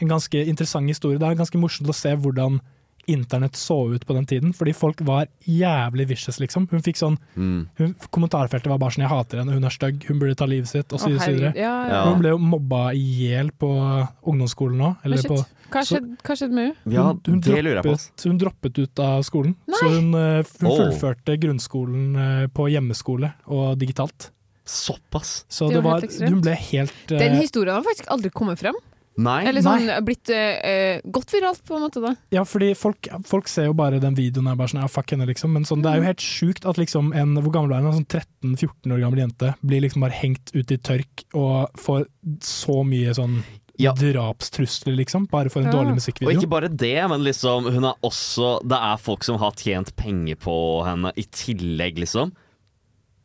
[0.03, 1.20] en ganske interessant historie.
[1.22, 2.59] Det er ganske morsomt å se hvordan
[3.07, 4.53] internett så ut på den tiden.
[4.57, 6.69] Fordi folk var jævlig vicious, liksom.
[6.71, 7.69] Hun fikk sånn Mm.
[7.79, 10.69] hun, Kommentarfeltet var bare sånn 'jeg hater henne, hun er stygg, hun burde ta livet
[10.69, 11.11] sitt', osv.
[11.57, 12.05] ja, ja.
[12.05, 14.97] Hun ble jo mobba i hjel på ungdomsskolen nå.
[15.05, 16.93] Eller på, hva skjedde, med henne?
[16.93, 19.57] Ja, hun, droppet, hun droppet ut av skolen.
[19.67, 19.79] Nei.
[19.79, 24.31] Så hun, eh, hun fullførte fullførte grunnskolen eh, på hjemmeskole og digitalt.
[24.65, 25.45] Såpass?
[25.49, 28.75] Så Det det var hun ble helt eh, Den historien har faktisk aldri kommet frem.
[29.17, 29.45] Nei.
[29.47, 30.01] Eller sånn Nei.
[30.03, 32.01] blitt eh, eh, godt viralt, på en måte.
[32.03, 35.11] da Ja, fordi folk, folk ser jo bare den videoen her, bare sånn, ja, fuck
[35.15, 35.53] henne, liksom.
[35.55, 35.95] Men sånn, det Mm.
[35.95, 37.93] er jo helt sjukt at liksom en hvor gammel er hun?
[37.93, 42.07] En sånn 13-14 år gammel jente blir liksom bare hengt ut i tørk og får
[42.43, 43.45] så mye sånn
[43.79, 45.27] drapstrusler, liksom.
[45.31, 46.31] Bare for en dårlig musikkvideo.
[46.31, 49.95] Og ikke bare det, men liksom hun er også Det er folk som har tjent
[49.97, 52.33] penger på henne i tillegg, liksom.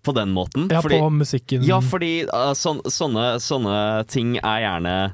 [0.04, 0.70] På den måten.
[0.72, 1.64] Ja, på musikken.
[1.68, 5.14] Ja, fordi uh, sånn- sånne, sånne ting er gjerne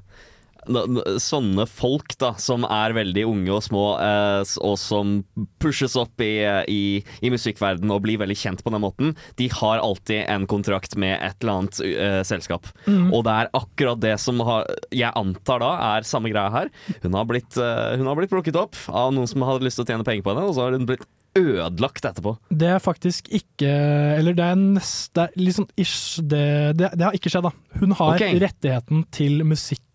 [1.22, 5.18] Sånne folk da som er veldig unge og små, eh, og som
[5.62, 6.34] pushes opp i,
[6.72, 6.84] i,
[7.22, 11.18] i musikkverden og blir veldig kjent på den måten, de har alltid en kontrakt med
[11.18, 12.70] et eller annet eh, selskap.
[12.86, 13.12] Mm.
[13.12, 16.72] Og det er akkurat det som har, jeg antar da er samme greia her.
[17.04, 19.86] Hun har, blitt, eh, hun har blitt plukket opp av noen som hadde lyst til
[19.86, 21.06] å tjene penger på henne, og så har hun blitt
[21.36, 22.36] ødelagt etterpå.
[22.50, 23.68] Det er faktisk ikke
[24.16, 26.46] Eller det er neste det er sånn ish det,
[26.80, 27.82] det, det har ikke skjedd, da.
[27.82, 28.40] Hun har okay.
[28.42, 29.44] rettigheten til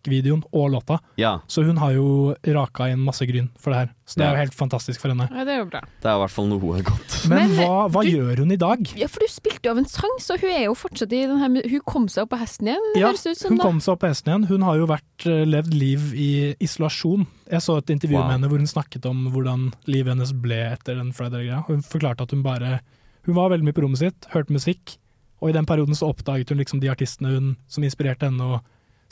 [0.04, 3.90] musikkvideoen og låta, Ja, så hun har jo raka inn masse gryn for det her.
[4.06, 5.28] Så det er jo helt fantastisk for henne.
[5.30, 5.80] Ja, det er jo bra.
[6.02, 7.28] det er i hvert fall noe godt.
[7.28, 8.78] Men, Men, hva, hva gjør hun i dag?
[8.98, 11.38] Ja, for du spilte jo av en sang, så hun er jo fortsatt i den
[11.38, 13.50] her Hun kom seg opp på hesten igjen, Ja, høres det ut som.
[13.50, 13.64] hun da.
[13.64, 14.48] kom seg opp på hesten igjen.
[14.48, 16.30] Hun har jo vært, eh, levd liv i
[16.60, 17.26] isolasjon.
[17.50, 18.26] Jeg så et intervju Wow.
[18.26, 21.66] med henne hvor hun snakket om hvordan livet hennes ble etter den Friday-greia.
[21.66, 22.80] Hun forklarte at hun bare
[23.26, 24.96] Hun var veldig mye på rommet sitt, hørte musikk,
[25.42, 28.62] og i den perioden så oppdaget hun liksom de artistene hun, som inspirerte henne, og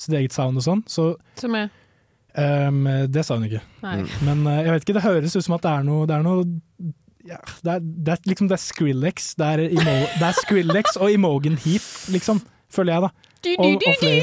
[0.00, 0.86] sitt eget sound og sånn.
[0.90, 1.70] Så Som er
[2.38, 3.58] Um, det sa hun ikke.
[3.82, 4.04] Nei.
[4.22, 6.22] Men uh, jeg vet ikke, det høres ut som at det er noe, det er
[6.22, 6.44] noe
[7.28, 9.32] ja, det, er, det er liksom det er Skrillex.
[9.38, 12.40] Det er, Imo, det er Skrillex og Imogen Heap, liksom.
[12.72, 13.10] Føler jeg, da.
[13.58, 14.22] Og, og flere.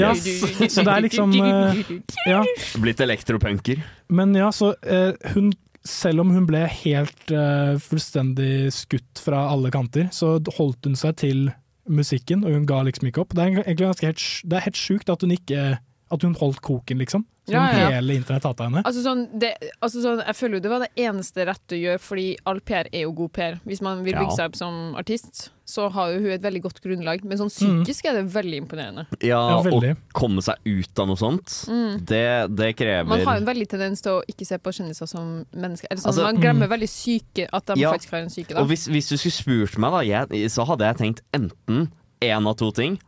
[0.00, 1.82] Ja, så, så det er liksom uh,
[2.30, 2.40] Ja.
[2.80, 3.82] Blitt elektropunker.
[4.08, 5.52] Men ja, så uh, hun
[5.84, 11.18] selv om hun ble helt uh, fullstendig skutt fra alle kanter, så holdt hun seg
[11.20, 11.50] til
[11.86, 13.34] musikken, og hun ga liksom ikke opp.
[13.34, 15.78] Det er egentlig ganske helt, det er helt sjukt at hun ikke
[16.12, 17.24] At hun holdt koken, liksom.
[17.46, 17.88] Som Ja, ja.
[18.00, 18.80] hele internett hata henne.
[18.88, 19.50] Altså sånn, det,
[19.84, 22.88] altså sånn, jeg føler jo det var det eneste rette å gjøre, fordi all PR
[22.90, 23.58] er jo god PR.
[23.68, 24.36] Hvis man vil bygge Ja.
[24.38, 27.22] seg opp som artist, så har jo hun et veldig godt grunnlag.
[27.24, 27.84] Men sånn Mm.
[27.84, 29.06] psykisk er det veldig imponerende.
[29.20, 32.04] Ja, å komme seg ut av noe sånt, Mm.
[32.06, 35.06] det, det krever Man har jo en veldig tendens til å ikke se på kjendiser
[35.06, 35.86] som mennesker.
[35.90, 37.92] Eller sånn, Altså, man glemmer veldig syke, at de Ja.
[37.92, 38.54] faktisk har en syke.
[38.54, 38.60] Da.
[38.62, 39.32] Og hvis, hvis du skulle
[39.68, 41.88] spurt meg, da, jeg, så hadde jeg tenkt enten
[42.22, 42.98] én av to ting.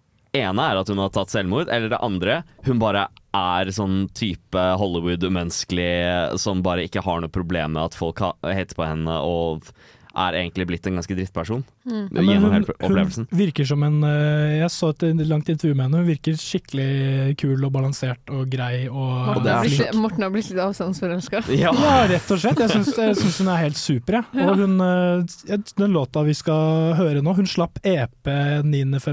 [0.41, 4.63] Ene er at hun har tatt selvmord, eller det andre hun bare er sånn type
[4.81, 9.69] Hollywood-umenneskelig som bare ikke har noe problem med at folk heter på henne og
[10.17, 11.63] er egentlig blitt en ganske drittperson.
[11.85, 12.07] Mm.
[12.17, 13.27] Ja, Gjennom hun, opplevelsen.
[13.31, 16.01] hun virker som en eh, Jeg så et langt intervju med henne.
[16.01, 18.97] Hun virker skikkelig kul og balansert og grei og
[19.29, 20.01] Morten, det er har blitt.
[20.01, 21.43] Morten har blitt litt avstandsforelska.
[21.53, 21.75] Ja.
[21.77, 22.63] Ja, rett og slett.
[22.65, 24.23] Jeg syns, hun er helt super.
[24.33, 24.47] Jeg.
[24.49, 28.33] Og hun, eh, den låta vi skal høre nå, hun slapp EP
[28.65, 29.05] 9.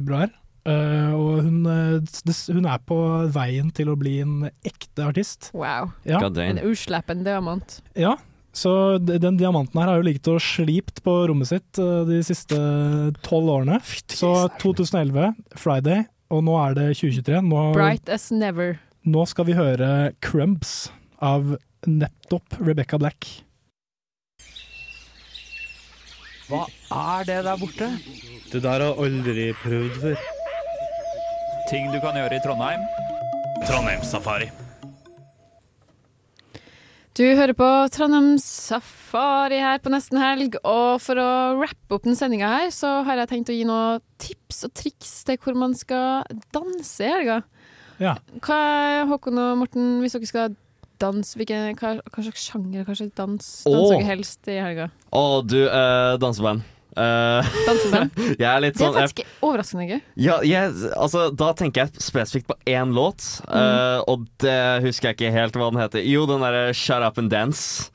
[0.66, 2.98] eh, og hun, eh, hun er på
[3.36, 5.50] veien til å bli en ekte artist.
[5.54, 5.92] Wow.
[6.08, 6.20] Ja.
[6.24, 7.82] En usleppen diamant.
[8.00, 8.16] Ja,
[8.54, 12.58] så den diamanten her har jo ligget og slipt på rommet sitt eh, de siste
[13.26, 13.80] tolv årene.
[14.14, 17.42] Så 2011, Friday, og nå er det 2023.
[17.50, 18.78] Nå, Bright as never.
[19.04, 20.92] nå skal vi høre Crumbs
[21.24, 21.56] av
[21.90, 23.28] nettopp Rebecca Black.
[26.52, 27.90] Hva er det der borte?
[28.52, 30.26] Det der har jeg aldri prøvd før.
[31.70, 32.82] Ting du kan gjøre i Trondheim.
[33.64, 34.50] Trondheimssafari.
[37.14, 41.30] Du hører på Trondheim Safari her på nesten helg, og for å
[41.60, 45.14] rappe opp den sendinga her, så har jeg tenkt å gi noen tips og triks
[45.28, 46.26] til hvor man skal
[46.56, 47.40] danse i helga.
[48.02, 48.18] Ja.
[48.42, 48.60] Hva
[48.98, 50.58] er Håkon og Morten, hvis dere skal
[51.04, 54.90] danse, hvilken, hva, hva slags sjanger, hva slags dans danser dere helst i helga?
[55.14, 56.66] Å, du, eh, danseband.
[56.98, 58.18] Eh, Danseband?
[58.42, 60.02] jeg er litt Det er faktisk jeg, overraskende gøy.
[60.28, 63.58] ja, jeg, altså, Da tenker jeg spesifikt på én låt, Mm.
[63.58, 66.04] uh, og det husker jeg ikke helt hva den heter.
[66.06, 67.90] Jo, den derre Shut Up and Dance.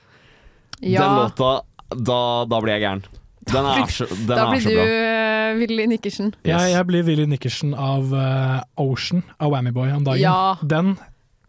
[0.81, 1.03] Ja.
[1.03, 1.53] Den låta,
[1.95, 2.21] da,
[2.51, 3.05] da blir jeg gæren.
[3.49, 4.89] Den er så, den da er blir så du bra.
[4.89, 6.35] uh, Willy Nikkersen.
[6.45, 10.21] Ja, jeg blir Willy Nikkersen av uh, Ocean av Whammy-boy om dagen.
[10.21, 10.57] Ja.
[10.63, 10.97] Den,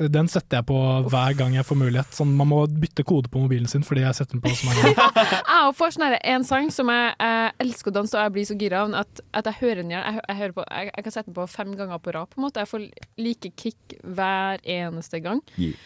[0.08, 0.80] den setter jeg på
[1.12, 2.16] hver gang jeg får mulighet.
[2.16, 4.94] Sånn, man må bytte kode på mobilen sin fordi jeg setter den på så mange
[4.96, 5.36] ganger.
[5.70, 8.56] Jeg får sånn en sang som jeg, jeg elsker å danse, og jeg blir så
[8.58, 10.02] gira av at, at jeg hører den igjen.
[10.02, 12.30] Jeg, jeg, hører på, jeg, jeg kan sette den på fem ganger på rad.
[12.32, 12.64] på en måte.
[12.64, 12.86] Jeg får
[13.22, 15.44] like kick hver eneste gang.
[15.60, 15.78] Yeah.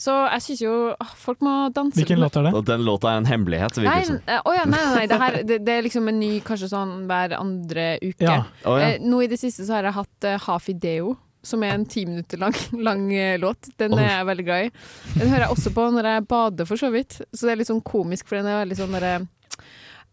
[0.00, 1.98] Så jeg syns jo åh, folk må danse.
[2.00, 2.62] Hvilken låt er det?
[2.70, 3.76] Den låta er en hemmelighet.
[3.76, 3.84] Som.
[3.84, 5.08] eh, å ja, nei, nei, nei.
[5.10, 8.24] Det, her, det, det er liksom en ny kanskje sånn hver andre uke.
[8.24, 8.38] Ja.
[8.64, 8.94] Oh, ja.
[8.94, 11.18] Eh, nå i det siste så har jeg hatt uh, Hafideo.
[11.42, 12.56] Som er en ti minutter lang,
[12.88, 13.70] lang eh, låt.
[13.80, 14.72] Den er jeg veldig glad i.
[15.16, 17.20] Den hører jeg også på når jeg bader, for så vidt.
[17.32, 19.14] Så det er litt sånn komisk, for den er veldig sånn derre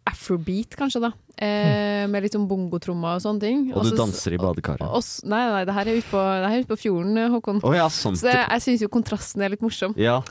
[0.08, 1.12] afrobeat, kanskje, da.
[1.38, 3.64] Eh, med litt sånn bongotrommer og sånne ting.
[3.74, 4.86] Og du også, danser i badekaret.
[4.88, 7.60] Også, Nei, nei, det her er ute på, ute på fjorden, eh, Håkon.
[7.68, 7.90] Oh, ja.
[7.91, 9.98] Så det, jeg syns jo kontrasten er litt morsom.
[9.99, 10.22] Ja.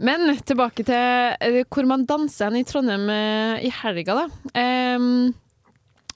[0.00, 4.52] Men tilbake til eh, hvor man danser hen i Trondheim eh, i helga, da.
[4.56, 5.32] Em,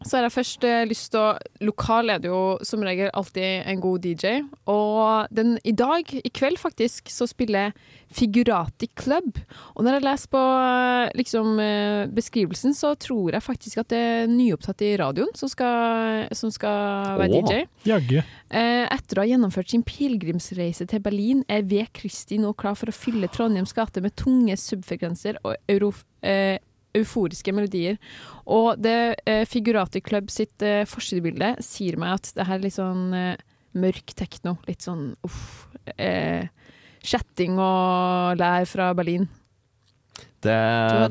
[0.04, 1.32] så har jeg først eh, lyst til å
[1.64, 4.42] Lokal er det jo som regel alltid en god DJ.
[4.70, 7.72] Og den, i dag, i kveld faktisk, så spiller
[8.14, 9.40] Figurati Club.
[9.74, 14.02] Og når jeg leser på eh, liksom, eh, beskrivelsen, så tror jeg faktisk at det
[14.10, 17.64] er nyopptatt i radioen som skal, som skal være Åh, DJ.
[17.88, 18.26] Jagge.
[18.54, 21.82] Etter å ha gjennomført sin pilegrimsreise til Berlin, er V.
[21.96, 26.58] Kristi nå klar for å fylle Trondheims gate med tunge subfrekvenser og euro, eh,
[26.94, 27.98] euforiske melodier.
[28.46, 28.96] Og det
[29.26, 33.36] eh, Figurati Club sitt eh, forsidebilde sier meg at det her er litt sånn eh,
[33.80, 34.56] mørk tekno.
[34.68, 35.66] Litt sånn uff.
[35.98, 36.46] Eh,
[37.04, 39.26] Chatting og lær fra Berlin.
[40.44, 40.54] Det,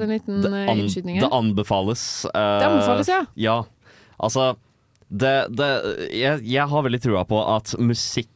[0.08, 0.80] liten, det, an,
[1.20, 2.04] det anbefales.
[2.30, 3.24] eh, Det anbefales, ja.
[3.36, 3.56] Ja.
[4.24, 4.54] Altså
[5.10, 5.70] det, det,
[6.16, 8.32] jeg, jeg har veldig trua på at musikk,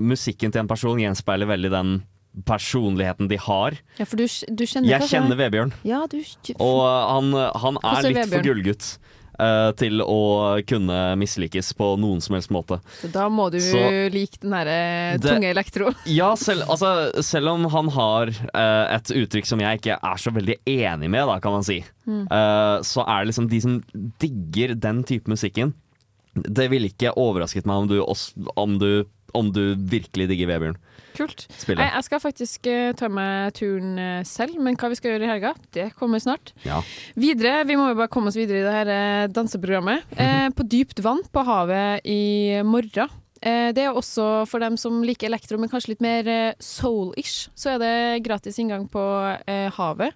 [0.00, 1.92] musikken til en person gjenspeiler veldig den
[2.46, 3.76] personligheten de har.
[3.98, 6.18] Ja, du, du kjenner Jeg kjenner Vebjørn, Ja, du
[6.58, 8.86] og han, han er er litt for gullgutt
[9.40, 10.16] eh, til å
[10.68, 12.80] kunne mislikes på noen som helst måte.
[13.14, 15.92] Da må du Så- like den derre tunge elektro.
[16.06, 20.32] Ja, selv, altså, selv om han har uh, et uttrykk som jeg ikke er så
[20.34, 22.24] veldig enig med, da, kan man si, Mm.
[22.26, 23.74] uh, så er det liksom de som
[24.18, 25.74] digger den type musikken.
[26.34, 28.00] Det ville ikke overrasket meg om du,
[28.56, 29.04] om du,
[29.34, 30.76] om du virkelig digger Vebjørn.
[31.20, 31.46] Kult.
[31.52, 31.80] Spillet.
[31.80, 35.26] Nei, jeg skal faktisk uh, ta meg turen uh, selv, men hva vi skal gjøre
[35.26, 36.54] i helga, det kommer snart.
[36.64, 36.80] Ja.
[37.20, 40.06] Videre, Vi må jo bare komme oss videre i det her uh, danseprogrammet.
[40.20, 43.18] Eh, på dypt vann på havet i morgen.
[43.40, 46.26] Det er også for dem som liker elektro, men kanskje litt mer
[46.60, 47.48] soul-ish.
[47.56, 47.94] Så er det
[48.26, 49.00] gratis inngang på
[49.78, 50.12] havet.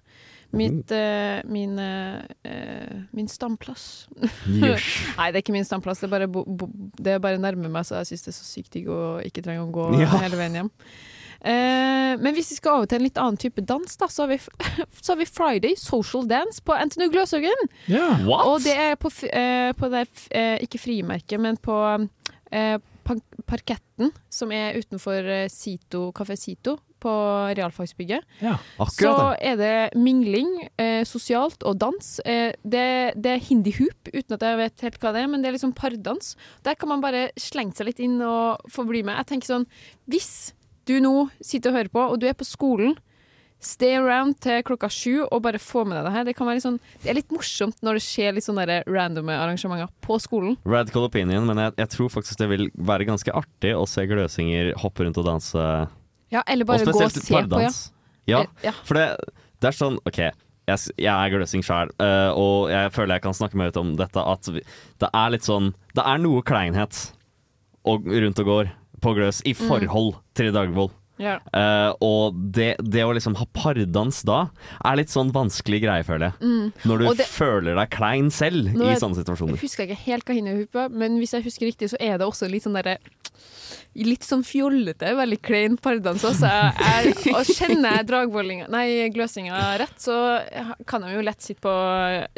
[0.55, 4.07] Mitt, uh, min, eh, min stamplass.
[4.47, 4.85] Yes.
[5.17, 5.99] Nei, det er ikke min stamplass.
[6.01, 8.37] Det er bare, bo, bo, det er bare nærme meg, så jeg syns det er
[8.39, 10.09] så sykt digg å ikke trenge å gå Ja.
[10.23, 10.71] hele veien hjem.
[11.45, 14.31] Uh, men hvis vi skal over til en litt annen type dans, da, så har
[14.33, 14.39] vi,
[15.03, 17.69] så har vi Friday Social Dance på NTNU Gløshaugen.
[17.91, 18.25] Yeah.
[18.25, 21.77] Og det er på, eh, på det, eh, ikke frimerket, men på
[22.55, 22.79] eh,
[23.45, 27.13] parketten som er utenfor Sito, Kafé Sito på
[27.57, 28.25] realfagsbygget.
[28.41, 28.57] Ja,
[28.89, 32.19] Så er det mingling, eh, sosialt og dans.
[32.25, 35.51] Eh, det, det er hindi-hoop, uten at jeg vet helt hva det er, men det
[35.51, 36.35] er liksom pardans.
[36.65, 39.19] Der kan man bare slenge seg litt inn og få bli med.
[39.21, 39.67] Jeg tenker sånn,
[40.09, 40.53] hvis
[40.89, 42.95] du nå sitter og hører på, og du er på skolen,
[43.65, 46.27] stay around til klokka sju og bare få med deg det her.
[46.27, 49.35] Det, kan være litt sånn, det er litt morsomt når det skjer litt sånne randome
[49.35, 50.57] arrangementer på skolen.
[50.67, 54.73] Radical opinion, men jeg, jeg tror faktisk det vil være ganske artig å se gløsinger
[54.83, 55.69] hoppe rundt og danse.
[56.33, 57.69] Ja, eller bare gå og se se på, ja.
[58.25, 59.05] Ja, Eh, for det,
[59.61, 63.57] det er sånn OK, jeg, jeg er gløsing uh, og jeg føler jeg kan snakke
[63.59, 64.63] meg ut om dette, at vi,
[64.99, 67.11] det er litt sånn Det er noe kleinhet
[67.85, 68.71] og, rundt og går
[69.01, 69.67] på gløs i Mm.
[69.69, 70.91] forhold til Dagvold.
[71.21, 71.37] Ja.
[71.53, 74.47] Uh, og det, det å liksom ha pardans da,
[74.83, 76.35] er litt sånn vanskelig greie, føler jeg.
[76.41, 76.73] Mm.
[76.89, 79.55] Når du det- føler deg klein selv i sånne situasjoner.
[79.55, 82.27] Jeg husker ikke helt hva hinner på, men hvis jeg husker riktig, så er det
[82.27, 82.97] også litt sånn derre
[83.95, 86.49] Litt sånn fjollete, veldig klein pardans også.
[86.49, 90.17] Jeg, jeg, og kjenner jeg dragvollinga Nei, gløsinga rett, så
[90.89, 91.75] kan de jo lett sitte på,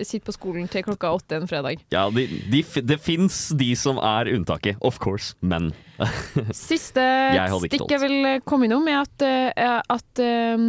[0.04, 1.82] sitte på skolen til klokka åtte en fredag.
[1.94, 5.72] Ja, de, de, det fins de som er unntaket, of course, men
[6.54, 7.02] Siste
[7.34, 10.68] Jeg stikk jeg vil komme innom, er at, eh, at eh,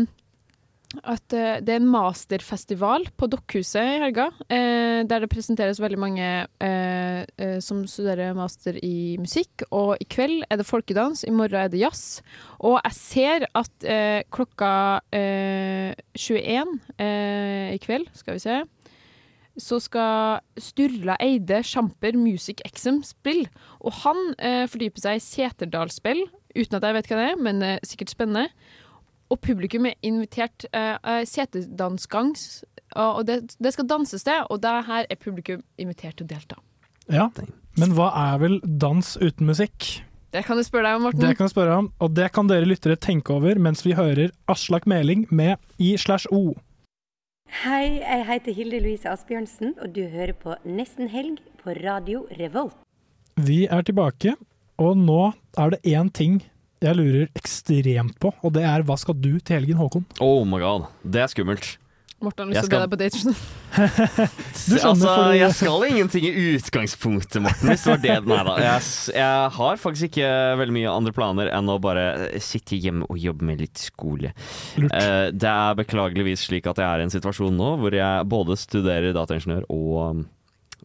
[1.05, 5.99] at uh, det er en masterfestival på Dokkhuset i helga, uh, der det presenteres veldig
[6.01, 6.29] mange
[6.65, 9.67] uh, som studerer master i musikk.
[9.69, 12.23] Og i kveld er det folkedans, i morgen er det jazz.
[12.65, 13.87] Og jeg ser at
[14.35, 14.71] klokka
[15.15, 18.59] eh, 21 eh, i kveld, skal vi se
[19.59, 23.49] så skal Sturla Eide Sjamper Music Exum spille.
[23.83, 24.21] Og han
[24.71, 26.21] fordyper seg i Seterdalsspill,
[26.55, 28.45] uten at jeg vet hva det er, men sikkert spennende.
[29.29, 31.25] Og publikum er invitert uh, eh,
[32.97, 36.61] og det, det skal danses det, og det her er publikum invitert til å delta.
[37.13, 37.29] Ja,
[37.81, 40.03] men hva er vel dans uten musikk?
[40.33, 41.23] Det kan du spørre deg om, Morten.
[41.25, 44.33] Det kan jeg spørre om, og det kan dere lyttere tenke over mens vi hører
[44.49, 46.53] Aslak Meling med I slash O.
[47.63, 52.77] Hei, jeg heter Hilde Louise Asbjørnsen, og du hører på Nesten helg på Radio Revolt.
[53.41, 54.35] Vi er tilbake,
[54.77, 56.43] og nå er det én ting
[56.85, 60.07] jeg lurer ekstremt på, og det er hva skal du til helgen, Håkon?
[60.25, 61.77] Oh my god, det er skummelt.
[62.19, 63.35] Morten har lyst til å skal- be deg på date.
[64.59, 67.69] skjønner, altså, fordi- jeg skal ingenting i utgangspunktet, Morten.
[67.69, 68.27] Hvis det var det.
[68.27, 68.55] Nei da.
[68.59, 68.83] Jeg,
[69.15, 73.47] jeg har faktisk ikke veldig mye andre planer enn å bare sitte hjemme og jobbe
[73.47, 74.33] med litt skole.
[74.77, 74.97] Lurt.
[74.99, 78.59] Eh, det er beklageligvis slik at jeg er i en situasjon nå hvor jeg både
[78.59, 80.25] studerer dataingeniør og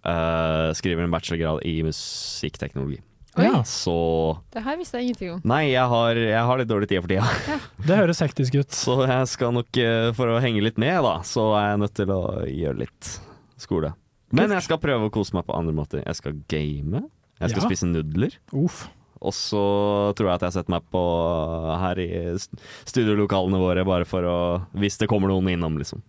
[0.05, 3.01] uh, skriver en bachelorgrad i musikkteknologi.
[3.37, 3.45] Oi.
[3.47, 3.63] Ja.
[3.65, 3.93] Så
[4.53, 5.41] Det her visste jeg ingenting om.
[5.49, 7.57] Nei, jeg har, jeg har litt dårlig tid for tida.
[7.87, 8.71] Det høres hektisk ut.
[8.77, 11.95] Så jeg skal nok, eh, for å henge litt med, da, så er jeg nødt
[11.97, 13.13] til å gjøre litt
[13.57, 13.93] skole.
[14.33, 16.03] Men jeg skal prøve å kose meg på andre måter.
[16.05, 17.03] Jeg skal game.
[17.41, 17.67] Jeg skal Ja.
[17.69, 18.37] spise nudler.
[18.53, 18.87] Uff.
[19.23, 19.59] Og så
[20.17, 21.01] tror jeg at jeg setter meg på
[21.79, 22.07] her i
[22.85, 24.37] studiolokalene våre, bare for å
[24.75, 26.01] Hvis det kommer noen innom, liksom.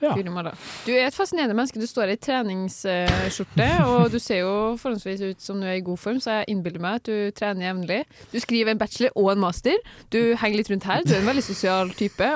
[0.00, 0.12] Ja.
[0.14, 1.80] Du er et fascinerende menneske.
[1.82, 5.98] Du står i treningsskjorte, og du ser jo forholdsvis ut som du er i god
[6.00, 8.00] form, så jeg innbiller meg at du trener jevnlig.
[8.32, 9.78] Du skriver en bachelor og en master.
[10.14, 11.02] Du henger litt rundt her.
[11.06, 12.30] Du er en veldig sosial type.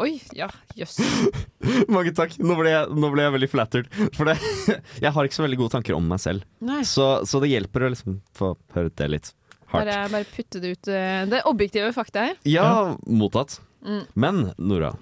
[0.00, 0.46] Oi, ja,
[0.78, 1.00] jøss.
[1.92, 2.38] Mange takk.
[2.40, 3.90] Nå ble, jeg, nå ble jeg veldig flattered.
[4.16, 4.38] For det,
[5.04, 6.46] jeg har ikke så veldig gode tanker om meg selv.
[6.88, 9.32] Så, så det hjelper å liksom få høre det litt
[9.72, 9.88] hardt.
[9.90, 10.88] Bare, bare putte det ut.
[10.92, 12.40] eh, Det er objektive fakta her.
[12.48, 13.58] Ja, mottatt.
[13.82, 14.02] Mm.
[14.14, 14.94] Men Nora,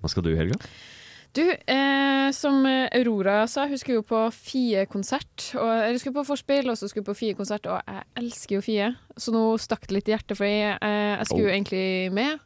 [0.00, 0.60] hva skal du i helga?
[1.34, 5.48] Du, eh, som Aurora sa, hun skulle jo på Fie-konsert.
[5.58, 8.90] Eller skulle på forspill, og så skulle hun på Fie-konsert, og jeg elsker jo Fie.
[9.18, 11.56] Så nå stakk det litt i hjertet, for jeg, eh, jeg skulle jo Oh.
[11.56, 12.38] egentlig med.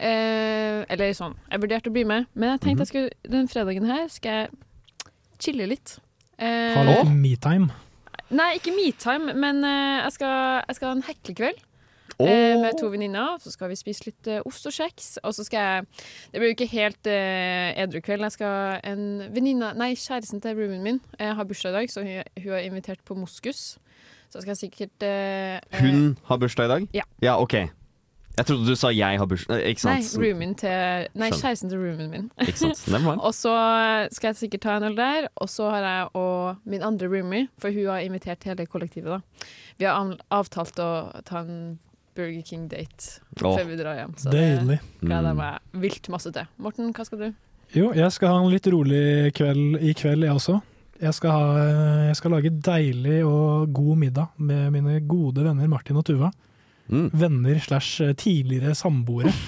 [0.00, 3.84] Eh, eller sånn, jeg vurderte å bli med, men jeg tenkte jeg skulle, den fredagen
[3.84, 4.48] her skal jeg
[5.38, 5.98] chille litt.
[6.40, 7.04] Eh, Hallo?
[7.04, 7.68] metime.
[8.30, 11.60] Nei, ikke metime, men eh, jeg, skal, jeg skal ha en heklekveld.
[12.28, 13.38] Eh, med to venninner.
[13.40, 15.12] Så skal vi spise litt eh, ost og kjeks.
[15.24, 15.86] Og så skal jeg
[16.32, 18.26] Det blir jo ikke helt eh, edru kveld.
[18.28, 22.02] Jeg skal en venninne Nei, kjæresten til roomien min jeg har bursdag i dag, så
[22.04, 23.78] hun, hun har invitert på moskus.
[24.30, 26.88] Så skal jeg sikkert eh, eh, Hun har bursdag i dag?
[26.94, 27.06] Ja.
[27.22, 27.54] Ja, OK.
[28.38, 29.58] Jeg trodde du sa jeg har bursdag.
[29.58, 30.22] Eh, Ikke Nei, sant?
[30.22, 32.30] roomien til Nei, kjæresten til roomien min.
[32.46, 32.86] Ikke sant.
[33.26, 33.52] Og så
[34.14, 35.28] skal jeg sikkert ta en øl der.
[35.36, 39.46] Og så har jeg og min andre roomie, for hun har invitert hele kollektivet, da.
[39.78, 40.90] Vi har avtalt å
[41.26, 41.78] ta en
[42.16, 43.54] Burger King-date oh.
[43.56, 44.14] før vi drar hjem.
[44.18, 44.80] Så deilig.
[44.80, 45.42] det gleder jeg Mm.
[45.44, 46.46] meg vilt masse til.
[46.58, 47.30] Morten, hva skal du?
[47.76, 50.60] Jo, jeg skal ha en litt rolig kveld i kveld, jeg også.
[51.00, 51.66] Jeg skal, ha,
[52.10, 56.32] jeg skal lage deilig og god middag med mine gode venner Martin og Tuva.
[56.90, 59.30] Venner slash tidligere samboere.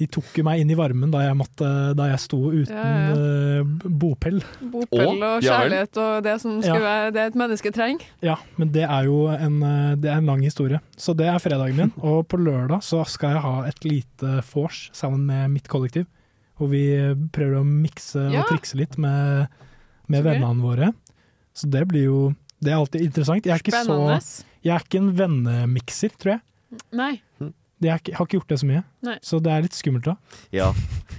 [0.00, 2.86] De tok jo meg inn i varmen da jeg, måtte, da jeg sto uten Ja,
[3.12, 3.12] ja.
[3.60, 4.40] eh, bopel.
[4.72, 6.88] Bopel og kjærlighet og det som skulle Ja.
[6.88, 8.06] være det et menneske trenger.
[8.24, 10.80] Ja, men det er jo en, eh, det er en lang historie.
[10.96, 11.92] Så det er fredagen min.
[12.02, 16.06] Og på lørdag så skal jeg ha et lite vors sammen med mitt kollektiv.
[16.58, 16.82] Hvor vi
[17.32, 18.40] prøver å mikse Ja.
[18.42, 19.46] og trikse litt med,
[20.08, 20.92] med vennene våre.
[21.54, 23.44] Så det blir jo Det er alltid interessant.
[23.44, 26.40] Jeg er ikke, så, jeg er ikke en vennemikser, tror jeg.
[26.92, 27.20] Nei.
[27.88, 29.18] Er har ikke gjort det så mye, Nei.
[29.22, 30.16] så det er litt skummelt da.
[30.54, 30.72] Ja,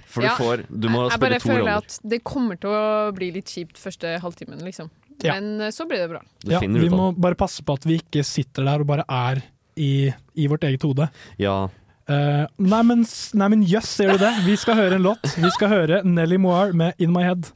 [0.07, 0.35] for du Ja.
[0.37, 3.77] får Du må jeg spille bare føler at det kommer til å bli litt kjipt
[3.77, 4.89] første halvtimen, liksom.
[5.23, 5.35] Ja.
[5.35, 6.21] Men eh, så blir det bra.
[6.45, 9.43] Ja, vi må bare passe på at vi ikke sitter der og bare er
[9.75, 11.09] i, i vårt eget hode.
[11.37, 11.69] Ja.
[12.09, 14.33] Uh, nei, men, jøss, yes, ser du det?
[14.43, 15.23] Vi skal høre en låt.
[15.39, 17.51] Vi skal høre Nelly Moir med In My Head.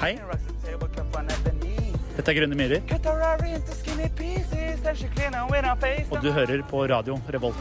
[0.00, 0.18] Hei.
[2.14, 2.82] Dette er Grønne myrer.
[6.10, 7.56] Og du hører på radio Revolt.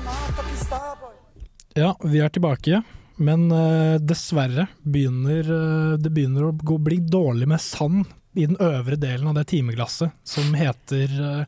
[1.73, 2.83] Ja, vi er tilbake,
[3.17, 8.05] men uh, dessverre begynner uh, det begynner å gå, bli dårlig med sand
[8.37, 11.43] i den øvre delen av det timeglasset som heter uh,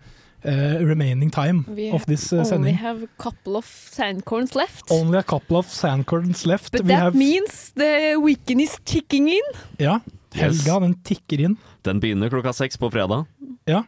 [0.85, 2.57] remaining time We of this sending.
[2.59, 4.89] only have a couple of sandcorns left.
[4.93, 6.71] Only a couple of sandcorns left.
[6.73, 9.53] But We that have- means the weekend is ticking in.
[9.81, 9.99] Ja,
[10.33, 11.57] helga den tikker inn.
[11.85, 13.25] Den begynner klokka seks på fredag.
[13.69, 13.83] Ja.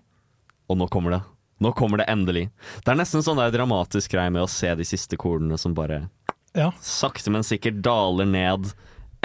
[0.70, 1.22] Og nå kommer det.
[1.64, 2.48] Nå kommer det endelig.
[2.86, 6.04] Det er nesten sånn der dramatisk greie med å se de siste kornene som bare
[6.56, 6.72] Ja.
[6.82, 8.72] sakte, men sikkert daler ned.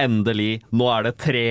[0.01, 0.63] Endelig.
[0.73, 1.49] Nå er det tre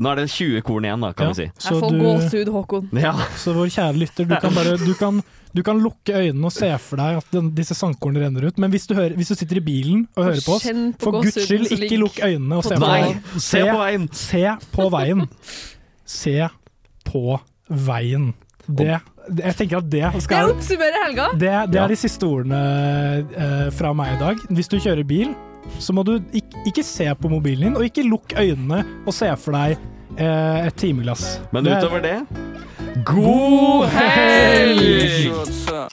[0.00, 1.50] Nå er det 20 korn igjen, da, kan Ja, vi si.
[1.58, 2.88] så Jeg får du- gåsehud, Håkon.
[2.98, 3.12] Ja.
[3.36, 5.22] Så vår kjære lytter, du kan bare du kan,
[5.54, 8.56] du kan lukke øynene og se for deg at den, disse sandkornene renner ut.
[8.56, 11.12] Men hvis du, hører, hvis du sitter i bilen og hører på oss, på for
[11.20, 14.08] guds skyld, ikke lukk øynene og på se på Nei, se på veien.
[14.14, 15.28] Se på veien.
[16.04, 16.48] Se
[17.08, 17.38] på
[17.68, 18.32] veien.
[18.66, 18.98] Det,
[19.42, 21.26] Jeg tenker at det Det oppsummerer helga.
[21.38, 22.60] det, det er de siste ordene
[23.36, 24.36] eh, fra meg i dag.
[24.50, 25.34] Hvis du kjører bil,
[25.78, 29.30] så må du ikke, ikke se på mobilen din, og ikke lukk øynene og se
[29.38, 29.76] for deg
[30.18, 31.40] eh, et timeglass.
[31.52, 32.26] Men Det er- utover det
[33.06, 35.92] God helg!